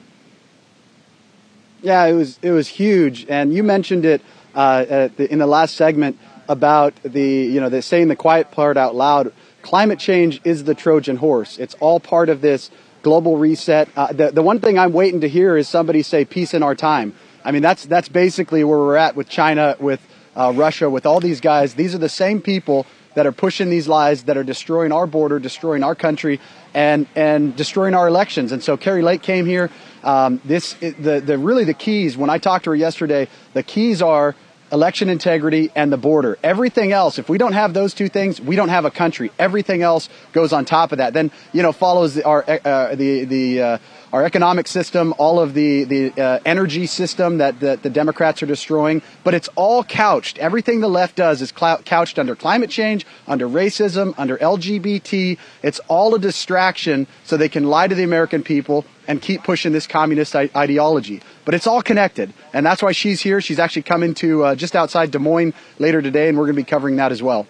Yeah, 1.82 2.04
it 2.04 2.12
was 2.12 2.38
it 2.42 2.52
was 2.52 2.68
huge, 2.68 3.26
and 3.28 3.52
you 3.52 3.64
mentioned 3.64 4.04
it 4.04 4.22
uh, 4.54 5.08
the, 5.16 5.26
in 5.28 5.40
the 5.40 5.48
last 5.48 5.74
segment 5.74 6.16
about 6.48 6.94
the 7.02 7.20
you 7.20 7.60
know 7.60 7.70
the 7.70 7.82
saying 7.82 8.06
the 8.06 8.14
quiet 8.14 8.52
part 8.52 8.76
out 8.76 8.94
loud. 8.94 9.32
Climate 9.62 9.98
change 9.98 10.40
is 10.44 10.62
the 10.62 10.76
Trojan 10.76 11.16
horse. 11.16 11.58
It's 11.58 11.74
all 11.80 11.98
part 11.98 12.28
of 12.28 12.40
this 12.40 12.70
global 13.02 13.36
reset. 13.36 13.88
Uh, 13.96 14.12
the, 14.12 14.30
the 14.30 14.42
one 14.42 14.60
thing 14.60 14.78
I'm 14.78 14.92
waiting 14.92 15.20
to 15.22 15.28
hear 15.28 15.56
is 15.56 15.68
somebody 15.68 16.02
say 16.02 16.24
peace 16.24 16.54
in 16.54 16.62
our 16.62 16.74
time. 16.74 17.14
I 17.44 17.52
mean, 17.52 17.62
that's, 17.62 17.86
that's 17.86 18.08
basically 18.08 18.64
where 18.64 18.78
we're 18.78 18.96
at 18.96 19.16
with 19.16 19.28
China, 19.28 19.76
with 19.80 20.00
uh, 20.36 20.52
Russia, 20.54 20.90
with 20.90 21.06
all 21.06 21.20
these 21.20 21.40
guys. 21.40 21.74
These 21.74 21.94
are 21.94 21.98
the 21.98 22.08
same 22.08 22.40
people 22.40 22.86
that 23.14 23.26
are 23.26 23.32
pushing 23.32 23.70
these 23.70 23.88
lies, 23.88 24.24
that 24.24 24.36
are 24.36 24.44
destroying 24.44 24.92
our 24.92 25.06
border, 25.06 25.38
destroying 25.38 25.82
our 25.82 25.94
country, 25.94 26.40
and, 26.74 27.08
and 27.16 27.56
destroying 27.56 27.94
our 27.94 28.06
elections. 28.06 28.52
And 28.52 28.62
so 28.62 28.76
Kari 28.76 29.02
Lake 29.02 29.22
came 29.22 29.46
here. 29.46 29.70
Um, 30.04 30.40
this, 30.44 30.74
the, 30.74 31.20
the, 31.24 31.36
really 31.36 31.64
the 31.64 31.74
keys, 31.74 32.16
when 32.16 32.30
I 32.30 32.38
talked 32.38 32.64
to 32.64 32.70
her 32.70 32.76
yesterday, 32.76 33.28
the 33.52 33.62
keys 33.62 34.00
are 34.00 34.36
election 34.72 35.08
integrity 35.08 35.70
and 35.74 35.92
the 35.92 35.96
border. 35.96 36.38
Everything 36.42 36.92
else, 36.92 37.18
if 37.18 37.28
we 37.28 37.38
don't 37.38 37.52
have 37.52 37.74
those 37.74 37.94
two 37.94 38.08
things, 38.08 38.40
we 38.40 38.56
don't 38.56 38.68
have 38.68 38.84
a 38.84 38.90
country. 38.90 39.30
Everything 39.38 39.82
else 39.82 40.08
goes 40.32 40.52
on 40.52 40.64
top 40.64 40.92
of 40.92 40.98
that. 40.98 41.12
Then 41.12 41.30
you 41.52 41.62
know 41.62 41.72
follows 41.72 42.18
our 42.20 42.44
uh, 42.48 42.94
the 42.94 43.24
the 43.24 43.62
uh, 43.62 43.78
our 44.12 44.24
economic 44.24 44.66
system, 44.66 45.14
all 45.18 45.40
of 45.40 45.54
the 45.54 45.84
the 45.84 46.20
uh, 46.20 46.40
energy 46.44 46.86
system 46.86 47.38
that, 47.38 47.60
that 47.60 47.82
the 47.82 47.90
Democrats 47.90 48.42
are 48.42 48.46
destroying. 48.46 49.02
But 49.24 49.34
it's 49.34 49.48
all 49.54 49.84
couched. 49.84 50.38
Everything 50.38 50.80
the 50.80 50.88
left 50.88 51.16
does 51.16 51.42
is 51.42 51.52
couched 51.52 52.18
under 52.18 52.34
climate 52.34 52.70
change, 52.70 53.06
under 53.26 53.48
racism, 53.48 54.14
under 54.18 54.36
LGBT. 54.38 55.38
It's 55.62 55.80
all 55.88 56.14
a 56.14 56.18
distraction 56.18 57.06
so 57.24 57.36
they 57.36 57.48
can 57.48 57.64
lie 57.64 57.88
to 57.88 57.94
the 57.94 58.04
American 58.04 58.42
people 58.42 58.84
and 59.10 59.20
keep 59.20 59.42
pushing 59.42 59.72
this 59.72 59.88
communist 59.88 60.36
I- 60.36 60.50
ideology. 60.54 61.20
But 61.44 61.54
it's 61.54 61.66
all 61.66 61.82
connected, 61.82 62.32
and 62.52 62.64
that's 62.64 62.80
why 62.80 62.92
she's 62.92 63.20
here. 63.20 63.40
She's 63.40 63.58
actually 63.58 63.82
coming 63.82 64.14
to 64.14 64.44
uh, 64.44 64.54
just 64.54 64.76
outside 64.76 65.10
Des 65.10 65.18
Moines 65.18 65.52
later 65.80 66.00
today, 66.00 66.28
and 66.28 66.38
we're 66.38 66.44
going 66.44 66.54
to 66.54 66.62
be 66.62 66.70
covering 66.70 66.94
that 66.96 67.10
as 67.10 67.20
well. 67.20 67.48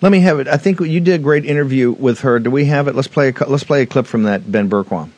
Let 0.00 0.10
me 0.10 0.20
have 0.20 0.40
it. 0.40 0.48
I 0.48 0.56
think 0.56 0.80
you 0.80 0.98
did 0.98 1.20
a 1.20 1.22
great 1.22 1.44
interview 1.44 1.92
with 1.92 2.20
her. 2.20 2.38
Do 2.38 2.50
we 2.50 2.64
have 2.64 2.88
it? 2.88 2.94
Let's 2.94 3.06
play 3.06 3.28
a 3.28 3.44
let's 3.44 3.64
play 3.64 3.82
a 3.82 3.86
clip 3.86 4.06
from 4.06 4.22
that 4.22 4.50
Ben 4.50 4.68
Bergquam. 4.68 5.10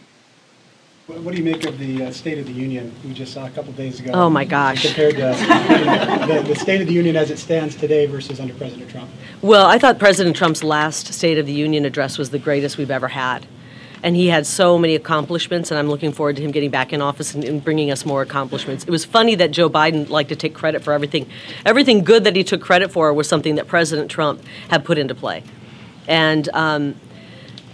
What 1.06 1.32
do 1.32 1.38
you 1.38 1.44
make 1.44 1.64
of 1.64 1.78
the 1.78 2.06
uh, 2.06 2.10
State 2.10 2.38
of 2.38 2.46
the 2.46 2.52
Union 2.52 2.92
we 3.04 3.12
just 3.12 3.32
saw 3.32 3.46
a 3.46 3.50
couple 3.50 3.72
days 3.74 4.00
ago? 4.00 4.10
Oh 4.12 4.28
my 4.28 4.44
gosh! 4.44 4.84
Compared 4.84 5.14
to 5.14 5.20
the, 6.26 6.42
the 6.48 6.54
State 6.56 6.80
of 6.80 6.88
the 6.88 6.92
Union 6.92 7.14
as 7.14 7.30
it 7.30 7.38
stands 7.38 7.76
today 7.76 8.06
versus 8.06 8.40
under 8.40 8.54
President 8.54 8.90
Trump. 8.90 9.08
Well, 9.40 9.66
I 9.66 9.78
thought 9.78 9.98
President 10.00 10.34
Trump's 10.34 10.64
last 10.64 11.14
State 11.14 11.38
of 11.38 11.46
the 11.46 11.52
Union 11.52 11.84
address 11.84 12.18
was 12.18 12.30
the 12.30 12.40
greatest 12.40 12.76
we've 12.76 12.90
ever 12.90 13.08
had 13.08 13.46
and 14.04 14.14
he 14.14 14.26
had 14.26 14.46
so 14.46 14.76
many 14.76 14.94
accomplishments, 14.94 15.70
and 15.70 15.78
I'm 15.78 15.88
looking 15.88 16.12
forward 16.12 16.36
to 16.36 16.42
him 16.42 16.50
getting 16.50 16.68
back 16.68 16.92
in 16.92 17.00
office 17.00 17.34
and, 17.34 17.42
and, 17.42 17.64
bringing 17.64 17.90
us 17.90 18.04
more 18.04 18.20
accomplishments. 18.20 18.84
It 18.84 18.90
was 18.90 19.06
funny 19.06 19.34
that 19.36 19.50
Joe 19.50 19.70
Biden 19.70 20.10
liked 20.10 20.28
to 20.28 20.36
take 20.36 20.52
credit 20.52 20.84
for 20.84 20.92
everything. 20.92 21.26
Everything 21.64 22.04
good 22.04 22.24
that 22.24 22.36
he 22.36 22.44
took 22.44 22.60
credit 22.60 22.92
for 22.92 23.14
was 23.14 23.26
something 23.26 23.54
that 23.54 23.66
President 23.66 24.10
Trump 24.10 24.42
had 24.68 24.84
put 24.84 24.98
into 24.98 25.14
play. 25.14 25.42
And 26.06 26.50
um, 26.52 26.96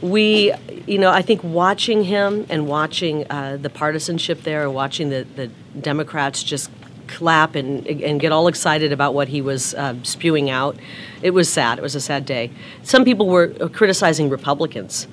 we, 0.01 0.55
you 0.87 0.99
know, 0.99 1.11
I 1.11 1.21
think 1.21 1.43
watching 1.43 2.05
him 2.05 2.47
and 2.49 2.69
watching 2.69 3.29
uh, 3.29 3.59
the 3.61 3.69
partisanship 3.69 4.45
there, 4.45 4.71
watching 4.71 5.11
the, 5.11 5.27
the 5.35 5.49
Democrats 5.81 6.45
just 6.45 6.71
clap 7.09 7.57
and, 7.57 7.85
and 7.89 8.21
get 8.21 8.31
all 8.31 8.47
excited 8.47 8.93
about 8.93 9.15
what 9.15 9.27
he 9.27 9.43
was 9.43 9.75
uh, 9.75 9.97
spewing 10.05 10.49
out. 10.49 10.77
It 11.23 11.33
was 11.33 11.53
sad. 11.53 11.79
It 11.79 11.83
was 11.83 11.97
a 11.97 12.01
sad 12.01 12.25
day. 12.25 12.53
Some 12.85 13.05
people 13.05 13.27
were 13.27 13.49
criticizing 13.71 14.31
Republicans 14.31 15.09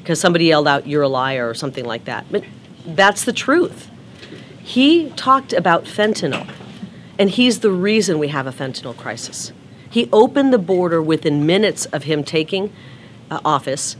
because 0.00 0.20
somebody 0.20 0.46
yelled 0.46 0.68
out, 0.68 0.86
You're 0.86 1.02
a 1.02 1.08
liar, 1.08 1.48
or 1.48 1.54
something 1.54 1.84
like 1.84 2.04
that. 2.06 2.26
But 2.30 2.44
that's 2.84 3.24
the 3.24 3.32
truth. 3.32 3.88
He 4.62 5.10
talked 5.10 5.52
about 5.52 5.84
fentanyl, 5.84 6.50
and 7.18 7.30
he's 7.30 7.60
the 7.60 7.70
reason 7.70 8.18
we 8.18 8.28
have 8.28 8.46
a 8.46 8.52
fentanyl 8.52 8.96
crisis. 8.96 9.52
He 9.88 10.08
opened 10.12 10.52
the 10.52 10.58
border 10.58 11.02
within 11.02 11.46
minutes 11.46 11.86
of 11.86 12.04
him 12.04 12.22
taking 12.22 12.72
uh, 13.30 13.40
office. 13.44 13.96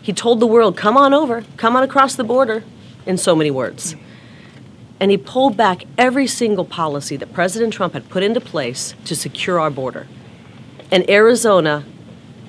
He 0.00 0.12
told 0.12 0.40
the 0.40 0.46
world, 0.46 0.76
Come 0.76 0.96
on 0.96 1.12
over, 1.12 1.44
come 1.56 1.76
on 1.76 1.82
across 1.82 2.14
the 2.14 2.24
border, 2.24 2.64
in 3.04 3.18
so 3.18 3.36
many 3.36 3.50
words. 3.50 3.94
And 4.98 5.10
he 5.10 5.18
pulled 5.18 5.56
back 5.56 5.84
every 5.98 6.26
single 6.26 6.64
policy 6.64 7.16
that 7.16 7.32
President 7.32 7.72
Trump 7.74 7.92
had 7.92 8.08
put 8.08 8.22
into 8.22 8.40
place 8.40 8.94
to 9.04 9.14
secure 9.14 9.60
our 9.60 9.70
border. 9.70 10.06
And 10.90 11.08
Arizona 11.10 11.84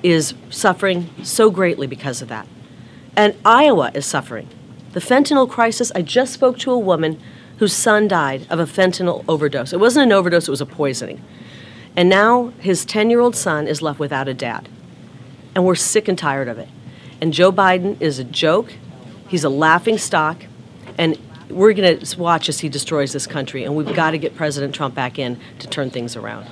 is 0.02 0.32
suffering 0.48 1.10
so 1.22 1.50
greatly 1.50 1.86
because 1.86 2.22
of 2.22 2.28
that. 2.28 2.46
And 3.18 3.34
Iowa 3.44 3.90
is 3.94 4.06
suffering. 4.06 4.48
The 4.92 5.00
fentanyl 5.00 5.50
crisis, 5.50 5.90
I 5.92 6.02
just 6.02 6.32
spoke 6.32 6.56
to 6.58 6.70
a 6.70 6.78
woman 6.78 7.20
whose 7.56 7.72
son 7.72 8.06
died 8.06 8.46
of 8.48 8.60
a 8.60 8.64
fentanyl 8.64 9.24
overdose. 9.26 9.72
It 9.72 9.80
wasn't 9.80 10.06
an 10.06 10.12
overdose, 10.12 10.46
it 10.46 10.52
was 10.52 10.60
a 10.60 10.66
poisoning. 10.66 11.20
And 11.96 12.08
now 12.08 12.52
his 12.60 12.84
10 12.84 13.10
year 13.10 13.18
old 13.18 13.34
son 13.34 13.66
is 13.66 13.82
left 13.82 13.98
without 13.98 14.28
a 14.28 14.34
dad. 14.34 14.68
And 15.56 15.64
we're 15.64 15.74
sick 15.74 16.06
and 16.06 16.16
tired 16.16 16.46
of 16.46 16.60
it. 16.60 16.68
And 17.20 17.32
Joe 17.32 17.50
Biden 17.50 18.00
is 18.00 18.20
a 18.20 18.24
joke, 18.24 18.74
he's 19.26 19.42
a 19.42 19.48
laughing 19.48 19.98
stock, 19.98 20.44
and 20.96 21.18
we're 21.50 21.72
going 21.72 21.98
to 21.98 22.20
watch 22.20 22.48
as 22.48 22.60
he 22.60 22.68
destroys 22.68 23.12
this 23.12 23.26
country. 23.26 23.64
And 23.64 23.74
we've 23.74 23.96
got 23.96 24.12
to 24.12 24.18
get 24.18 24.36
President 24.36 24.76
Trump 24.76 24.94
back 24.94 25.18
in 25.18 25.40
to 25.58 25.66
turn 25.66 25.90
things 25.90 26.14
around. 26.14 26.46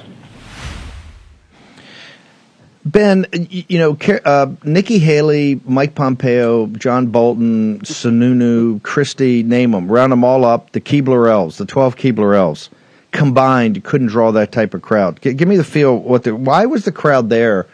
Ben, 2.86 3.26
you 3.50 3.80
know, 3.80 3.98
uh, 4.24 4.46
Nikki 4.62 5.00
Haley, 5.00 5.60
Mike 5.64 5.96
Pompeo, 5.96 6.68
John 6.68 7.08
Bolton, 7.08 7.80
Sununu, 7.80 8.80
Christie, 8.84 9.42
name 9.42 9.72
them, 9.72 9.90
round 9.90 10.12
them 10.12 10.22
all 10.22 10.44
up, 10.44 10.70
the 10.70 10.80
Keebler 10.80 11.28
elves, 11.28 11.58
the 11.58 11.66
12 11.66 11.96
Keebler 11.96 12.36
elves, 12.36 12.70
combined, 13.10 13.82
couldn't 13.82 14.06
draw 14.06 14.30
that 14.30 14.52
type 14.52 14.72
of 14.72 14.82
crowd. 14.82 15.20
G- 15.20 15.32
give 15.32 15.48
me 15.48 15.56
the 15.56 15.64
feel, 15.64 15.96
what 15.98 16.22
the, 16.22 16.36
why 16.36 16.64
was 16.66 16.84
the 16.84 16.92
crowd 16.92 17.28
there 17.28 17.66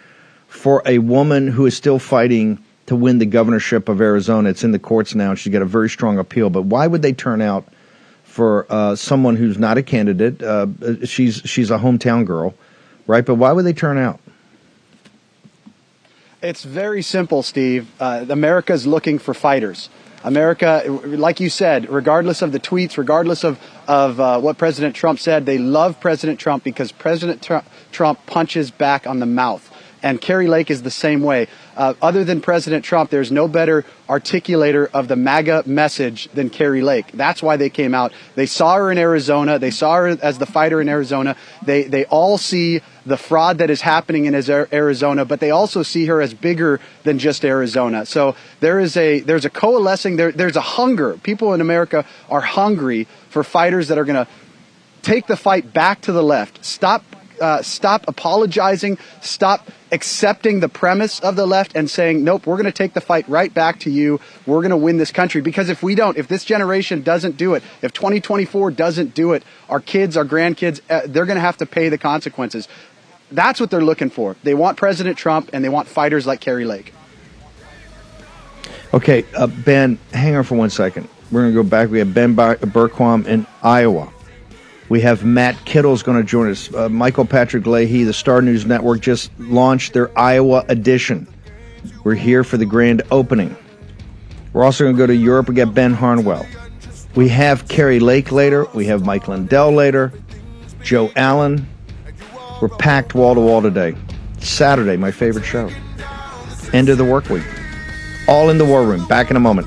for 0.49 0.83
a 0.87 0.97
woman 0.97 1.47
who 1.47 1.67
is 1.67 1.77
still 1.77 1.99
fighting 1.99 2.59
to 2.87 2.97
win 2.97 3.19
the 3.19 3.27
governorship 3.27 3.91
of 3.91 4.01
Arizona? 4.01 4.49
It's 4.49 4.65
in 4.65 4.73
the 4.73 4.79
courts 4.79 5.15
now, 5.15 5.35
she's 5.35 5.53
got 5.53 5.61
a 5.61 5.67
very 5.67 5.91
strong 5.91 6.19
appeal, 6.19 6.49
but 6.49 6.63
why 6.63 6.87
would 6.87 7.03
they 7.03 7.13
turn 7.13 7.43
out 7.43 7.69
for 8.25 8.65
uh, 8.71 8.97
someone 8.97 9.37
who's 9.37 9.59
not 9.59 9.77
a 9.77 9.83
candidate? 9.83 10.43
Uh, 10.43 10.69
she's, 11.05 11.43
she's 11.45 11.71
a 11.71 11.77
hometown 11.77 12.25
girl, 12.25 12.55
right? 13.07 13.27
But 13.27 13.35
why 13.35 13.53
would 13.53 13.67
they 13.67 13.75
turn 13.75 13.99
out? 13.99 14.19
It's 16.43 16.65
very 16.65 17.03
simple, 17.03 17.45
Steve. 17.45 17.89
Uh, 18.01 18.27
America's 18.29 18.85
looking 18.85 19.21
for 19.21 19.33
fighters. 19.33 19.89
America, 20.25 20.83
like 21.05 21.39
you 21.39 21.49
said, 21.49 21.89
regardless 21.89 22.43
of 22.43 22.51
the 22.51 22.59
tweets, 22.59 22.97
regardless 22.97 23.45
of, 23.45 23.61
of 23.87 24.19
uh, 24.19 24.41
what 24.41 24.59
President 24.59 24.97
Trump 24.97 25.21
said, 25.21 25.47
they 25.47 25.59
love 25.59 26.01
President 26.01 26.41
Trump 26.41 26.65
because 26.65 26.91
President 26.91 27.43
Trump, 27.43 27.65
Trump 27.93 28.27
punches 28.27 28.73
back 28.73 29.07
on 29.07 29.21
the 29.21 29.27
mouth. 29.27 29.72
And 30.03 30.21
Kari 30.21 30.49
Lake 30.49 30.71
is 30.71 30.83
the 30.83 30.91
same 30.91 31.23
way. 31.23 31.49
Uh, 31.77 31.95
other 32.03 32.25
than 32.25 32.41
President 32.41 32.85
Trump, 32.85 33.11
there's 33.11 33.31
no 33.31 33.49
better 33.49 33.85
articulator 34.09 34.91
of 34.93 35.09
the 35.09 35.17
MAGA 35.17 35.63
message 35.67 36.29
than 36.35 36.51
Kari 36.51 36.83
Lake. 36.83 37.13
That's 37.13 37.43
why 37.43 37.57
they 37.57 37.71
came 37.71 37.95
out. 37.95 38.13
They 38.35 38.47
saw 38.47 38.77
her 38.77 38.91
in 38.91 38.99
Arizona. 38.99 39.59
They 39.59 39.71
saw 39.71 39.97
her 39.97 40.09
as 40.23 40.39
the 40.39 40.47
fighter 40.47 40.81
in 40.81 40.89
Arizona. 40.89 41.37
They, 41.65 41.85
they 41.85 42.05
all 42.07 42.37
see 42.37 42.81
the 43.05 43.17
fraud 43.17 43.59
that 43.59 43.71
is 43.71 43.81
happening 43.81 44.27
in 44.27 44.35
Arizona, 44.35 45.25
but 45.25 45.41
they 45.41 45.51
also 45.51 45.83
see 45.83 46.07
her 46.07 46.21
as 46.21 46.35
bigger 46.35 46.81
than 47.05 47.19
just 47.19 47.45
Arizona. 47.45 48.07
So 48.07 48.37
there 48.61 48.79
is 48.79 48.97
a 48.97 49.21
there's 49.21 49.45
a 49.45 49.51
coalescing 49.51 50.17
there 50.17 50.31
there's 50.31 50.57
a 50.57 50.61
hunger. 50.61 51.19
People 51.23 51.53
in 51.53 51.61
America 51.61 52.05
are 52.31 52.41
hungry 52.41 53.09
for 53.29 53.43
fighters 53.43 53.89
that 53.89 53.99
are 53.99 54.05
going 54.05 54.25
to 54.25 54.31
take 55.03 55.27
the 55.27 55.37
fight 55.37 55.73
back 55.73 56.03
to 56.03 56.13
the 56.13 56.23
left. 56.23 56.65
Stop 56.65 57.05
uh, 57.41 57.61
stop 57.63 58.05
apologizing, 58.07 58.99
stop 59.21 59.69
accepting 59.93 60.61
the 60.61 60.69
premise 60.69 61.21
of 61.21 61.37
the 61.37 61.47
left 61.47 61.77
and 61.77 61.89
saying, 61.89 62.25
nope, 62.25 62.47
we're 62.47 62.57
going 62.57 62.65
to 62.65 62.73
take 62.73 62.95
the 62.95 63.01
fight 63.01 63.29
right 63.29 63.53
back 63.53 63.79
to 63.81 63.91
you. 63.91 64.19
We're 64.47 64.61
going 64.61 64.71
to 64.71 64.77
win 64.77 64.97
this 64.97 65.13
country. 65.13 65.43
Because 65.43 65.69
if 65.69 65.83
we 65.83 65.95
don't, 65.95 66.17
if 66.17 66.27
this 66.27 66.45
generation 66.45 67.03
doesn't 67.03 67.37
do 67.37 67.55
it, 67.55 67.63
if 67.83 67.93
2024 67.93 68.71
doesn't 68.71 69.15
do 69.15 69.35
it, 69.35 69.45
our 69.69 69.81
kids, 69.81 70.17
our 70.17 70.25
grandkids, 70.25 70.81
uh, 70.89 71.03
they're 71.07 71.27
going 71.27 71.37
to 71.37 71.43
have 71.43 71.59
to 71.59 71.67
pay 71.67 71.91
the 71.91 71.99
consequences. 71.99 72.67
That's 73.31 73.61
what 73.61 73.71
they're 73.71 73.85
looking 73.85 74.11
for. 74.11 74.37
They 74.43 74.55
want 74.55 74.79
President 74.79 75.19
Trump 75.19 75.51
and 75.53 75.63
they 75.63 75.69
want 75.69 75.89
fighters 75.89 76.27
like 76.27 76.41
Kari 76.41 76.65
Lake. 76.65 76.93
Okay, 78.95 79.25
uh, 79.37 79.47
Ben, 79.47 79.99
hang 80.13 80.37
on 80.37 80.45
for 80.45 80.55
one 80.55 80.71
second. 80.71 81.09
We're 81.31 81.43
going 81.43 81.55
to 81.55 81.63
go 81.63 81.69
back. 81.69 81.91
We 81.91 81.99
have 81.99 82.13
Ben 82.13 82.35
Bergquam 82.37 83.27
in 83.27 83.47
Iowa. 83.63 84.13
We 84.89 85.01
have 85.01 85.25
Matt 85.25 85.65
Kittle's 85.65 86.03
going 86.03 86.19
to 86.19 86.25
join 86.25 86.51
us. 86.51 86.73
Uh, 86.75 86.89
Michael 86.89 87.25
Patrick 87.25 87.67
Leahy, 87.67 88.05
the 88.05 88.13
Star 88.13 88.43
News 88.43 88.67
Network, 88.67 89.01
just 89.01 89.31
launched 89.39 89.93
their 89.93 90.17
Iowa 90.19 90.65
edition. 90.69 91.27
We're 92.05 92.15
here 92.15 92.45
for 92.45 92.57
the 92.57 92.67
grand 92.67 93.03
opening. 93.11 93.57
We're 94.53 94.65
also 94.65 94.85
going 94.85 94.97
to 94.97 94.99
go 94.99 95.07
to 95.07 95.15
Europe. 95.15 95.47
and 95.49 95.57
get 95.57 95.73
Ben 95.73 95.95
Harnwell. 95.95 96.47
We 97.15 97.29
have 97.29 97.69
Kari 97.69 98.01
Lake 98.01 98.33
later. 98.33 98.67
We 98.75 98.87
have 98.87 99.05
Mike 99.05 99.29
Lindell 99.29 99.73
later. 99.73 100.13
Joe 100.83 101.11
Allen. 101.17 101.67
We're 102.61 102.69
packed 102.69 103.15
wall 103.15 103.35
to 103.35 103.41
wall 103.41 103.63
today. 103.63 103.95
Saturday, 104.39 104.97
my 104.97 105.11
favorite 105.11 105.45
show. 105.45 105.71
End 106.73 106.89
of 106.89 106.99
the 106.99 107.05
work 107.05 107.29
week. 107.29 107.45
All 108.29 108.51
in 108.51 108.59
the 108.59 108.65
war 108.65 108.85
room. 108.85 109.07
Back 109.07 109.31
in 109.31 109.37
a 109.37 109.41
moment. 109.41 109.67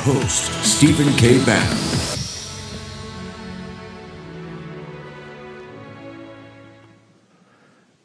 Host, 0.00 0.52
Stephen 0.64 1.12
K. 1.16 1.44
Bannon. 1.44 1.78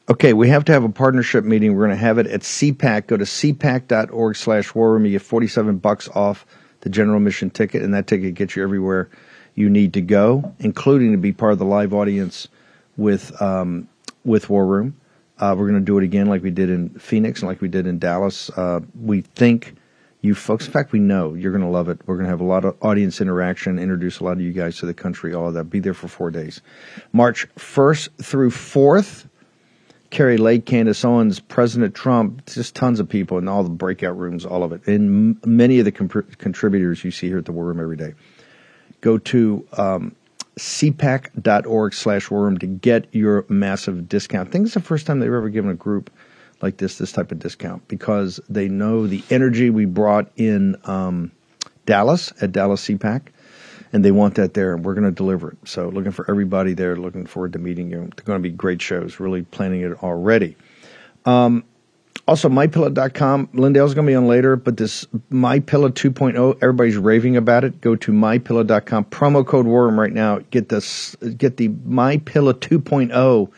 Okay, 0.08 0.34
we 0.34 0.48
have 0.50 0.64
to 0.66 0.72
have 0.72 0.84
a 0.84 0.90
partnership 0.90 1.44
meeting. 1.44 1.74
We're 1.74 1.88
going 1.88 1.98
to 1.98 2.04
have 2.04 2.20
it 2.20 2.28
at 2.28 2.42
CPAC. 2.42 3.08
Go 3.08 3.18
to 3.18 3.24
cpac.org 3.24 4.36
slash 4.36 4.76
war 4.76 4.94
room. 4.94 5.06
You 5.06 5.14
get 5.14 5.24
47 5.24 5.78
bucks 5.78 6.08
off 6.10 6.46
the 6.82 6.90
general 6.90 7.18
admission 7.18 7.50
ticket, 7.50 7.82
and 7.82 7.94
that 7.96 8.06
ticket 8.06 8.36
gets 8.36 8.56
you 8.56 8.62
everywhere 8.62 9.10
you 9.56 9.70
need 9.70 9.94
to 9.94 10.02
go, 10.02 10.54
including 10.60 11.12
to 11.14 11.18
be 11.18 11.32
part 11.32 11.54
of 11.54 11.60
the 11.60 11.66
live 11.66 11.94
audience 11.94 12.48
with 12.98 13.42
um, 13.42 13.88
with 14.26 14.50
War 14.50 14.68
Room. 14.68 14.96
Uh, 15.40 15.56
we're 15.58 15.68
going 15.68 15.80
to 15.80 15.86
do 15.86 15.98
it 15.98 16.04
again, 16.04 16.28
like 16.28 16.44
we 16.44 16.52
did 16.52 16.70
in 16.70 16.90
Phoenix 16.92 17.42
and 17.42 17.50
like 17.50 17.62
we 17.62 17.68
did 17.68 17.88
in 17.88 17.98
Dallas. 17.98 18.50
Uh, 18.52 18.82
we 19.02 19.22
think 19.22 19.76
you 20.26 20.36
folks, 20.36 20.66
in 20.66 20.74
fact, 20.74 20.92
we 20.92 21.00
know 21.00 21.34
you're 21.34 21.52
going 21.52 21.64
to 21.64 21.70
love 21.70 21.88
it. 21.88 22.00
We're 22.06 22.16
going 22.16 22.26
to 22.26 22.30
have 22.30 22.42
a 22.42 22.46
lot 22.46 22.66
of 22.66 22.76
audience 22.82 23.22
interaction, 23.22 23.80
introduce 23.80 24.20
a 24.20 24.24
lot 24.24 24.34
of 24.34 24.42
you 24.42 24.52
guys 24.52 24.78
to 24.80 24.86
the 24.86 24.94
country, 24.94 25.34
all 25.34 25.48
of 25.48 25.54
that. 25.54 25.66
Be 25.66 25.80
there 25.80 25.94
for 25.94 26.08
four 26.08 26.32
days, 26.32 26.62
March 27.14 27.48
1st 27.56 28.10
through 28.24 28.52
4th. 28.52 29.28
Kari 30.12 30.38
Lake, 30.38 30.66
Candace 30.66 31.04
Owens, 31.04 31.40
President 31.42 31.94
Trump, 31.94 32.46
just 32.46 32.74
tons 32.74 33.02
of 33.02 33.10
people 33.10 33.38
in 33.38 33.48
all 33.50 33.64
the 33.64 33.70
breakout 33.70 34.18
rooms, 34.18 34.46
all 34.46 34.64
of 34.64 34.72
it. 34.72 34.88
And 34.88 35.44
many 35.46 35.80
of 35.80 35.86
the 35.86 35.92
comp- 35.92 36.38
contributors 36.38 37.04
you 37.04 37.12
see 37.12 37.28
here 37.28 37.40
at 37.40 37.46
the 37.46 37.52
War 37.52 37.66
Room 37.66 37.82
every 37.82 37.98
day. 37.98 38.14
Go 39.02 39.18
to 39.18 39.68
um, 39.74 40.16
cpac.org 40.58 41.94
slash 41.94 42.32
war 42.32 42.44
room 42.44 42.58
to 42.60 42.68
get 42.68 43.14
your 43.14 43.46
massive 43.50 44.08
discount. 44.08 44.48
I 44.48 44.52
think 44.52 44.66
it's 44.66 44.74
the 44.74 44.80
first 44.80 45.06
time 45.06 45.20
they've 45.20 45.28
ever 45.28 45.50
given 45.50 45.70
a 45.70 45.76
group 45.76 46.10
like 46.62 46.78
this 46.78 46.98
this 46.98 47.12
type 47.12 47.32
of 47.32 47.40
discount 47.40 47.88
because 47.88 48.40
they 48.50 48.68
know 48.68 49.08
the 49.08 49.24
energy 49.30 49.70
we 49.70 49.86
brought 49.86 50.32
in 50.36 50.76
um, 50.86 51.32
Dallas 51.86 52.34
at 52.42 52.52
Dallas 52.52 52.86
CPAC 52.88 53.28
and 53.96 54.04
they 54.04 54.12
want 54.12 54.36
that 54.36 54.54
there, 54.54 54.74
and 54.74 54.84
we're 54.84 54.94
going 54.94 55.06
to 55.06 55.12
deliver 55.12 55.52
it. 55.52 55.58
So, 55.64 55.88
looking 55.88 56.12
for 56.12 56.30
everybody 56.30 56.74
there. 56.74 56.98
Looking 56.98 57.26
forward 57.26 57.54
to 57.54 57.60
meeting 57.60 57.90
you. 57.90 58.00
They're 58.00 58.26
going 58.26 58.44
to 58.44 58.44
be 58.44 58.54
great 58.54 58.82
shows. 58.82 59.22
Really 59.22 59.44
planning 59.44 59.82
it 59.82 60.04
already. 60.04 60.58
Um, 61.24 61.64
also, 62.28 62.50
mypillow.com. 62.50 63.50
Lindell's 63.54 63.94
going 63.94 64.06
to 64.06 64.12
be 64.12 64.16
on 64.16 64.28
later, 64.28 64.58
but 64.58 64.76
this 64.76 65.06
MyPillow 65.32 65.92
2.0, 65.92 66.58
everybody's 66.62 66.98
raving 66.98 67.38
about 67.38 67.64
it. 67.64 67.80
Go 67.80 67.96
to 67.96 68.12
mypillow.com. 68.12 69.06
Promo 69.06 69.46
code 69.46 69.66
WARROOM 69.66 69.98
right 69.98 70.12
now. 70.12 70.40
Get 70.52 70.68
this. 70.68 71.16
Get 71.38 71.56
the 71.56 71.70
MyPillow 71.70 72.54
2.0, 72.54 73.52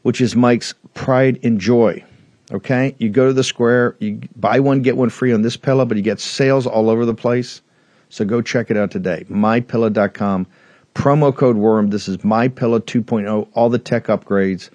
which 0.00 0.20
is 0.22 0.34
Mike's 0.34 0.74
pride 0.94 1.40
and 1.42 1.60
joy. 1.60 2.02
Okay, 2.50 2.94
you 2.98 3.10
go 3.10 3.26
to 3.26 3.32
the 3.34 3.44
square, 3.44 3.94
you 3.98 4.20
buy 4.34 4.60
one 4.60 4.80
get 4.80 4.96
one 4.96 5.10
free 5.10 5.32
on 5.32 5.42
this 5.42 5.56
pillow, 5.56 5.84
but 5.84 5.98
you 5.98 6.02
get 6.02 6.18
sales 6.18 6.66
all 6.66 6.88
over 6.88 7.04
the 7.04 7.14
place. 7.14 7.60
So 8.08 8.24
go 8.24 8.40
check 8.40 8.70
it 8.70 8.76
out 8.76 8.90
today. 8.90 9.26
MyPillow.com. 9.28 10.46
Promo 10.94 11.34
code 11.34 11.56
WORM. 11.56 11.90
This 11.90 12.08
is 12.08 12.16
MyPillow 12.18 12.80
2.0. 12.80 13.48
All 13.52 13.68
the 13.68 13.78
tech 13.78 14.06
upgrades. 14.06 14.70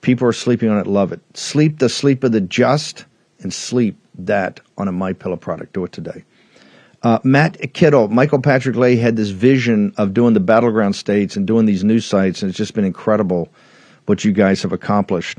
People 0.00 0.26
are 0.26 0.32
sleeping 0.32 0.68
on 0.68 0.78
it. 0.78 0.86
Love 0.88 1.12
it. 1.12 1.20
Sleep 1.36 1.78
the 1.78 1.88
sleep 1.88 2.24
of 2.24 2.32
the 2.32 2.40
just 2.40 3.04
and 3.40 3.54
sleep 3.54 3.96
that 4.18 4.60
on 4.76 4.88
a 4.88 4.92
MyPillow 4.92 5.40
product. 5.40 5.74
Do 5.74 5.84
it 5.84 5.92
today. 5.92 6.24
Uh, 7.04 7.18
Matt 7.24 7.72
Kittle, 7.72 8.08
Michael 8.08 8.40
Patrick 8.40 8.76
Leahy 8.76 8.96
had 8.96 9.16
this 9.16 9.30
vision 9.30 9.92
of 9.96 10.14
doing 10.14 10.34
the 10.34 10.40
battleground 10.40 10.94
states 10.94 11.36
and 11.36 11.46
doing 11.46 11.66
these 11.66 11.82
news 11.82 12.04
sites, 12.04 12.42
and 12.42 12.48
it's 12.48 12.58
just 12.58 12.74
been 12.74 12.84
incredible 12.84 13.48
what 14.06 14.24
you 14.24 14.32
guys 14.32 14.62
have 14.62 14.72
accomplished. 14.72 15.38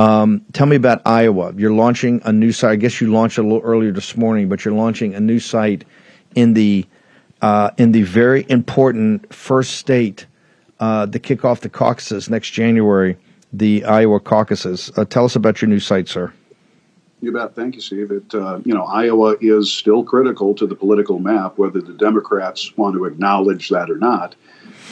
Um, 0.00 0.46
tell 0.54 0.66
me 0.66 0.76
about 0.76 1.02
Iowa. 1.04 1.52
You're 1.54 1.74
launching 1.74 2.22
a 2.24 2.32
new 2.32 2.52
site. 2.52 2.70
I 2.70 2.76
guess 2.76 3.02
you 3.02 3.12
launched 3.12 3.36
a 3.36 3.42
little 3.42 3.60
earlier 3.60 3.92
this 3.92 4.16
morning, 4.16 4.48
but 4.48 4.64
you're 4.64 4.72
launching 4.72 5.14
a 5.14 5.20
new 5.20 5.38
site 5.38 5.84
in 6.34 6.54
the 6.54 6.86
uh, 7.42 7.70
in 7.76 7.92
the 7.92 8.02
very 8.02 8.46
important 8.48 9.32
first 9.32 9.72
state 9.72 10.24
uh, 10.78 11.06
to 11.06 11.18
kick 11.18 11.44
off 11.44 11.60
the 11.60 11.68
caucuses 11.68 12.30
next 12.30 12.50
January, 12.50 13.18
the 13.52 13.84
Iowa 13.84 14.20
caucuses. 14.20 14.90
Uh, 14.96 15.04
tell 15.04 15.26
us 15.26 15.36
about 15.36 15.60
your 15.60 15.68
new 15.68 15.80
site, 15.80 16.08
sir. 16.08 16.32
You 17.20 17.32
bet. 17.32 17.54
Thank 17.54 17.74
you, 17.74 17.82
Steve. 17.82 18.10
It, 18.10 18.34
uh, 18.34 18.60
you 18.64 18.72
know, 18.72 18.84
Iowa 18.84 19.36
is 19.42 19.70
still 19.70 20.02
critical 20.02 20.54
to 20.54 20.66
the 20.66 20.74
political 20.74 21.18
map, 21.18 21.58
whether 21.58 21.82
the 21.82 21.92
Democrats 21.92 22.74
want 22.78 22.94
to 22.94 23.04
acknowledge 23.04 23.68
that 23.68 23.90
or 23.90 23.98
not. 23.98 24.34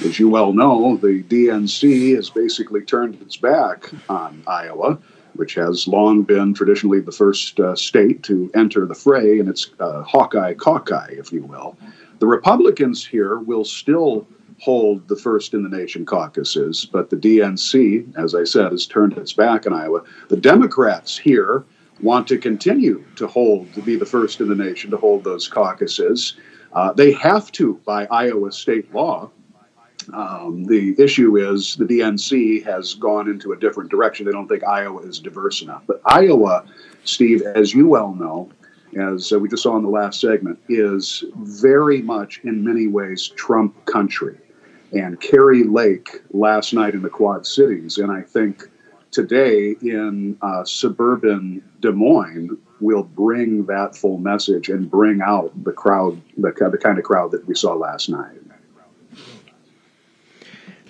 As 0.05 0.19
you 0.19 0.29
well 0.29 0.53
know, 0.53 0.97
the 0.97 1.23
DNC 1.23 2.15
has 2.17 2.31
basically 2.31 2.83
turned 2.83 3.21
its 3.21 3.37
back 3.37 3.91
on 4.09 4.43
Iowa 4.47 4.99
which 5.39 5.55
has 5.55 5.87
long 5.87 6.23
been 6.23 6.53
traditionally 6.53 6.99
the 6.99 7.13
first 7.13 7.61
uh, 7.61 7.75
state 7.77 8.25
to 8.25 8.51
enter 8.57 8.87
the 8.87 8.95
fray, 8.95 9.39
and 9.39 9.49
it's 9.49 9.71
uh, 9.79 10.03
Hawkeye 10.03 10.55
Caucus, 10.55 11.11
if 11.11 11.33
you 11.33 11.45
will. 11.45 11.77
The 12.19 12.27
Republicans 12.27 13.07
here 13.07 13.39
will 13.39 13.65
still 13.65 14.27
hold 14.61 15.07
the 15.07 15.15
first 15.15 15.55
in 15.55 15.63
the 15.63 15.69
nation 15.69 16.05
caucuses, 16.05 16.89
but 16.93 17.11
the 17.11 17.17
DNC, 17.17 18.17
as 18.17 18.35
I 18.35 18.43
said, 18.43 18.73
has 18.73 18.85
turned 18.85 19.17
its 19.17 19.33
back 19.33 19.65
on 19.65 19.73
Iowa. 19.73 20.03
The 20.29 20.37
Democrats 20.37 21.17
here 21.17 21.65
want 22.03 22.27
to 22.29 22.39
continue 22.39 23.05
to 23.15 23.29
hold, 23.29 23.73
to 23.75 23.81
be 23.81 23.95
the 23.95 24.07
first 24.07 24.41
in 24.41 24.49
the 24.49 24.57
nation 24.57 24.91
to 24.91 24.97
hold 24.97 25.23
those 25.23 25.47
caucuses. 25.47 26.37
Uh, 26.73 26.93
they 26.93 27.13
have 27.13 27.53
to 27.53 27.75
by 27.87 28.07
Iowa 28.07 28.51
state 28.51 28.93
law 28.93 29.31
um, 30.13 30.65
the 30.65 30.95
issue 30.99 31.37
is 31.37 31.77
the 31.77 31.85
DNC 31.85 32.65
has 32.65 32.95
gone 32.95 33.29
into 33.29 33.53
a 33.53 33.57
different 33.57 33.91
direction. 33.91 34.27
They 34.27 34.33
don't 34.33 34.49
think 34.49 34.65
Iowa 34.65 35.03
is 35.03 35.19
diverse 35.19 35.63
enough. 35.63 35.83
But 35.87 36.01
Iowa, 36.05 36.65
Steve, 37.05 37.43
as 37.43 37.75
you 37.75 37.89
well 37.89 38.15
know, 38.15 38.49
as 38.99 39.33
uh, 39.33 39.39
we 39.39 39.49
just 39.49 39.63
saw 39.63 39.77
in 39.77 39.83
the 39.83 39.91
last 39.91 40.21
segment, 40.21 40.59
is 40.69 41.25
very 41.37 42.01
much 42.01 42.41
in 42.45 42.65
many 42.65 42.87
ways 42.87 43.29
Trump 43.29 43.85
country. 43.87 44.39
And 44.93 45.21
Kari 45.21 45.65
Lake 45.65 46.23
last 46.31 46.73
night 46.73 46.95
in 46.95 47.03
the 47.03 47.11
Quad 47.11 47.47
Cities, 47.47 47.99
and 47.99 48.11
I 48.11 48.23
think 48.23 48.65
today 49.11 49.77
in 49.83 50.39
uh, 50.41 50.65
suburban 50.65 51.63
Des 51.81 51.93
Moines, 51.93 52.57
will 52.81 53.03
bring 53.03 53.67
that 53.67 53.97
full 53.97 54.19
message 54.19 54.69
and 54.69 54.91
bring 54.91 55.21
out 55.21 55.53
the 55.65 55.73
crowd, 55.73 56.21
the, 56.37 56.53
the 56.71 56.79
kind 56.79 56.99
of 56.99 57.05
crowd 57.05 57.33
that 57.33 57.47
we 57.47 57.55
saw 57.55 57.75
last 57.75 58.09
night. 58.09 58.38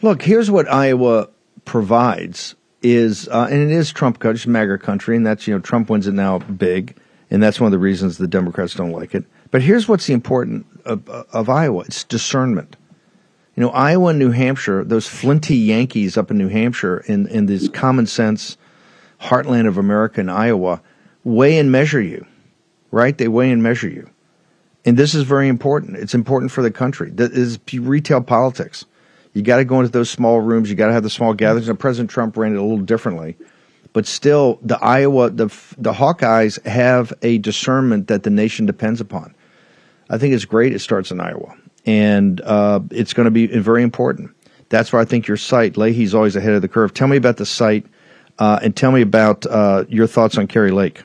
Look, 0.00 0.22
here's 0.22 0.50
what 0.50 0.70
Iowa 0.70 1.28
provides 1.64 2.54
is, 2.82 3.28
uh, 3.28 3.48
and 3.50 3.60
it 3.60 3.70
is 3.70 3.92
Trump 3.92 4.20
country, 4.20 4.36
it's 4.36 4.46
MAGA 4.46 4.78
country, 4.78 5.16
and 5.16 5.26
that's, 5.26 5.46
you 5.48 5.54
know, 5.54 5.60
Trump 5.60 5.90
wins 5.90 6.06
it 6.06 6.12
now 6.12 6.38
big, 6.38 6.96
and 7.30 7.42
that's 7.42 7.60
one 7.60 7.66
of 7.66 7.72
the 7.72 7.78
reasons 7.78 8.16
the 8.16 8.28
Democrats 8.28 8.74
don't 8.74 8.92
like 8.92 9.14
it. 9.14 9.24
But 9.50 9.62
here's 9.62 9.88
what's 9.88 10.06
the 10.06 10.12
important 10.12 10.66
of, 10.84 11.08
of 11.08 11.48
Iowa 11.48 11.84
it's 11.84 12.04
discernment. 12.04 12.76
You 13.56 13.62
know, 13.64 13.70
Iowa 13.70 14.10
and 14.10 14.20
New 14.20 14.30
Hampshire, 14.30 14.84
those 14.84 15.08
flinty 15.08 15.56
Yankees 15.56 16.16
up 16.16 16.30
in 16.30 16.38
New 16.38 16.48
Hampshire, 16.48 16.98
in 17.06 17.26
in 17.28 17.46
this 17.46 17.68
common 17.68 18.06
sense 18.06 18.56
heartland 19.20 19.66
of 19.66 19.78
America 19.78 20.20
in 20.20 20.28
Iowa, 20.28 20.80
weigh 21.24 21.58
and 21.58 21.72
measure 21.72 22.00
you, 22.00 22.24
right? 22.92 23.18
They 23.18 23.26
weigh 23.26 23.50
and 23.50 23.62
measure 23.62 23.88
you, 23.88 24.08
and 24.84 24.96
this 24.96 25.14
is 25.14 25.24
very 25.24 25.48
important. 25.48 25.96
It's 25.96 26.14
important 26.14 26.52
for 26.52 26.62
the 26.62 26.70
country. 26.70 27.10
This 27.10 27.30
is 27.30 27.58
retail 27.72 28.20
politics. 28.20 28.84
You 29.38 29.44
got 29.44 29.56
to 29.56 29.64
go 29.64 29.80
into 29.80 29.90
those 29.90 30.10
small 30.10 30.40
rooms. 30.40 30.68
You 30.68 30.76
got 30.76 30.88
to 30.88 30.92
have 30.92 31.02
the 31.02 31.10
small 31.10 31.32
gatherings. 31.32 31.68
And 31.68 31.78
President 31.78 32.10
Trump 32.10 32.36
ran 32.36 32.52
it 32.52 32.58
a 32.58 32.62
little 32.62 32.78
differently, 32.78 33.36
but 33.92 34.06
still, 34.06 34.58
the 34.62 34.78
Iowa, 34.78 35.30
the 35.30 35.46
the 35.78 35.92
Hawkeyes 35.92 36.64
have 36.66 37.12
a 37.22 37.38
discernment 37.38 38.08
that 38.08 38.24
the 38.24 38.30
nation 38.30 38.66
depends 38.66 39.00
upon. 39.00 39.34
I 40.10 40.18
think 40.18 40.34
it's 40.34 40.44
great. 40.44 40.74
It 40.74 40.80
starts 40.80 41.10
in 41.10 41.20
Iowa 41.20 41.56
and 41.88 42.42
uh, 42.42 42.80
it's 42.90 43.14
going 43.14 43.24
to 43.24 43.30
be 43.30 43.46
very 43.46 43.82
important. 43.82 44.30
That's 44.68 44.92
why 44.92 45.00
I 45.00 45.06
think 45.06 45.26
your 45.26 45.38
site, 45.38 45.78
Leahy's 45.78 46.14
always 46.14 46.36
ahead 46.36 46.52
of 46.52 46.60
the 46.60 46.68
curve. 46.68 46.92
Tell 46.92 47.08
me 47.08 47.16
about 47.16 47.38
the 47.38 47.46
site 47.46 47.86
uh, 48.38 48.60
and 48.62 48.76
tell 48.76 48.92
me 48.92 49.00
about 49.00 49.46
uh, 49.46 49.86
your 49.88 50.06
thoughts 50.06 50.36
on 50.36 50.46
Kari 50.46 50.70
Lake. 50.70 51.02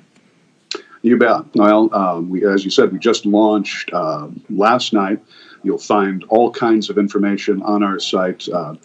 You 1.02 1.18
bet. 1.18 1.44
Well, 1.56 1.94
um, 1.96 2.30
we, 2.30 2.46
as 2.46 2.66
you 2.66 2.72
said, 2.72 2.92
we 2.92 3.00
just 3.00 3.26
launched 3.26 3.94
uh, 3.94 4.28
last 4.50 4.92
night. 4.92 5.20
You'll 5.64 5.78
find 5.78 6.24
all 6.26 6.52
kinds 6.52 6.90
of 6.90 6.98
information 6.98 7.62
on 7.64 7.84
our 7.84 8.00
site, 8.00 8.50
uh, 8.50 8.76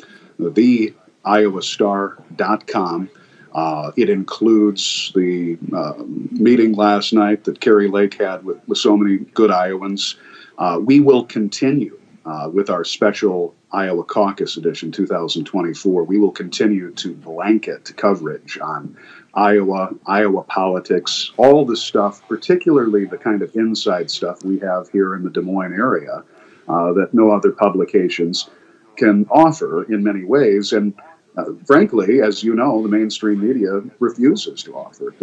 theiowastar.com. 0.40 3.10
Uh, 3.52 3.90
it 3.96 4.10
includes 4.10 5.10
the 5.14 5.58
uh, 5.74 5.94
meeting 6.30 6.74
last 6.74 7.12
night 7.12 7.42
that 7.44 7.60
Kari 7.60 7.88
Lake 7.88 8.14
had 8.14 8.44
with, 8.44 8.58
with 8.68 8.78
so 8.78 8.96
many 8.96 9.18
good 9.18 9.50
Iowans. 9.50 10.16
Uh, 10.58 10.78
we 10.80 11.00
will 11.00 11.24
continue 11.24 11.98
uh, 12.24 12.48
with 12.52 12.70
our 12.70 12.84
special 12.84 13.56
Iowa 13.72 14.04
Caucus 14.04 14.56
Edition 14.56 14.92
2024. 14.92 16.04
We 16.04 16.18
will 16.18 16.30
continue 16.30 16.92
to 16.92 17.14
blanket 17.14 17.92
coverage 17.96 18.58
on 18.58 18.96
Iowa, 19.34 19.94
Iowa 20.06 20.42
politics, 20.42 21.32
all 21.36 21.64
the 21.64 21.76
stuff, 21.76 22.26
particularly 22.28 23.06
the 23.06 23.18
kind 23.18 23.42
of 23.42 23.54
inside 23.56 24.10
stuff 24.10 24.44
we 24.44 24.58
have 24.60 24.88
here 24.90 25.14
in 25.14 25.22
the 25.22 25.30
Des 25.30 25.40
Moines 25.40 25.74
area 25.74 26.24
uh, 26.68 26.92
that 26.92 27.10
no 27.12 27.30
other 27.30 27.52
publications 27.52 28.50
can 28.96 29.26
offer 29.30 29.84
in 29.92 30.02
many 30.02 30.24
ways. 30.24 30.72
And 30.72 30.94
uh, 31.36 31.44
frankly, 31.64 32.20
as 32.20 32.42
you 32.42 32.54
know, 32.54 32.82
the 32.82 32.88
mainstream 32.88 33.40
media 33.40 33.80
refuses 34.00 34.62
to 34.64 34.74
offer. 34.74 35.14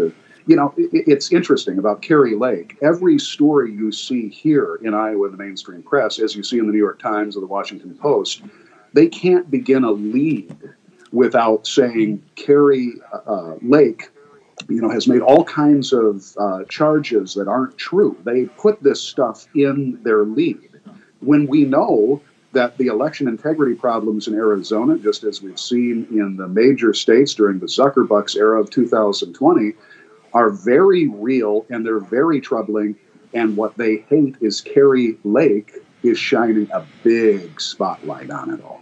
You 0.48 0.56
know, 0.56 0.74
it, 0.78 1.04
it's 1.08 1.32
interesting 1.32 1.78
about 1.78 2.02
Kari 2.02 2.36
Lake. 2.36 2.78
Every 2.82 3.20
story 3.20 3.72
you 3.72 3.92
see 3.92 4.30
here 4.30 4.80
in 4.84 4.94
Iowa 4.94 5.26
in 5.26 5.32
the 5.32 5.38
mainstream 5.38 5.84
press, 5.84 6.20
as 6.20 6.36
you 6.36 6.44
see 6.44 6.58
in 6.58 6.68
the 6.68 6.72
New 6.72 6.80
York 6.80 7.00
Times 7.00 7.36
or 7.36 7.42
the 7.42 7.48
Washington 7.48 7.96
Post, 7.96 8.44
they 8.94 9.08
can't 9.08 9.52
begin 9.52 9.84
a 9.84 9.92
lead 9.92 10.56
without 11.12 11.68
saying 11.68 12.24
Kari 12.36 12.94
uh, 13.28 13.56
Lake, 13.62 14.10
you 14.70 14.82
know, 14.82 14.90
has 14.90 15.08
made 15.08 15.22
all 15.22 15.44
kinds 15.44 15.92
of 15.92 16.26
uh, 16.38 16.64
charges 16.70 17.34
that 17.34 17.48
aren't 17.48 17.78
true. 17.78 18.18
They 18.24 18.46
put 18.46 18.82
this 18.82 19.02
stuff 19.02 19.48
in 19.56 20.02
their 20.04 20.24
lead 20.24 20.75
when 21.26 21.48
we 21.48 21.66
know 21.66 22.22
that 22.54 22.78
the 22.78 22.88
election 22.88 23.28
integrity 23.28 23.76
problems 23.76 24.28
in 24.28 24.34
Arizona, 24.34 24.98
just 24.98 25.24
as 25.24 25.42
we've 25.42 25.60
seen 25.60 26.08
in 26.10 26.38
the 26.38 26.48
major 26.48 26.94
states 26.94 27.34
during 27.34 27.60
the 27.60 27.66
Zuckerbucks 27.66 28.38
era 28.38 28.62
of 28.62 28.70
2020, 28.70 29.74
are 30.34 30.50
very 30.50 31.08
real 31.08 31.66
and 31.70 31.86
they're 31.86 32.00
very 32.00 32.40
troubling. 32.40 32.96
And 33.34 33.58
what 33.58 33.76
they 33.78 34.06
hate 34.10 34.38
is 34.40 34.62
Kari 34.62 35.18
Lake 35.26 35.74
is 36.02 36.18
shining 36.18 36.70
a 36.72 36.86
big 37.04 37.60
spotlight 37.60 38.30
on 38.30 38.54
it 38.54 38.64
all. 38.64 38.82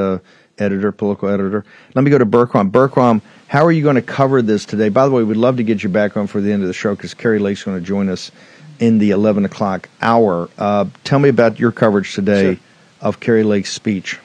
editor, 0.61 0.93
political 0.93 1.29
editor. 1.29 1.65
Let 1.95 2.03
me 2.03 2.11
go 2.11 2.19
to 2.19 2.27
Bergquam. 2.27 2.71
Bergquam, 2.71 3.23
how 3.49 3.65
are 3.65 3.73
you 3.73 3.83
going 3.83 3.97
to 3.97 4.03
cover 4.03 4.43
this 4.43 4.65
today? 4.65 4.89
By 4.89 5.07
the 5.07 5.13
way, 5.13 5.23
we'd 5.23 5.37
love 5.37 5.57
to 5.57 5.63
get 5.63 5.83
you 5.83 5.89
back 5.89 6.17
on 6.17 6.27
for 6.27 6.41
the 6.41 6.53
end 6.53 6.63
of 6.63 6.69
the 6.69 6.75
show 6.75 6.95
because 6.95 7.15
Kari 7.15 7.39
Lake's 7.39 7.65
going 7.65 7.79
to 7.79 7.85
join 7.85 8.09
us 8.09 8.31
in 8.79 8.99
the 8.99 9.11
11 9.11 9.45
o'clock 9.45 9.89
hour. 10.01 10.49
Uh, 10.59 10.87
tell 11.05 11.19
me 11.19 11.29
about 11.29 11.59
your 11.59 11.73
coverage 11.73 12.15
today 12.15 12.55
sure. 12.55 12.63
of 13.01 13.21
Kari 13.21 13.45
Lake's 13.45 13.73
speech. 13.73 14.19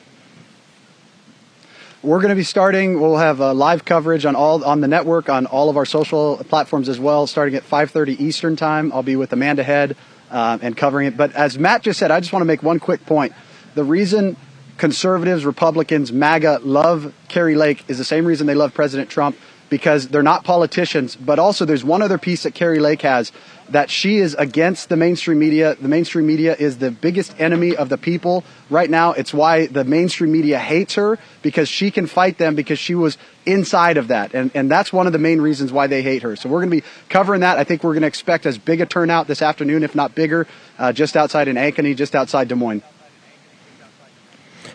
We're 2.01 2.19
going 2.19 2.29
to 2.29 2.35
be 2.35 2.43
starting. 2.43 3.01
We'll 3.01 3.17
have 3.17 3.41
uh, 3.41 3.53
live 3.55 3.83
coverage 3.83 4.25
on 4.25 4.35
all 4.35 4.63
on 4.63 4.79
the 4.79 4.87
network 4.87 5.27
on 5.27 5.47
all 5.47 5.71
of 5.71 5.77
our 5.77 5.85
social 5.85 6.37
platforms 6.37 6.87
as 6.87 6.99
well, 6.99 7.25
starting 7.25 7.55
at 7.55 7.63
5:30 7.63 8.19
Eastern 8.19 8.55
time. 8.55 8.93
I'll 8.93 9.01
be 9.01 9.15
with 9.15 9.33
Amanda 9.33 9.63
Head 9.63 9.97
uh, 10.29 10.59
and 10.61 10.77
covering 10.77 11.07
it. 11.07 11.17
But 11.17 11.33
as 11.33 11.57
Matt 11.57 11.81
just 11.81 11.97
said, 11.97 12.11
I 12.11 12.19
just 12.19 12.31
want 12.31 12.41
to 12.41 12.45
make 12.45 12.61
one 12.61 12.79
quick 12.79 13.03
point. 13.07 13.33
The 13.73 13.83
reason 13.83 14.37
conservatives, 14.77 15.45
Republicans, 15.45 16.11
MAGA 16.11 16.59
love 16.63 17.13
Kari 17.27 17.55
Lake 17.55 17.83
is 17.87 17.97
the 17.97 18.03
same 18.03 18.25
reason 18.25 18.47
they 18.47 18.55
love 18.55 18.73
President 18.73 19.09
Trump 19.09 19.37
because 19.69 20.07
they're 20.07 20.23
not 20.23 20.43
politicians. 20.43 21.15
But 21.15 21.39
also, 21.39 21.65
there's 21.65 21.83
one 21.83 22.01
other 22.01 22.17
piece 22.17 22.43
that 22.43 22.53
Kari 22.53 22.79
Lake 22.79 23.01
has 23.01 23.31
that 23.69 23.89
she 23.89 24.17
is 24.17 24.35
against 24.35 24.89
the 24.89 24.95
mainstream 24.95 25.39
media. 25.39 25.75
The 25.75 25.87
mainstream 25.87 26.27
media 26.27 26.55
is 26.55 26.77
the 26.77 26.91
biggest 26.91 27.39
enemy 27.39 27.75
of 27.75 27.89
the 27.89 27.97
people 27.97 28.43
right 28.69 28.89
now. 28.89 29.13
It's 29.13 29.33
why 29.33 29.65
the 29.65 29.83
mainstream 29.83 30.31
media 30.31 30.59
hates 30.59 30.95
her 30.95 31.17
because 31.41 31.67
she 31.67 31.89
can 31.89 32.05
fight 32.05 32.37
them 32.37 32.53
because 32.53 32.77
she 32.77 32.93
was 32.93 33.17
inside 33.45 33.97
of 33.97 34.09
that. 34.09 34.35
And, 34.35 34.51
and 34.53 34.69
that's 34.69 34.93
one 34.93 35.07
of 35.07 35.13
the 35.13 35.19
main 35.19 35.41
reasons 35.41 35.71
why 35.71 35.87
they 35.87 36.03
hate 36.03 36.21
her. 36.21 36.35
So 36.35 36.47
we're 36.47 36.59
going 36.59 36.69
to 36.69 36.81
be 36.81 36.87
covering 37.09 37.41
that. 37.41 37.57
I 37.57 37.63
think 37.63 37.83
we're 37.83 37.93
going 37.93 38.01
to 38.01 38.07
expect 38.07 38.45
as 38.45 38.57
big 38.59 38.81
a 38.81 38.85
turnout 38.85 39.27
this 39.27 39.41
afternoon, 39.41 39.83
if 39.83 39.95
not 39.95 40.13
bigger, 40.13 40.45
uh, 40.77 40.93
just 40.93 41.17
outside 41.17 41.47
in 41.47 41.55
Ankeny, 41.55 41.95
just 41.95 42.13
outside 42.13 42.47
Des 42.47 42.55
Moines. 42.55 42.83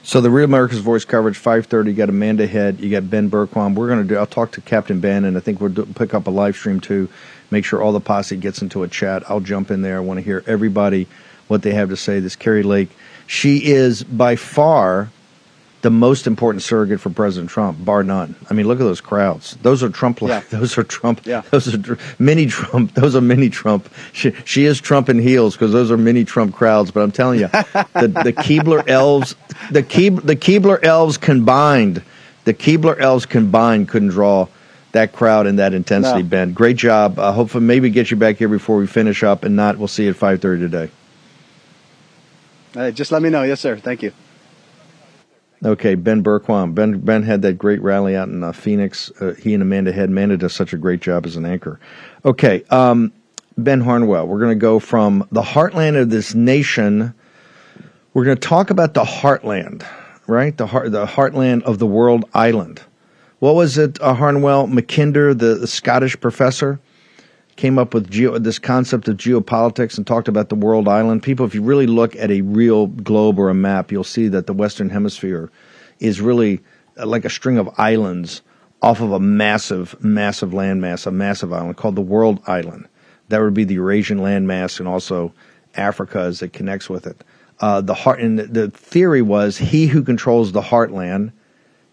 So 0.02 0.20
the 0.20 0.30
Real 0.30 0.46
America's 0.46 0.78
Voice 0.78 1.04
coverage, 1.04 1.36
five 1.36 1.66
thirty. 1.66 1.90
You 1.90 1.96
got 1.96 2.08
Amanda 2.08 2.46
Head, 2.46 2.80
you 2.80 2.90
got 2.90 3.08
Ben 3.10 3.30
Bergquam. 3.30 3.74
We're 3.74 3.88
going 3.88 4.02
to 4.02 4.08
do. 4.08 4.16
I'll 4.16 4.26
talk 4.26 4.52
to 4.52 4.60
Captain 4.60 4.98
Ben, 4.98 5.24
and 5.24 5.36
I 5.36 5.40
think 5.40 5.60
we'll 5.60 5.70
do, 5.70 5.84
pick 5.84 6.14
up 6.14 6.26
a 6.26 6.30
live 6.30 6.56
stream 6.56 6.80
too. 6.80 7.08
Make 7.50 7.64
sure 7.64 7.82
all 7.82 7.92
the 7.92 8.00
posse 8.00 8.36
gets 8.36 8.62
into 8.62 8.82
a 8.82 8.88
chat. 8.88 9.28
I'll 9.30 9.40
jump 9.40 9.70
in 9.70 9.82
there. 9.82 9.98
I 9.98 10.00
want 10.00 10.18
to 10.18 10.22
hear 10.22 10.42
everybody 10.46 11.06
what 11.48 11.62
they 11.62 11.72
have 11.72 11.90
to 11.90 11.96
say. 11.96 12.18
This 12.18 12.34
Kari 12.34 12.62
Lake, 12.62 12.90
she 13.26 13.66
is 13.66 14.02
by 14.02 14.36
far 14.36 15.10
the 15.82 15.90
most 15.90 16.26
important 16.26 16.62
surrogate 16.62 17.00
for 17.00 17.08
President 17.10 17.50
Trump, 17.50 17.82
bar 17.84 18.02
none. 18.02 18.34
I 18.50 18.54
mean, 18.54 18.68
look 18.68 18.80
at 18.80 18.84
those 18.84 19.00
crowds. 19.00 19.56
Those 19.62 19.82
are 19.82 19.88
Trump. 19.88 20.20
Yeah. 20.20 20.42
Those 20.50 20.76
are 20.76 20.84
Trump. 20.84 21.22
Yeah. 21.24 21.42
Those 21.50 21.74
are 21.74 21.98
mini 22.18 22.46
Trump. 22.46 22.94
Those 22.94 23.16
are 23.16 23.20
mini 23.20 23.48
Trump. 23.48 23.88
She, 24.12 24.32
she 24.44 24.64
is 24.66 24.80
Trump 24.80 25.08
in 25.08 25.18
heels 25.18 25.54
because 25.54 25.72
those 25.72 25.90
are 25.90 25.96
mini 25.96 26.24
Trump 26.24 26.54
crowds. 26.54 26.90
But 26.90 27.00
I'm 27.00 27.12
telling 27.12 27.40
you, 27.40 27.48
the, 27.48 28.20
the 28.24 28.32
Keebler 28.32 28.86
elves, 28.88 29.36
the 29.70 29.82
Keeb, 29.82 30.22
the 30.26 30.36
Keebler 30.36 30.82
elves 30.84 31.16
combined, 31.16 32.02
the 32.44 32.52
Keebler 32.52 32.98
elves 33.00 33.24
combined 33.24 33.88
couldn't 33.88 34.08
draw 34.08 34.48
that 34.92 35.12
crowd 35.12 35.46
and 35.46 35.58
that 35.58 35.72
intensity. 35.72 36.22
No. 36.22 36.28
Ben, 36.28 36.52
great 36.52 36.76
job. 36.76 37.18
Uh, 37.18 37.32
hopefully, 37.32 37.64
maybe 37.64 37.88
get 37.90 38.10
you 38.10 38.16
back 38.16 38.36
here 38.36 38.48
before 38.48 38.76
we 38.76 38.86
finish 38.86 39.22
up, 39.22 39.44
and 39.44 39.56
not 39.56 39.78
we'll 39.78 39.88
see 39.88 40.04
you 40.04 40.10
at 40.10 40.16
5:30 40.16 40.40
today. 40.40 40.90
Hey, 42.74 42.92
just 42.92 43.12
let 43.12 43.22
me 43.22 43.30
know. 43.30 43.42
Yes, 43.44 43.60
sir. 43.60 43.76
Thank 43.78 44.02
you. 44.02 44.12
Okay, 45.64 45.94
Ben 45.94 46.22
Bergquam. 46.22 46.74
Ben 46.74 47.00
Ben 47.00 47.22
had 47.22 47.42
that 47.42 47.58
great 47.58 47.82
rally 47.82 48.16
out 48.16 48.28
in 48.28 48.42
uh, 48.42 48.52
Phoenix. 48.52 49.10
Uh, 49.20 49.34
he 49.34 49.52
and 49.52 49.62
Amanda 49.62 49.92
Head. 49.92 50.08
Amanda 50.08 50.38
does 50.38 50.54
such 50.54 50.72
a 50.72 50.78
great 50.78 51.00
job 51.00 51.26
as 51.26 51.36
an 51.36 51.44
anchor. 51.44 51.78
Okay, 52.24 52.64
um, 52.70 53.12
Ben 53.58 53.82
Harnwell. 53.82 54.26
We're 54.26 54.38
going 54.38 54.56
to 54.58 54.60
go 54.60 54.78
from 54.78 55.26
the 55.30 55.42
heartland 55.42 56.00
of 56.00 56.08
this 56.08 56.34
nation, 56.34 57.14
We're 58.14 58.24
going 58.24 58.38
to 58.38 58.48
talk 58.48 58.70
about 58.70 58.94
the 58.94 59.04
heartland, 59.04 59.84
right? 60.26 60.56
The 60.56 60.66
heart, 60.66 60.92
the 60.92 61.06
heartland 61.06 61.62
of 61.62 61.78
the 61.78 61.86
world 61.86 62.24
island. 62.32 62.82
What 63.38 63.54
was 63.54 63.78
it? 63.78 64.00
Uh, 64.00 64.14
Harnwell 64.14 64.66
Mackinder, 64.66 65.38
the, 65.38 65.56
the 65.56 65.66
Scottish 65.66 66.18
professor, 66.20 66.80
came 67.60 67.78
up 67.78 67.92
with 67.92 68.10
geo, 68.10 68.38
this 68.38 68.58
concept 68.58 69.06
of 69.06 69.18
geopolitics 69.18 69.98
and 69.98 70.06
talked 70.06 70.28
about 70.28 70.48
the 70.48 70.54
world 70.54 70.88
island. 70.88 71.22
People, 71.22 71.44
if 71.44 71.54
you 71.54 71.60
really 71.60 71.86
look 71.86 72.16
at 72.16 72.30
a 72.30 72.40
real 72.40 72.86
globe 72.86 73.38
or 73.38 73.50
a 73.50 73.54
map, 73.54 73.92
you'll 73.92 74.02
see 74.02 74.28
that 74.28 74.46
the 74.46 74.54
Western 74.54 74.88
Hemisphere 74.88 75.50
is 75.98 76.22
really 76.22 76.62
uh, 76.96 77.04
like 77.04 77.26
a 77.26 77.28
string 77.28 77.58
of 77.58 77.68
islands 77.78 78.40
off 78.80 79.02
of 79.02 79.12
a 79.12 79.20
massive, 79.20 79.94
massive 80.02 80.52
landmass, 80.52 81.06
a 81.06 81.10
massive 81.10 81.52
island 81.52 81.76
called 81.76 81.96
the 81.96 82.00
World 82.00 82.40
Island. 82.46 82.88
That 83.28 83.42
would 83.42 83.52
be 83.52 83.64
the 83.64 83.74
Eurasian 83.74 84.20
landmass 84.20 84.78
and 84.78 84.88
also 84.88 85.34
Africa 85.74 86.20
as 86.20 86.40
it 86.40 86.54
connects 86.54 86.88
with 86.88 87.06
it. 87.06 87.22
Uh, 87.60 87.82
the 87.82 87.92
heart 87.92 88.20
and 88.20 88.38
the 88.38 88.70
theory 88.70 89.20
was 89.20 89.58
he 89.58 89.86
who 89.86 90.02
controls 90.02 90.52
the 90.52 90.62
heartland 90.62 91.30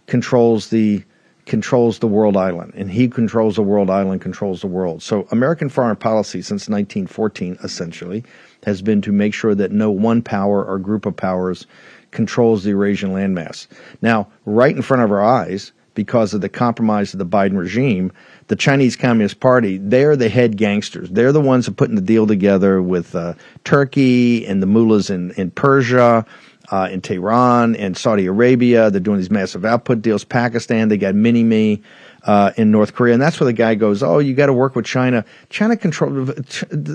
controls 0.05 0.69
the 0.69 1.03
controls 1.47 1.99
the 1.99 2.07
world 2.07 2.37
island, 2.37 2.73
and 2.75 2.91
he 2.91 3.07
controls 3.07 3.55
the 3.55 3.63
world 3.63 3.89
island 3.89 4.21
controls 4.21 4.61
the 4.61 4.67
world. 4.67 5.01
So 5.01 5.27
American 5.31 5.69
foreign 5.69 5.95
policy 5.95 6.41
since 6.41 6.69
1914 6.69 7.57
essentially 7.63 8.23
has 8.65 8.81
been 8.81 9.01
to 9.01 9.11
make 9.11 9.33
sure 9.33 9.55
that 9.55 9.71
no 9.71 9.89
one 9.89 10.21
power 10.21 10.63
or 10.63 10.77
group 10.77 11.05
of 11.05 11.15
powers 11.15 11.65
controls 12.11 12.63
the 12.63 12.71
Eurasian 12.71 13.11
landmass. 13.11 13.67
Now, 14.01 14.27
right 14.45 14.75
in 14.75 14.81
front 14.81 15.03
of 15.03 15.11
our 15.11 15.23
eyes, 15.23 15.71
because 15.97 16.35
of 16.35 16.41
the 16.41 16.49
compromise 16.49 17.13
of 17.13 17.17
the 17.17 17.25
Biden 17.25 17.57
regime, 17.57 18.11
the 18.47 18.55
Chinese 18.55 18.95
Communist 18.95 19.39
Party, 19.39 19.79
they're 19.79 20.15
the 20.15 20.29
head 20.29 20.55
gangsters. 20.55 21.09
They're 21.09 21.31
the 21.31 21.41
ones 21.41 21.65
who 21.65 21.71
are 21.71 21.75
putting 21.75 21.95
the 21.95 22.01
deal 22.01 22.27
together 22.27 22.83
with 22.83 23.15
uh, 23.15 23.33
Turkey 23.63 24.45
and 24.45 24.61
the 24.61 24.67
mullahs 24.67 25.09
in, 25.09 25.31
in 25.31 25.49
Persia, 25.49 26.23
uh, 26.71 26.89
in 26.91 27.01
Tehran, 27.01 27.75
and 27.75 27.97
Saudi 27.97 28.25
Arabia. 28.25 28.89
They're 28.89 28.99
doing 28.99 29.17
these 29.17 29.31
massive 29.31 29.65
output 29.65 30.01
deals. 30.01 30.23
Pakistan, 30.23 30.89
they 30.89 30.97
got 30.97 31.15
mini 31.15 31.43
me. 31.43 31.81
Uh, 32.23 32.51
in 32.57 32.71
North 32.71 32.93
Korea, 32.93 33.13
and 33.13 33.21
that's 33.21 33.39
where 33.39 33.45
the 33.45 33.53
guy 33.53 33.75
goes. 33.75 34.03
Oh, 34.03 34.19
you 34.19 34.33
got 34.33 34.47
to 34.47 34.53
work 34.53 34.75
with 34.75 34.83
China. 34.85 35.23
China 35.49 35.77
control. 35.77 36.27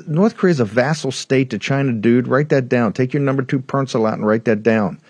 North 0.06 0.36
Korea 0.36 0.50
is 0.50 0.60
a 0.60 0.66
vassal 0.66 1.10
state 1.10 1.48
to 1.50 1.58
China, 1.58 1.92
dude. 1.92 2.28
Write 2.28 2.50
that 2.50 2.68
down. 2.68 2.92
Take 2.92 3.14
your 3.14 3.22
number 3.22 3.42
two 3.42 3.58
pencil 3.58 4.04
out 4.04 4.14
and 4.14 4.26
write 4.26 4.44
that 4.44 4.62
down. 4.62 5.00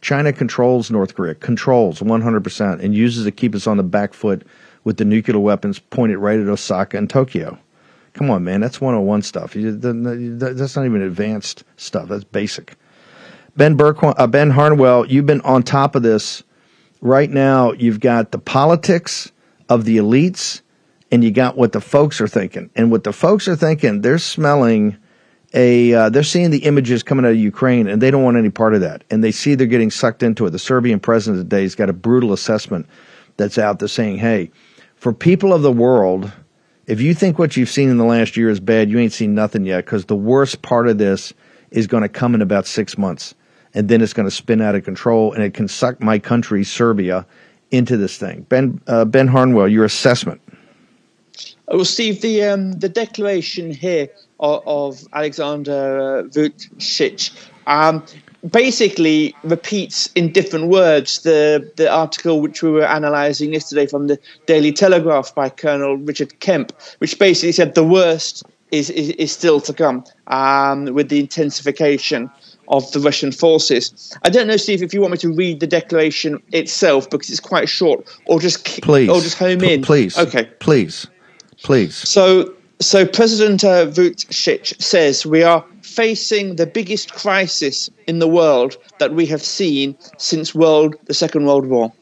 China 0.00 0.32
controls 0.32 0.90
North 0.90 1.14
Korea, 1.14 1.34
controls 1.34 2.00
100%, 2.00 2.80
and 2.82 2.94
uses 2.94 3.24
to 3.24 3.30
keep 3.30 3.54
us 3.54 3.66
on 3.66 3.76
the 3.76 3.82
back 3.82 4.14
foot 4.14 4.46
with 4.84 4.96
the 4.96 5.04
nuclear 5.04 5.38
weapons 5.38 5.78
pointed 5.78 6.18
right 6.18 6.40
at 6.40 6.48
Osaka 6.48 6.96
and 6.96 7.08
Tokyo. 7.08 7.58
Come 8.14 8.30
on, 8.30 8.42
man, 8.42 8.60
that's 8.60 8.80
101 8.80 9.22
stuff. 9.22 9.52
That's 9.54 10.76
not 10.76 10.84
even 10.84 11.02
advanced 11.02 11.64
stuff. 11.76 12.08
That's 12.08 12.24
basic. 12.24 12.76
Ben 13.60 13.74
Burke, 13.74 14.02
uh, 14.02 14.26
Ben 14.26 14.48
Harnwell, 14.48 15.04
you've 15.04 15.26
been 15.26 15.42
on 15.42 15.62
top 15.62 15.94
of 15.94 16.02
this. 16.02 16.42
Right 17.02 17.28
now, 17.28 17.72
you've 17.72 18.00
got 18.00 18.32
the 18.32 18.38
politics 18.38 19.30
of 19.68 19.84
the 19.84 19.98
elites, 19.98 20.62
and 21.12 21.22
you 21.22 21.30
got 21.30 21.58
what 21.58 21.72
the 21.72 21.80
folks 21.82 22.22
are 22.22 22.26
thinking. 22.26 22.70
And 22.74 22.90
what 22.90 23.04
the 23.04 23.12
folks 23.12 23.46
are 23.48 23.56
thinking, 23.56 24.00
they're 24.00 24.16
smelling 24.16 24.96
a 25.52 25.92
uh, 25.92 26.08
they're 26.08 26.22
seeing 26.22 26.52
the 26.52 26.64
images 26.64 27.02
coming 27.02 27.26
out 27.26 27.32
of 27.32 27.36
Ukraine 27.36 27.86
and 27.86 28.00
they 28.00 28.10
don't 28.10 28.22
want 28.22 28.38
any 28.38 28.48
part 28.48 28.72
of 28.72 28.80
that. 28.80 29.04
And 29.10 29.22
they 29.22 29.30
see 29.30 29.54
they're 29.54 29.66
getting 29.66 29.90
sucked 29.90 30.22
into 30.22 30.46
it. 30.46 30.52
The 30.52 30.58
Serbian 30.58 30.98
president 30.98 31.42
today 31.42 31.60
has 31.60 31.74
got 31.74 31.90
a 31.90 31.92
brutal 31.92 32.32
assessment 32.32 32.86
that's 33.36 33.58
out 33.58 33.78
there 33.78 33.88
saying, 33.88 34.16
"Hey, 34.16 34.50
for 34.96 35.12
people 35.12 35.52
of 35.52 35.60
the 35.60 35.70
world, 35.70 36.32
if 36.86 37.02
you 37.02 37.12
think 37.12 37.38
what 37.38 37.58
you've 37.58 37.68
seen 37.68 37.90
in 37.90 37.98
the 37.98 38.04
last 38.04 38.38
year 38.38 38.48
is 38.48 38.58
bad, 38.58 38.88
you 38.88 38.98
ain't 38.98 39.12
seen 39.12 39.34
nothing 39.34 39.66
yet 39.66 39.84
because 39.84 40.06
the 40.06 40.16
worst 40.16 40.62
part 40.62 40.88
of 40.88 40.96
this 40.96 41.34
is 41.70 41.86
going 41.86 42.02
to 42.02 42.08
come 42.08 42.34
in 42.34 42.40
about 42.40 42.66
6 42.66 42.96
months." 42.96 43.34
And 43.74 43.88
then 43.88 44.00
it's 44.00 44.12
going 44.12 44.26
to 44.26 44.34
spin 44.34 44.60
out 44.60 44.74
of 44.74 44.84
control, 44.84 45.32
and 45.32 45.44
it 45.44 45.54
can 45.54 45.68
suck 45.68 46.00
my 46.00 46.18
country, 46.18 46.64
Serbia, 46.64 47.24
into 47.70 47.96
this 47.96 48.16
thing. 48.16 48.42
Ben 48.48 48.80
uh, 48.86 49.04
Ben 49.04 49.28
Harnwell, 49.28 49.68
your 49.68 49.84
assessment. 49.84 50.40
Well, 51.68 51.84
Steve, 51.84 52.20
the 52.20 52.44
um, 52.44 52.72
the 52.72 52.88
declaration 52.88 53.70
here 53.70 54.08
of, 54.40 54.62
of 54.66 55.08
Alexander 55.12 56.24
Vucic 56.30 57.30
um, 57.66 58.04
basically 58.50 59.34
repeats 59.44 60.08
in 60.14 60.32
different 60.32 60.68
words 60.68 61.22
the 61.22 61.70
the 61.76 61.88
article 61.90 62.40
which 62.40 62.62
we 62.62 62.70
were 62.70 62.82
analysing 62.82 63.52
yesterday 63.52 63.86
from 63.86 64.08
the 64.08 64.18
Daily 64.46 64.72
Telegraph 64.72 65.34
by 65.34 65.48
Colonel 65.48 65.96
Richard 65.96 66.40
Kemp, 66.40 66.72
which 66.98 67.18
basically 67.18 67.52
said 67.52 67.74
the 67.74 67.84
worst 67.84 68.42
is 68.72 68.90
is, 68.90 69.10
is 69.10 69.32
still 69.32 69.60
to 69.60 69.72
come 69.72 70.04
um, 70.26 70.86
with 70.86 71.08
the 71.08 71.20
intensification 71.20 72.30
of 72.70 72.90
the 72.92 73.00
Russian 73.00 73.32
forces. 73.32 74.16
I 74.22 74.30
don't 74.30 74.46
know, 74.46 74.56
Steve, 74.56 74.82
if 74.82 74.94
you 74.94 75.00
want 75.00 75.12
me 75.12 75.18
to 75.18 75.32
read 75.32 75.60
the 75.60 75.66
declaration 75.66 76.42
itself 76.52 77.10
because 77.10 77.28
it's 77.28 77.40
quite 77.40 77.68
short, 77.68 78.08
or 78.26 78.40
just 78.40 78.64
please, 78.82 79.08
or 79.08 79.20
just 79.20 79.38
home 79.38 79.58
P- 79.58 79.74
in. 79.74 79.82
Please, 79.82 80.16
okay, 80.16 80.44
please, 80.60 81.06
please. 81.62 81.94
So 81.94 82.54
so 82.80 83.04
President 83.04 83.62
uh, 83.62 83.86
Vucic 83.86 84.80
says 84.80 85.26
we 85.26 85.42
are 85.42 85.64
facing 85.82 86.56
the 86.56 86.66
biggest 86.66 87.12
crisis 87.12 87.90
in 88.06 88.20
the 88.20 88.28
world 88.28 88.78
that 88.98 89.12
we 89.12 89.26
have 89.26 89.42
seen 89.42 89.96
since 90.16 90.54
world 90.54 90.96
the 91.04 91.14
Second 91.14 91.44
World 91.44 91.66
War. 91.66 91.92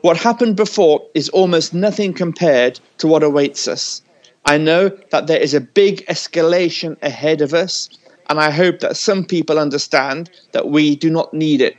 What 0.00 0.16
happened 0.16 0.56
before 0.56 1.06
is 1.14 1.28
almost 1.28 1.72
nothing 1.72 2.12
compared 2.12 2.80
to 2.98 3.06
what 3.06 3.22
awaits 3.22 3.68
us. 3.68 4.02
I 4.44 4.58
know 4.58 4.90
that 5.10 5.26
there 5.26 5.40
is 5.40 5.54
a 5.54 5.60
big 5.60 6.04
escalation 6.06 7.00
ahead 7.02 7.40
of 7.40 7.54
us, 7.54 7.88
and 8.28 8.40
I 8.40 8.50
hope 8.50 8.80
that 8.80 8.96
some 8.96 9.24
people 9.24 9.58
understand 9.58 10.30
that 10.52 10.68
we 10.68 10.96
do 10.96 11.10
not 11.10 11.32
need 11.34 11.60
it. 11.60 11.76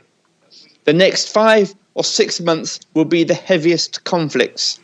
The 0.84 0.92
next 0.92 1.32
five 1.32 1.74
or 1.94 2.04
six 2.04 2.40
months 2.40 2.80
will 2.94 3.04
be 3.04 3.24
the 3.24 3.34
heaviest 3.34 4.04
conflicts 4.04 4.78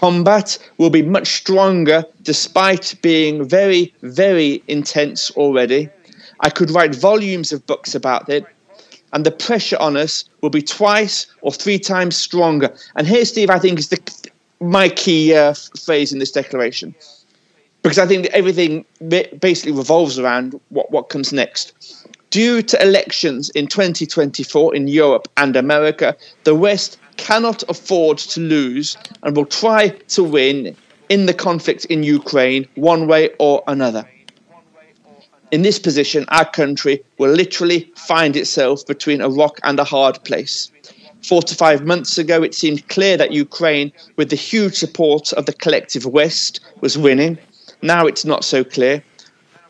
combat 0.00 0.58
will 0.78 0.88
be 0.88 1.02
much 1.02 1.28
stronger 1.28 2.02
despite 2.22 2.94
being 3.02 3.44
very, 3.44 3.92
very 4.00 4.62
intense 4.66 5.30
already. 5.32 5.90
I 6.40 6.48
could 6.48 6.70
write 6.70 6.94
volumes 6.94 7.52
of 7.52 7.66
books 7.66 7.94
about 7.94 8.30
it, 8.30 8.46
and 9.12 9.26
the 9.26 9.30
pressure 9.30 9.76
on 9.78 9.98
us 9.98 10.24
will 10.40 10.48
be 10.48 10.62
twice 10.62 11.26
or 11.42 11.52
three 11.52 11.78
times 11.78 12.16
stronger. 12.16 12.70
And 12.96 13.06
here, 13.06 13.26
Steve, 13.26 13.50
I 13.50 13.58
think 13.58 13.78
is 13.78 13.88
the 13.88 14.00
my 14.60 14.88
key 14.88 15.34
uh, 15.34 15.54
phrase 15.84 16.12
in 16.12 16.18
this 16.18 16.32
declaration, 16.32 16.94
because 17.82 17.98
I 17.98 18.06
think 18.06 18.24
that 18.24 18.34
everything 18.34 18.84
basically 19.08 19.72
revolves 19.72 20.18
around 20.18 20.60
what, 20.68 20.90
what 20.90 21.08
comes 21.08 21.32
next. 21.32 21.72
Due 22.30 22.62
to 22.62 22.80
elections 22.82 23.50
in 23.50 23.66
2024 23.66 24.74
in 24.74 24.86
Europe 24.86 25.28
and 25.36 25.56
America, 25.56 26.16
the 26.44 26.54
West 26.54 26.98
cannot 27.16 27.62
afford 27.68 28.18
to 28.18 28.40
lose 28.40 28.96
and 29.22 29.36
will 29.36 29.46
try 29.46 29.88
to 29.88 30.22
win 30.22 30.76
in 31.08 31.26
the 31.26 31.34
conflict 31.34 31.84
in 31.86 32.02
Ukraine 32.02 32.66
one 32.76 33.06
way 33.08 33.30
or 33.38 33.62
another. 33.66 34.08
In 35.50 35.62
this 35.62 35.80
position, 35.80 36.24
our 36.28 36.48
country 36.48 37.02
will 37.18 37.32
literally 37.32 37.90
find 37.96 38.36
itself 38.36 38.86
between 38.86 39.20
a 39.20 39.28
rock 39.28 39.58
and 39.64 39.80
a 39.80 39.84
hard 39.84 40.22
place. 40.24 40.70
Four 41.24 41.42
to 41.42 41.54
five 41.54 41.84
months 41.84 42.16
ago, 42.16 42.42
it 42.42 42.54
seemed 42.54 42.88
clear 42.88 43.16
that 43.16 43.32
Ukraine, 43.32 43.92
with 44.16 44.30
the 44.30 44.36
huge 44.36 44.76
support 44.76 45.32
of 45.32 45.46
the 45.46 45.52
collective 45.52 46.06
West, 46.06 46.60
was 46.80 46.96
winning. 46.96 47.36
Now 47.82 48.06
it's 48.06 48.24
not 48.24 48.44
so 48.44 48.64
clear. 48.64 49.02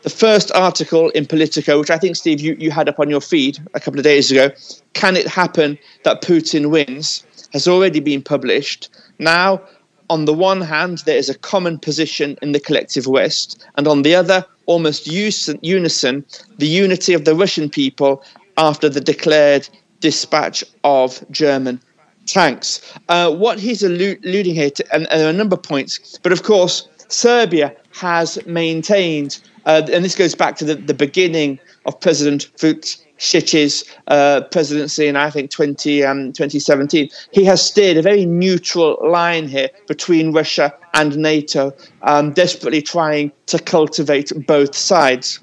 The 0.03 0.09
first 0.09 0.51
article 0.53 1.09
in 1.11 1.27
Politico, 1.27 1.79
which 1.79 1.91
I 1.91 1.97
think, 1.97 2.15
Steve, 2.15 2.41
you, 2.41 2.55
you 2.59 2.71
had 2.71 2.89
up 2.89 2.99
on 2.99 3.09
your 3.09 3.21
feed 3.21 3.59
a 3.75 3.79
couple 3.79 3.99
of 3.99 4.03
days 4.03 4.31
ago, 4.31 4.49
Can 4.93 5.15
It 5.15 5.27
Happen 5.27 5.77
That 6.03 6.21
Putin 6.23 6.71
Wins? 6.71 7.23
has 7.53 7.67
already 7.67 7.99
been 7.99 8.21
published. 8.21 8.89
Now, 9.19 9.61
on 10.09 10.25
the 10.25 10.33
one 10.33 10.61
hand, 10.61 10.99
there 11.05 11.17
is 11.17 11.29
a 11.29 11.37
common 11.37 11.79
position 11.79 12.37
in 12.41 12.51
the 12.51 12.59
collective 12.59 13.07
West, 13.07 13.65
and 13.75 13.87
on 13.87 14.01
the 14.01 14.15
other, 14.15 14.45
almost 14.65 15.07
unison, 15.07 15.59
the 15.61 16.67
unity 16.67 17.13
of 17.13 17.25
the 17.25 17.35
Russian 17.35 17.69
people 17.69 18.23
after 18.57 18.89
the 18.89 19.01
declared 19.01 19.67
dispatch 19.99 20.63
of 20.83 21.23
German 21.31 21.81
tanks. 22.25 22.81
Uh, 23.09 23.31
what 23.31 23.59
he's 23.59 23.83
alluding 23.83 24.55
here 24.55 24.69
to, 24.69 24.85
and, 24.93 25.07
and, 25.11 25.19
there 25.19 25.27
are 25.27 25.31
a 25.31 25.33
number 25.33 25.55
of 25.55 25.63
points, 25.63 26.17
but 26.23 26.31
of 26.31 26.43
course, 26.43 26.87
Serbia 27.07 27.75
has 27.93 28.43
maintained, 28.45 29.39
uh, 29.65 29.81
and 29.91 30.03
this 30.03 30.15
goes 30.15 30.35
back 30.35 30.55
to 30.57 30.65
the, 30.65 30.75
the 30.75 30.93
beginning 30.93 31.59
of 31.85 31.99
President 31.99 32.49
Vucic 32.57 33.01
Sitch's 33.21 33.85
uh, 34.07 34.41
presidency 34.51 35.05
in, 35.05 35.15
I 35.15 35.29
think, 35.29 35.51
20, 35.51 36.03
um, 36.03 36.33
2017, 36.33 37.07
he 37.31 37.45
has 37.45 37.63
steered 37.63 37.97
a 37.97 38.01
very 38.01 38.25
neutral 38.25 38.97
line 39.07 39.47
here 39.47 39.69
between 39.87 40.33
Russia 40.33 40.73
and 40.95 41.15
NATO, 41.17 41.71
um, 42.01 42.33
desperately 42.33 42.81
trying 42.81 43.31
to 43.45 43.59
cultivate 43.59 44.31
both 44.47 44.75
sides. 44.75 45.39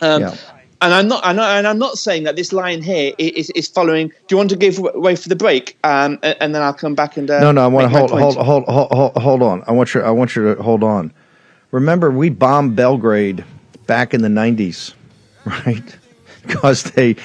Um, 0.00 0.22
yeah. 0.22 0.36
And 0.80 0.92
I'm 0.92 1.08
not, 1.08 1.24
and 1.24 1.40
I'm 1.40 1.78
not 1.78 1.98
saying 1.98 2.24
that 2.24 2.36
this 2.36 2.52
line 2.52 2.82
here 2.82 3.12
is, 3.18 3.48
is 3.50 3.68
following. 3.68 4.08
Do 4.08 4.14
you 4.30 4.36
want 4.36 4.50
to 4.50 4.56
give 4.56 4.78
way 4.78 5.16
for 5.16 5.28
the 5.28 5.36
break, 5.36 5.78
um, 5.84 6.18
and, 6.22 6.36
and, 6.40 6.54
then 6.54 6.62
I'll 6.62 6.74
come 6.74 6.94
back 6.94 7.16
and 7.16 7.30
uh, 7.30 7.40
no, 7.40 7.52
no. 7.52 7.64
I 7.64 7.66
want 7.68 7.90
to 7.90 7.98
hold, 7.98 8.10
hold, 8.10 8.36
hold, 8.36 8.64
hold, 8.64 8.90
hold, 8.90 9.16
hold 9.16 9.42
on. 9.42 9.62
I 9.66 9.72
want 9.72 9.94
you, 9.94 10.02
I 10.02 10.10
want 10.10 10.36
you 10.36 10.54
to 10.54 10.62
hold 10.62 10.82
on. 10.84 11.10
Remember, 11.74 12.08
we 12.08 12.30
bombed 12.30 12.76
Belgrade 12.76 13.44
back 13.88 14.14
in 14.14 14.22
the 14.22 14.28
'90s, 14.28 14.94
right? 15.44 15.98
because 16.46 16.84
they 16.84 17.16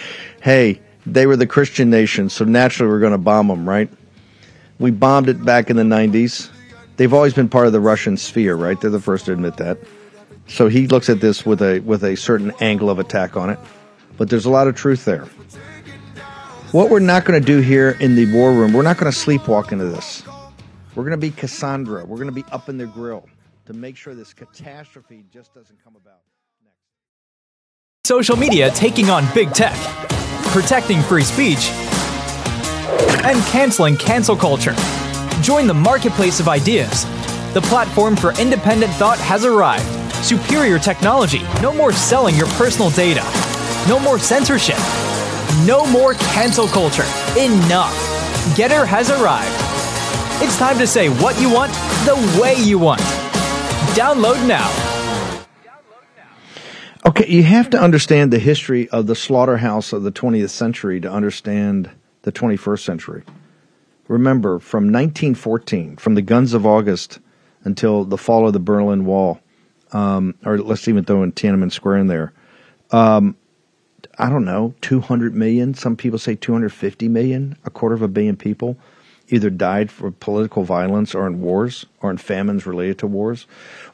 hey, 0.42 0.82
they 1.06 1.28
were 1.28 1.36
the 1.36 1.46
Christian 1.46 1.92
nation, 1.92 2.30
so 2.30 2.46
naturally 2.46 2.92
we're 2.92 3.00
going 3.00 3.12
to 3.12 3.20
bomb 3.20 3.48
them, 3.48 3.70
right? 3.70 3.92
We 4.80 4.90
bombed 4.90 5.30
it 5.30 5.46
back 5.46 5.70
in 5.70 5.76
the 5.76 5.84
90s. 5.84 6.50
They've 6.98 7.14
always 7.14 7.36
been 7.36 7.48
part 7.48 7.68
of 7.68 7.74
the 7.74 7.80
Russian 7.80 8.18
sphere, 8.18 8.56
right? 8.56 8.82
They're 8.82 8.90
the 8.90 9.00
first 9.00 9.26
to 9.26 9.34
admit 9.34 9.58
that. 9.58 9.78
So 10.48 10.68
he 10.68 10.88
looks 10.88 11.10
at 11.10 11.22
this 11.22 11.46
with 11.46 11.62
a 11.62 11.82
with 11.82 12.04
a 12.04 12.18
certain 12.18 12.52
angle 12.60 12.90
of 12.90 12.98
attack 12.98 13.38
on 13.38 13.52
it. 13.52 13.60
But 14.18 14.32
there's 14.32 14.46
a 14.46 14.50
lot 14.50 14.68
of 14.68 14.76
truth 14.76 15.06
there. 15.06 15.26
What 16.72 16.90
we're 16.90 16.98
not 16.98 17.24
going 17.24 17.40
to 17.40 17.46
do 17.46 17.60
here 17.60 17.92
in 18.00 18.16
the 18.16 18.34
war 18.34 18.52
room, 18.52 18.74
we're 18.74 18.82
not 18.82 18.98
going 18.98 19.12
to 19.12 19.16
sleepwalk 19.16 19.72
into 19.72 19.86
this. 19.86 20.24
We're 20.96 21.04
going 21.04 21.12
to 21.12 21.18
be 21.18 21.30
Cassandra. 21.30 22.04
We're 22.04 22.18
going 22.18 22.34
to 22.34 22.34
be 22.34 22.46
up 22.52 22.68
in 22.68 22.80
the 22.80 22.88
grill 22.88 23.30
to 23.70 23.74
make 23.76 23.96
sure 23.96 24.16
this 24.16 24.34
catastrophe 24.34 25.24
just 25.32 25.54
doesn't 25.54 25.78
come 25.84 25.96
about. 25.96 26.22
Social 28.04 28.36
media 28.36 28.72
taking 28.72 29.12
on 29.12 29.32
big 29.36 29.54
tech, 29.54 29.76
protecting 30.48 31.04
free 31.04 31.22
speech, 31.22 31.70
and 33.24 33.38
canceling 33.46 33.96
cancel 33.96 34.36
culture. 34.36 34.74
Join 35.44 35.68
the 35.68 35.76
marketplace 35.76 36.40
of 36.40 36.48
ideas. 36.48 37.04
The 37.54 37.62
platform 37.66 38.16
for 38.16 38.34
independent 38.42 38.92
thought 38.94 39.20
has 39.20 39.46
arrived. 39.46 39.86
Superior 40.26 40.80
technology. 40.80 41.44
No 41.62 41.72
more 41.72 41.94
selling 41.94 42.34
your 42.34 42.48
personal 42.58 42.90
data. 42.90 43.22
No 43.88 44.00
more 44.00 44.18
censorship. 44.18 44.80
No 45.68 45.86
more 45.86 46.16
cancel 46.34 46.68
culture. 46.68 47.06
Enough. 47.38 47.94
Gettr 48.58 48.88
has 48.88 49.12
arrived. 49.12 49.54
It's 50.44 50.58
time 50.58 50.80
to 50.80 50.88
say 50.88 51.10
what 51.22 51.40
you 51.40 51.54
want 51.54 51.72
the 52.06 52.40
way 52.42 52.56
you 52.56 52.80
want. 52.80 53.19
Download 53.96 54.48
now. 54.48 55.46
Okay, 57.06 57.28
you 57.28 57.44
have 57.44 57.70
to 57.72 57.80
understand 57.80 58.32
the 58.32 58.40
history 58.40 58.88
of 58.90 59.08
the 59.08 59.16
slaughterhouse 59.16 59.94
of 59.94 60.04
the 60.04 60.12
20th 60.12 60.52
century 60.52 61.00
to 61.02 61.12
understand 61.12 61.90
the 62.22 62.32
21st 62.32 62.80
century. 62.84 63.24
Remember, 64.08 64.60
from 64.60 64.86
1914, 64.86 65.98
from 65.98 66.16
the 66.16 66.22
guns 66.22 66.54
of 66.54 66.66
August 66.66 67.20
until 67.64 68.06
the 68.06 68.18
fall 68.18 68.46
of 68.46 68.54
the 68.54 68.60
Berlin 68.60 69.06
Wall, 69.06 69.40
um, 69.92 70.36
or 70.46 70.60
let's 70.60 70.88
even 70.88 71.04
throw 71.04 71.24
in 71.24 71.32
Tiananmen 71.32 71.72
Square 71.72 71.98
in 71.98 72.08
there, 72.08 72.32
um, 72.92 73.36
I 74.18 74.30
don't 74.30 74.46
know, 74.46 74.76
200 74.82 75.34
million, 75.34 75.74
some 75.74 75.96
people 75.96 76.20
say 76.20 76.36
250 76.36 77.08
million, 77.08 77.58
a 77.66 77.70
quarter 77.70 77.96
of 77.96 78.02
a 78.02 78.08
billion 78.08 78.36
people 78.38 78.78
either 79.30 79.50
died 79.50 79.92
for 79.92 80.12
political 80.12 80.64
violence 80.64 81.14
or 81.16 81.28
in 81.28 81.42
wars 81.42 81.86
or 82.02 82.12
in 82.12 82.18
famines 82.18 82.66
related 82.66 82.98
to 83.00 83.08
wars 83.08 83.48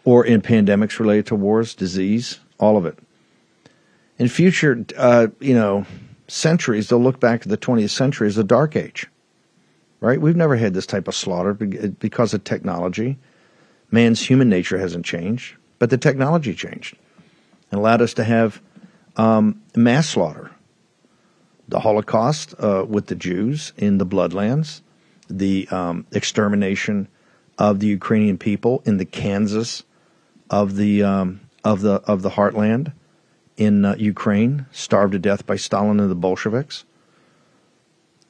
or 0.04 0.26
in 0.26 0.42
pandemics 0.42 1.00
related 1.00 1.26
to 1.28 1.36
wars, 1.36 1.76
disease, 1.76 2.40
all 2.58 2.78
of 2.78 2.86
it. 2.86 2.98
In 4.18 4.30
future, 4.30 4.86
uh, 4.98 5.28
you 5.40 5.54
know, 5.54 5.86
centuries, 6.28 6.90
they'll 6.90 7.02
look 7.02 7.20
back 7.20 7.42
to 7.42 7.50
the 7.50 7.58
20th 7.58 7.90
century 7.90 8.28
as 8.28 8.38
a 8.38 8.44
dark 8.44 8.76
age, 8.76 9.08
right? 10.00 10.20
We've 10.20 10.36
never 10.36 10.56
had 10.56 10.74
this 10.74 10.86
type 10.86 11.08
of 11.08 11.16
slaughter 11.16 11.54
because 11.54 12.34
of 12.34 12.44
technology. 12.44 13.18
Man's 13.92 14.22
human 14.22 14.50
nature 14.50 14.78
hasn't 14.78 15.06
changed, 15.06 15.56
but 15.80 15.90
the 15.90 15.98
technology 15.98 16.54
changed 16.54 16.96
and 17.72 17.80
allowed 17.80 18.02
us 18.02 18.14
to 18.16 18.24
have 18.24 18.62
um, 19.18 19.62
mass 19.76 20.10
slaughter. 20.10 20.52
The 21.68 21.80
Holocaust 21.80 22.54
uh, 22.60 22.86
with 22.88 23.08
the 23.08 23.16
Jews 23.16 23.74
in 23.76 23.98
the 23.98 24.06
bloodlands, 24.06 24.82
the 25.30 25.68
um, 25.70 26.06
extermination 26.12 27.08
of 27.58 27.80
the 27.80 27.88
Ukrainian 27.88 28.38
people 28.38 28.82
in 28.86 28.98
the 28.98 29.06
Kansas 29.06 29.84
of 30.50 30.76
the 30.76 31.04
um, 31.04 31.42
of 31.64 31.82
the 31.82 31.96
of 32.06 32.22
the 32.22 32.32
heartland 32.32 32.94
in 33.58 33.86
uh, 33.86 33.96
Ukraine, 33.98 34.66
starved 34.72 35.14
to 35.14 35.20
death 35.20 35.46
by 35.46 35.56
Stalin 35.56 36.00
and 36.00 36.12
the 36.12 36.16
Bolsheviks. 36.16 36.84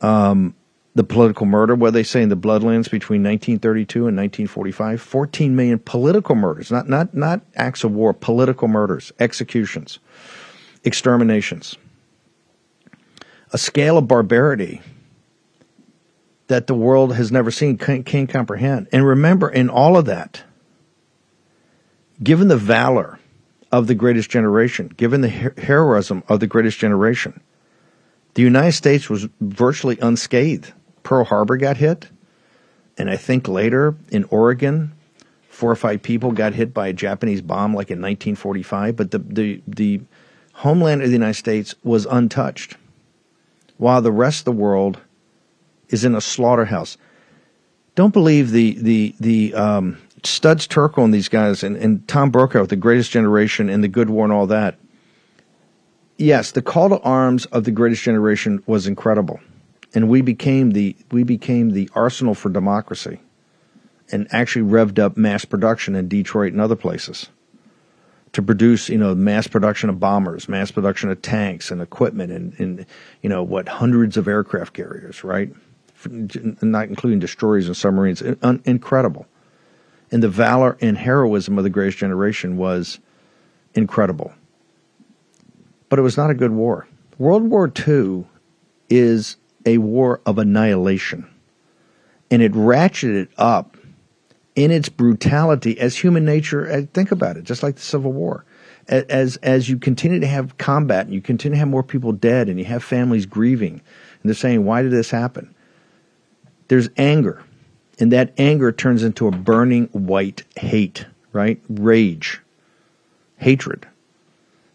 Um, 0.01 0.55
the 0.93 1.03
political 1.03 1.45
murder, 1.45 1.75
what 1.75 1.93
they 1.93 2.03
say 2.03 2.21
in 2.21 2.29
the 2.29 2.37
Bloodlands 2.37 2.89
between 2.89 3.21
1932 3.21 4.07
and 4.07 4.15
1945, 4.15 5.01
14 5.01 5.55
million 5.55 5.79
political 5.79 6.35
murders, 6.35 6.71
not 6.71 6.87
not 6.87 7.13
not 7.13 7.41
acts 7.55 7.83
of 7.83 7.91
war, 7.91 8.13
political 8.13 8.67
murders, 8.67 9.11
executions, 9.19 9.99
exterminations. 10.83 11.75
A 13.51 13.57
scale 13.57 13.97
of 13.97 14.07
barbarity 14.07 14.81
that 16.47 16.67
the 16.67 16.75
world 16.75 17.15
has 17.15 17.31
never 17.31 17.51
seen, 17.51 17.77
can't, 17.77 18.05
can't 18.05 18.29
comprehend. 18.29 18.87
And 18.91 19.05
remember, 19.05 19.49
in 19.49 19.69
all 19.69 19.97
of 19.97 20.05
that, 20.05 20.43
given 22.21 22.47
the 22.47 22.57
valor 22.57 23.19
of 23.71 23.87
the 23.87 23.95
greatest 23.95 24.29
generation, 24.29 24.89
given 24.95 25.21
the 25.21 25.29
heroism 25.29 26.23
of 26.27 26.39
the 26.39 26.47
greatest 26.47 26.77
generation, 26.77 27.41
the 28.35 28.43
United 28.43 28.73
States 28.73 29.09
was 29.09 29.27
virtually 29.41 29.97
unscathed. 30.01 30.73
Pearl 31.03 31.23
Harbor 31.23 31.57
got 31.57 31.77
hit, 31.77 32.09
and 32.97 33.09
I 33.09 33.17
think 33.17 33.47
later 33.47 33.95
in 34.09 34.25
Oregon, 34.25 34.93
four 35.49 35.71
or 35.71 35.75
five 35.75 36.03
people 36.03 36.31
got 36.31 36.53
hit 36.53 36.73
by 36.73 36.87
a 36.87 36.93
Japanese 36.93 37.41
bomb 37.41 37.73
like 37.73 37.89
in 37.89 37.99
1945, 37.99 38.95
but 38.95 39.11
the, 39.11 39.19
the, 39.19 39.61
the 39.67 40.01
homeland 40.53 41.01
of 41.01 41.07
the 41.07 41.13
United 41.13 41.35
States 41.35 41.75
was 41.83 42.05
untouched, 42.05 42.77
while 43.77 44.01
the 44.01 44.11
rest 44.11 44.41
of 44.41 44.45
the 44.45 44.51
world 44.51 44.99
is 45.89 46.05
in 46.05 46.15
a 46.15 46.21
slaughterhouse. 46.21 46.97
Don't 47.95 48.13
believe 48.13 48.51
the 48.51 48.73
the 48.79 49.15
the 49.19 49.53
um, 49.53 49.97
Studs 50.23 50.67
Terkel 50.67 51.03
and 51.03 51.13
these 51.13 51.29
guys 51.29 51.63
and, 51.63 51.77
and 51.77 52.07
Tom 52.07 52.31
Brokaw 52.31 52.61
with 52.61 52.69
the 52.69 52.75
Greatest 52.75 53.11
Generation 53.11 53.69
and 53.69 53.83
the 53.83 53.87
Good 53.87 54.09
War 54.09 54.25
and 54.25 54.33
all 54.33 54.47
that. 54.47 54.77
Yes, 56.17 56.51
the 56.51 56.61
call 56.61 56.89
to 56.89 56.99
arms 56.99 57.45
of 57.47 57.65
the 57.65 57.71
Greatest 57.71 58.03
Generation 58.03 58.63
was 58.65 58.87
incredible, 58.87 59.39
and 59.93 60.09
we 60.09 60.21
became 60.21 60.71
the 60.71 60.95
we 61.11 61.23
became 61.23 61.71
the 61.71 61.89
arsenal 61.93 62.33
for 62.33 62.49
democracy, 62.49 63.19
and 64.11 64.27
actually 64.31 64.69
revved 64.69 64.99
up 64.99 65.17
mass 65.17 65.45
production 65.45 65.95
in 65.95 66.07
Detroit 66.07 66.53
and 66.53 66.61
other 66.61 66.75
places 66.75 67.29
to 68.35 68.41
produce, 68.41 68.89
you 68.89 68.97
know, 68.97 69.15
mass 69.15 69.47
production 69.47 69.89
of 69.89 69.97
bombers, 69.97 70.49
mass 70.49 70.69
production 70.69 71.09
of 71.09 71.21
tanks 71.21 71.71
and 71.71 71.81
equipment, 71.81 72.33
and, 72.33 72.59
and 72.59 72.85
you 73.21 73.29
know 73.29 73.41
what, 73.41 73.69
hundreds 73.69 74.17
of 74.17 74.27
aircraft 74.27 74.73
carriers, 74.73 75.23
right? 75.23 75.53
Not 76.09 76.89
including 76.89 77.19
destroyers 77.19 77.67
and 77.67 77.75
submarines. 77.75 78.21
incredible 78.65 79.27
and 80.11 80.21
the 80.21 80.29
valor 80.29 80.77
and 80.81 80.97
heroism 80.97 81.57
of 81.57 81.63
the 81.63 81.69
greatest 81.69 81.97
generation 81.97 82.57
was 82.57 82.99
incredible. 83.73 84.33
But 85.89 85.99
it 85.99 86.03
was 86.03 86.17
not 86.17 86.29
a 86.29 86.33
good 86.33 86.51
war. 86.51 86.87
World 87.17 87.43
War 87.43 87.71
II 87.87 88.25
is 88.89 89.37
a 89.65 89.77
war 89.77 90.21
of 90.25 90.37
annihilation, 90.37 91.27
and 92.29 92.41
it 92.41 92.51
ratcheted 92.53 93.29
up 93.37 93.77
in 94.55 94.71
its 94.71 94.89
brutality 94.89 95.79
as 95.79 95.97
human 95.97 96.25
nature. 96.25 96.69
Uh, 96.69 96.81
think 96.93 97.11
about 97.11 97.37
it, 97.37 97.43
just 97.43 97.63
like 97.63 97.75
the 97.75 97.81
Civil 97.81 98.11
War. 98.13 98.45
As 98.87 99.37
as 99.37 99.67
you 99.67 99.79
continue 99.79 100.19
to 100.19 100.27
have 100.27 100.59
combat, 100.59 101.05
and 101.05 101.13
you 101.13 101.21
continue 101.21 101.55
to 101.55 101.59
have 101.59 101.67
more 101.67 101.81
people 101.81 102.11
dead, 102.11 102.49
and 102.49 102.59
you 102.59 102.65
have 102.65 102.83
families 102.83 103.25
grieving, 103.25 103.73
and 103.73 103.81
they're 104.23 104.35
saying, 104.35 104.63
"Why 104.63 104.83
did 104.83 104.91
this 104.91 105.09
happen?" 105.09 105.54
There's 106.67 106.89
anger 106.97 107.43
and 107.99 108.11
that 108.11 108.33
anger 108.37 108.71
turns 108.71 109.03
into 109.03 109.27
a 109.27 109.31
burning 109.31 109.85
white 109.87 110.43
hate, 110.57 111.05
right? 111.31 111.59
Rage, 111.69 112.41
hatred. 113.37 113.87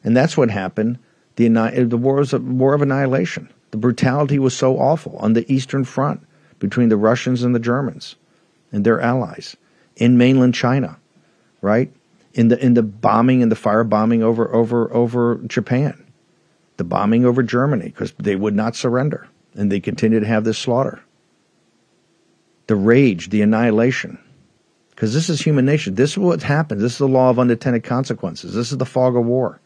And 0.02 0.16
that's 0.16 0.36
what 0.36 0.50
happened. 0.50 0.98
The, 1.36 1.48
the 1.48 1.96
war 1.96 2.16
was 2.16 2.32
a 2.32 2.38
war 2.38 2.74
of 2.74 2.82
annihilation. 2.82 3.48
The 3.70 3.76
brutality 3.76 4.38
was 4.38 4.56
so 4.56 4.78
awful 4.78 5.16
on 5.18 5.34
the 5.34 5.50
Eastern 5.52 5.84
Front 5.84 6.26
between 6.58 6.88
the 6.88 6.96
Russians 6.96 7.42
and 7.42 7.54
the 7.54 7.60
Germans 7.60 8.16
and 8.72 8.84
their 8.84 9.00
allies 9.00 9.56
in 9.96 10.18
mainland 10.18 10.54
China, 10.54 10.98
right? 11.60 11.92
In 12.34 12.48
the 12.48 12.64
in 12.64 12.74
the 12.74 12.82
bombing 12.82 13.42
and 13.42 13.50
the 13.50 13.56
firebombing 13.56 14.22
over 14.22 14.52
over 14.54 14.92
over 14.92 15.36
Japan, 15.46 16.04
the 16.76 16.84
bombing 16.84 17.24
over 17.24 17.42
Germany 17.42 17.86
because 17.86 18.12
they 18.18 18.36
would 18.36 18.54
not 18.54 18.76
surrender 18.76 19.26
and 19.54 19.70
they 19.70 19.80
continued 19.80 20.20
to 20.20 20.26
have 20.26 20.44
this 20.44 20.58
slaughter 20.58 21.02
the 22.70 22.76
rage, 22.76 23.30
the 23.30 23.42
annihilation. 23.42 24.16
Because 24.90 25.12
this 25.12 25.28
is 25.28 25.40
human 25.40 25.66
nature. 25.66 25.90
This 25.90 26.12
is 26.12 26.18
what 26.18 26.40
happens. 26.40 26.80
This 26.80 26.92
is 26.92 26.98
the 26.98 27.08
law 27.08 27.28
of 27.28 27.40
unintended 27.40 27.82
consequences. 27.82 28.54
This 28.54 28.70
is 28.70 28.78
the 28.78 28.86
fog 28.86 29.16
of 29.16 29.24
war. 29.24 29.60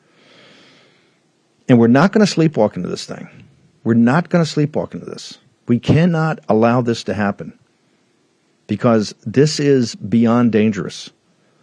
And 1.69 1.79
we're 1.79 1.87
not 1.87 2.13
going 2.13 2.27
to 2.27 2.33
sleepwalk 2.33 2.77
into 2.77 2.89
this 2.89 3.05
thing. 3.05 3.29
We're 3.85 3.93
not 3.93 4.31
going 4.31 4.43
to 4.43 4.51
sleepwalk 4.51 4.95
into 4.95 5.05
this. 5.05 5.37
We 5.69 5.79
cannot 5.79 6.41
allow 6.49 6.81
this 6.81 7.05
to 7.05 7.13
happen 7.13 7.59
because 8.69 9.15
this 9.27 9.61
is 9.61 9.95
beyond 9.97 10.53
dangerous. 10.53 11.11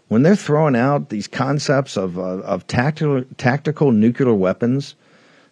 When 0.09 0.21
they're 0.21 0.35
throwing 0.35 0.75
out 0.75 1.09
these 1.09 1.27
concepts 1.27 1.97
of, 1.97 2.19
uh, 2.19 2.41
of 2.41 2.67
tactical, 2.67 3.23
tactical 3.37 3.91
nuclear 3.91 4.35
weapons 4.35 4.93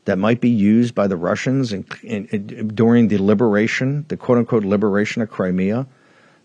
that 0.10 0.18
might 0.18 0.42
be 0.42 0.50
used 0.50 0.96
by 0.96 1.06
the 1.06 1.16
Russians 1.16 1.72
in, 1.72 1.86
in, 2.02 2.26
in, 2.32 2.68
during 2.70 3.10
the 3.10 3.20
liberation, 3.20 4.06
the 4.08 4.18
quote 4.18 4.40
unquote 4.40 4.66
liberation 4.66 5.22
of 5.22 5.30
Crimea, 5.30 5.86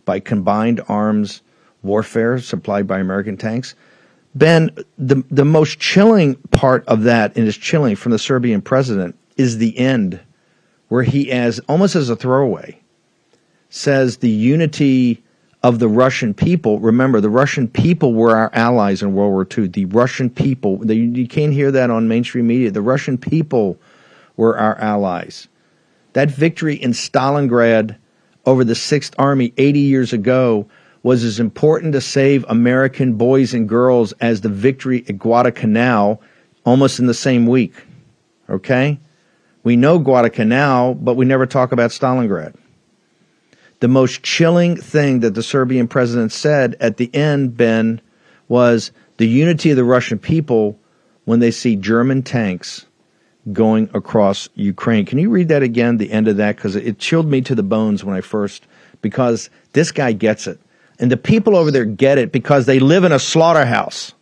by 0.04 0.20
combined 0.20 0.82
arms 0.86 1.40
warfare 1.82 2.38
supplied 2.38 2.86
by 2.86 2.98
American 2.98 3.38
tanks. 3.38 3.74
Ben, 4.34 4.70
the, 4.98 5.24
the 5.30 5.46
most 5.46 5.78
chilling 5.78 6.34
part 6.50 6.84
of 6.88 7.04
that, 7.04 7.34
and 7.36 7.48
is 7.48 7.56
chilling 7.56 7.96
from 7.96 8.12
the 8.12 8.18
Serbian 8.18 8.60
president, 8.60 9.16
is 9.38 9.56
the 9.56 9.78
end, 9.78 10.20
where 10.88 11.02
he, 11.02 11.32
as 11.32 11.58
almost 11.60 11.96
as 11.96 12.10
a 12.10 12.16
throwaway, 12.16 12.78
says 13.70 14.18
the 14.18 14.28
unity 14.28 15.22
of 15.64 15.78
the 15.78 15.88
Russian 15.88 16.34
people. 16.34 16.78
Remember, 16.78 17.22
the 17.22 17.30
Russian 17.30 17.66
people 17.66 18.12
were 18.12 18.36
our 18.36 18.50
allies 18.52 19.02
in 19.02 19.14
World 19.14 19.32
War 19.32 19.48
II. 19.50 19.68
The 19.68 19.86
Russian 19.86 20.28
people, 20.28 20.76
the, 20.76 20.94
you 20.94 21.26
can't 21.26 21.54
hear 21.54 21.72
that 21.72 21.88
on 21.88 22.06
mainstream 22.06 22.46
media. 22.46 22.70
The 22.70 22.82
Russian 22.82 23.16
people 23.16 23.78
were 24.36 24.58
our 24.58 24.78
allies. 24.78 25.48
That 26.12 26.30
victory 26.30 26.74
in 26.74 26.90
Stalingrad 26.90 27.96
over 28.44 28.62
the 28.62 28.74
Sixth 28.74 29.14
Army 29.18 29.54
80 29.56 29.80
years 29.80 30.12
ago 30.12 30.68
was 31.02 31.24
as 31.24 31.40
important 31.40 31.94
to 31.94 32.00
save 32.02 32.44
American 32.50 33.14
boys 33.14 33.54
and 33.54 33.66
girls 33.66 34.12
as 34.20 34.42
the 34.42 34.50
victory 34.50 35.02
at 35.08 35.18
Guadalcanal 35.18 36.20
almost 36.66 36.98
in 36.98 37.06
the 37.06 37.14
same 37.14 37.46
week. 37.46 37.72
Okay? 38.50 39.00
We 39.62 39.76
know 39.76 39.98
Guadalcanal, 39.98 40.94
but 40.94 41.14
we 41.14 41.24
never 41.24 41.46
talk 41.46 41.72
about 41.72 41.90
Stalingrad. 41.90 42.54
The 43.80 43.88
most 43.88 44.22
chilling 44.22 44.76
thing 44.76 45.20
that 45.20 45.34
the 45.34 45.42
Serbian 45.42 45.88
president 45.88 46.32
said 46.32 46.76
at 46.80 46.96
the 46.96 47.14
end, 47.14 47.56
Ben, 47.56 48.00
was 48.48 48.92
the 49.16 49.26
unity 49.26 49.70
of 49.70 49.76
the 49.76 49.84
Russian 49.84 50.18
people 50.18 50.78
when 51.24 51.40
they 51.40 51.50
see 51.50 51.76
German 51.76 52.22
tanks 52.22 52.86
going 53.52 53.90
across 53.94 54.48
Ukraine. 54.54 55.04
Can 55.04 55.18
you 55.18 55.30
read 55.30 55.48
that 55.48 55.62
again, 55.62 55.98
the 55.98 56.10
end 56.10 56.28
of 56.28 56.36
that? 56.38 56.56
Because 56.56 56.76
it 56.76 56.98
chilled 56.98 57.26
me 57.26 57.40
to 57.42 57.54
the 57.54 57.62
bones 57.62 58.04
when 58.04 58.16
I 58.16 58.20
first, 58.20 58.66
because 59.02 59.50
this 59.72 59.92
guy 59.92 60.12
gets 60.12 60.46
it. 60.46 60.58
And 60.98 61.10
the 61.10 61.16
people 61.16 61.56
over 61.56 61.70
there 61.70 61.84
get 61.84 62.18
it 62.18 62.32
because 62.32 62.66
they 62.66 62.78
live 62.78 63.04
in 63.04 63.12
a 63.12 63.18
slaughterhouse. 63.18 64.14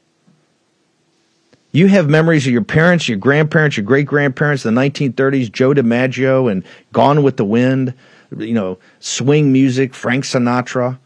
You 1.70 1.86
have 1.88 2.08
memories 2.08 2.46
of 2.46 2.52
your 2.52 2.64
parents, 2.64 3.08
your 3.08 3.18
grandparents, 3.18 3.76
your 3.76 3.86
great 3.86 4.06
grandparents, 4.06 4.62
the 4.62 4.70
1930s, 4.70 5.50
Joe 5.50 5.72
DiMaggio 5.72 6.50
and 6.50 6.64
Gone 6.92 7.22
with 7.22 7.38
the 7.38 7.44
Wind, 7.44 7.94
you 8.38 8.54
know, 8.54 8.78
swing 9.00 9.52
music, 9.52 9.94
Frank 9.94 10.24
Sinatra, 10.24 10.98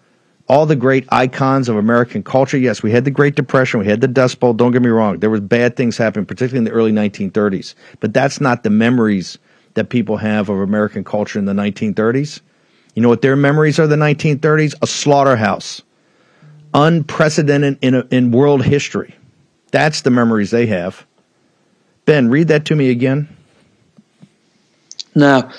all 0.49 0.67
the 0.67 0.77
great 0.77 1.07
icons 1.11 1.69
of 1.69 1.77
American 1.77 2.23
culture. 2.23 2.57
Yes, 2.57 2.83
we 2.83 2.91
had 2.91 3.05
the 3.05 3.11
Great 3.11 3.35
Depression, 3.35 3.81
we 3.81 3.87
had 3.87 4.01
the 4.01 4.09
Dust 4.09 4.41
Bowl. 4.41 4.53
Don't 4.55 4.73
get 4.73 4.83
me 4.83 4.89
wrong. 4.89 5.19
There 5.19 5.31
was 5.31 5.41
bad 5.41 5.77
things 5.77 5.97
happening, 5.97 6.27
particularly 6.27 6.59
in 6.59 6.65
the 6.65 6.71
early 6.71 6.93
1930s. 6.93 7.75
But 8.01 8.15
that's 8.15 8.41
not 8.41 8.63
the 8.63 8.71
memories 8.71 9.39
that 9.75 9.89
people 9.89 10.17
have 10.17 10.49
of 10.49 10.59
American 10.59 11.05
culture 11.05 11.39
in 11.39 11.45
the 11.45 11.53
1930s. 11.53 12.41
You 12.95 13.03
know 13.03 13.09
what 13.09 13.23
their 13.23 13.37
memories 13.37 13.79
are 13.79 13.87
the 13.87 13.97
1930s? 13.97 14.75
A 14.83 14.87
slaughterhouse. 14.87 15.83
Unprecedented 16.73 17.79
in, 17.83 17.95
a, 17.95 18.07
in 18.11 18.31
world 18.31 18.65
history. 18.65 19.15
That's 19.71 20.03
the 20.03 20.11
memories 20.11 20.51
they 20.51 20.67
have. 20.67 21.07
Ben, 22.07 22.29
read 22.29 22.49
that 22.49 22.65
to 22.67 22.77
me 22.77 22.91
again. 22.91 23.29
Now, 25.15 25.51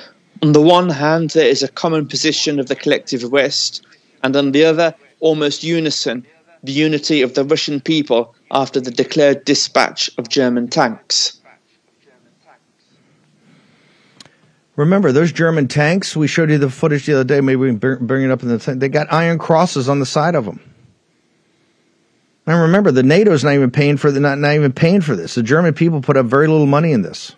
on 0.41 0.51
the 0.51 0.61
one 0.61 0.89
hand, 0.89 1.31
there 1.31 1.47
is 1.47 1.63
a 1.63 1.67
common 1.67 2.07
position 2.07 2.59
of 2.59 2.67
the 2.67 2.75
collective 2.75 3.23
West, 3.31 3.85
and 4.23 4.35
on 4.35 4.51
the 4.51 4.65
other, 4.65 4.93
almost 5.19 5.63
unison, 5.63 6.25
the 6.63 6.71
unity 6.71 7.21
of 7.21 7.33
the 7.33 7.43
Russian 7.43 7.79
people 7.79 8.35
after 8.51 8.79
the 8.79 8.91
declared 8.91 9.45
dispatch 9.45 10.09
of 10.17 10.29
German 10.29 10.67
tanks. 10.67 11.39
Remember 14.75 15.11
those 15.11 15.31
German 15.31 15.67
tanks? 15.67 16.15
We 16.15 16.27
showed 16.27 16.51
you 16.51 16.59
the 16.59 16.69
footage 16.69 17.07
the 17.07 17.13
other 17.13 17.23
day. 17.23 17.41
Maybe 17.41 17.55
we 17.55 17.75
can 17.75 18.05
bring 18.05 18.23
it 18.23 18.29
up 18.29 18.43
in 18.43 18.49
the 18.49 18.59
thing. 18.59 18.77
They 18.77 18.89
got 18.89 19.11
iron 19.11 19.39
crosses 19.39 19.89
on 19.89 19.99
the 19.99 20.05
side 20.05 20.35
of 20.35 20.45
them. 20.45 20.59
And 22.45 22.61
remember, 22.61 22.91
the 22.91 23.01
NATO's 23.01 23.43
not 23.43 23.53
even 23.53 23.71
paying 23.71 23.97
for 23.97 24.11
the 24.11 24.19
not, 24.19 24.37
not 24.37 24.53
even 24.53 24.71
paying 24.71 25.01
for 25.01 25.15
this. 25.15 25.35
The 25.35 25.43
German 25.43 25.73
people 25.73 26.01
put 26.01 26.15
up 26.15 26.27
very 26.27 26.47
little 26.47 26.67
money 26.67 26.91
in 26.91 27.01
this. 27.01 27.35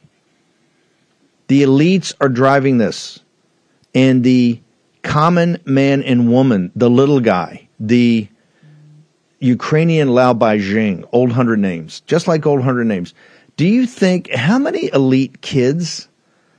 The 1.50 1.64
elites 1.64 2.14
are 2.22 2.30
driving 2.30 2.78
this, 2.78 3.20
and 3.96 4.24
the 4.24 4.62
common 5.02 5.60
man 5.66 6.04
and 6.04 6.32
woman, 6.32 6.72
the 6.76 6.92
little 6.92 7.20
guy, 7.20 7.68
the 7.80 8.28
Ukrainian 9.40 10.10
laobaixing, 10.10 11.08
old 11.12 11.32
hundred 11.32 11.58
names, 11.58 12.02
just 12.02 12.28
like 12.28 12.46
old 12.46 12.62
hundred 12.62 12.86
names. 12.86 13.16
Do 13.58 13.66
you 13.66 13.88
think 13.88 14.32
how 14.32 14.60
many 14.60 14.92
elite 14.94 15.42
kids, 15.42 16.08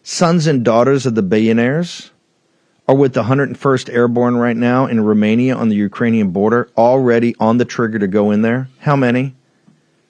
sons 0.02 0.48
and 0.48 0.64
daughters 0.64 1.06
of 1.06 1.14
the 1.14 1.22
billionaires, 1.22 2.10
are 2.88 2.96
with 2.96 3.14
the 3.14 3.22
101st 3.22 3.94
Airborne 3.94 4.36
right 4.36 4.56
now 4.56 4.86
in 4.86 5.00
Romania 5.00 5.54
on 5.54 5.68
the 5.68 5.76
Ukrainian 5.76 6.30
border, 6.30 6.68
already 6.76 7.36
on 7.38 7.58
the 7.58 7.64
trigger 7.64 8.00
to 8.00 8.08
go 8.08 8.32
in 8.32 8.42
there? 8.42 8.68
How 8.80 8.96
many? 8.96 9.36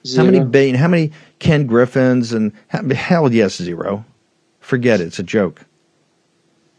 Zero. 0.07 0.25
How 0.25 0.31
many 0.31 0.43
billion? 0.43 0.77
How 0.77 0.89
many 0.89 1.13
Ken 1.39 1.67
Griffins 1.67 2.33
and 2.33 2.53
hell 2.71 3.31
yes, 3.31 3.57
zero. 3.57 4.07
Forget 4.61 5.01
it. 5.01 5.09
It's 5.09 5.19
a 5.19 5.25
joke. 5.25 5.65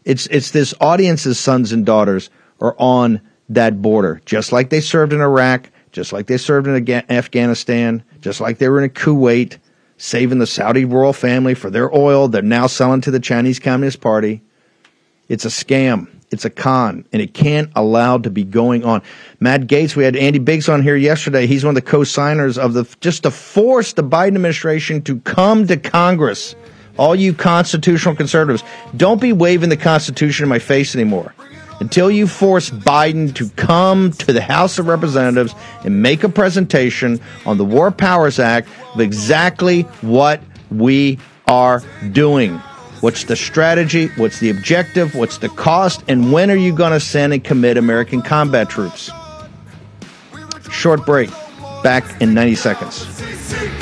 It's 0.04 0.26
it's 0.28 0.50
this 0.50 0.74
audience's 0.80 1.38
sons 1.38 1.72
and 1.72 1.86
daughters 1.86 2.30
are 2.60 2.74
on 2.78 3.20
that 3.48 3.82
border, 3.82 4.20
just 4.24 4.52
like 4.52 4.70
they 4.70 4.80
served 4.80 5.12
in 5.12 5.20
Iraq, 5.20 5.70
just 5.92 6.12
like 6.12 6.26
they 6.26 6.38
served 6.38 6.66
in 6.66 6.90
Afghanistan, 7.10 8.02
just 8.20 8.40
like 8.40 8.58
they 8.58 8.68
were 8.68 8.82
in 8.82 8.90
Kuwait, 8.90 9.58
saving 9.98 10.38
the 10.38 10.46
Saudi 10.46 10.84
royal 10.84 11.12
family 11.12 11.54
for 11.54 11.70
their 11.70 11.94
oil. 11.94 12.28
They're 12.28 12.42
now 12.42 12.66
selling 12.66 13.02
to 13.02 13.10
the 13.10 13.20
Chinese 13.20 13.58
Communist 13.58 14.00
Party. 14.00 14.42
It's 15.28 15.44
a 15.44 15.48
scam. 15.48 16.08
It's 16.32 16.46
a 16.46 16.50
con, 16.50 17.04
and 17.12 17.20
it 17.20 17.34
can't 17.34 17.70
allow 17.76 18.16
to 18.16 18.30
be 18.30 18.42
going 18.42 18.84
on. 18.84 19.02
Matt 19.38 19.66
Gaetz, 19.66 19.94
we 19.94 20.02
had 20.02 20.16
Andy 20.16 20.38
Biggs 20.38 20.66
on 20.66 20.82
here 20.82 20.96
yesterday. 20.96 21.46
He's 21.46 21.62
one 21.62 21.76
of 21.76 21.84
the 21.84 21.88
co-signers 21.88 22.56
of 22.56 22.72
the 22.72 22.84
just 23.00 23.24
to 23.24 23.30
force 23.30 23.92
the 23.92 24.02
Biden 24.02 24.28
administration 24.28 25.02
to 25.02 25.20
come 25.20 25.66
to 25.66 25.76
Congress. 25.76 26.54
All 26.98 27.14
you 27.14 27.32
constitutional 27.32 28.14
conservatives, 28.14 28.62
don't 28.96 29.20
be 29.20 29.32
waving 29.32 29.70
the 29.70 29.76
Constitution 29.76 30.44
in 30.44 30.48
my 30.48 30.58
face 30.58 30.94
anymore. 30.94 31.34
Until 31.80 32.10
you 32.10 32.26
force 32.26 32.70
Biden 32.70 33.34
to 33.34 33.48
come 33.50 34.12
to 34.12 34.32
the 34.32 34.40
House 34.40 34.78
of 34.78 34.86
Representatives 34.86 35.54
and 35.84 36.02
make 36.02 36.22
a 36.22 36.28
presentation 36.28 37.20
on 37.44 37.58
the 37.58 37.64
War 37.64 37.90
Powers 37.90 38.38
Act 38.38 38.68
of 38.94 39.00
exactly 39.00 39.82
what 40.02 40.40
we 40.70 41.18
are 41.46 41.82
doing. 42.12 42.58
What's 43.00 43.24
the 43.24 43.34
strategy? 43.34 44.08
What's 44.16 44.38
the 44.38 44.50
objective? 44.50 45.16
What's 45.16 45.38
the 45.38 45.48
cost? 45.48 46.04
And 46.06 46.32
when 46.32 46.52
are 46.52 46.56
you 46.56 46.72
going 46.72 46.92
to 46.92 47.00
send 47.00 47.32
and 47.32 47.42
commit 47.42 47.76
American 47.76 48.22
combat 48.22 48.70
troops? 48.70 49.10
Short 50.70 51.04
break. 51.04 51.30
Back 51.82 52.22
in 52.22 52.32
90 52.32 52.54
seconds. 52.54 53.81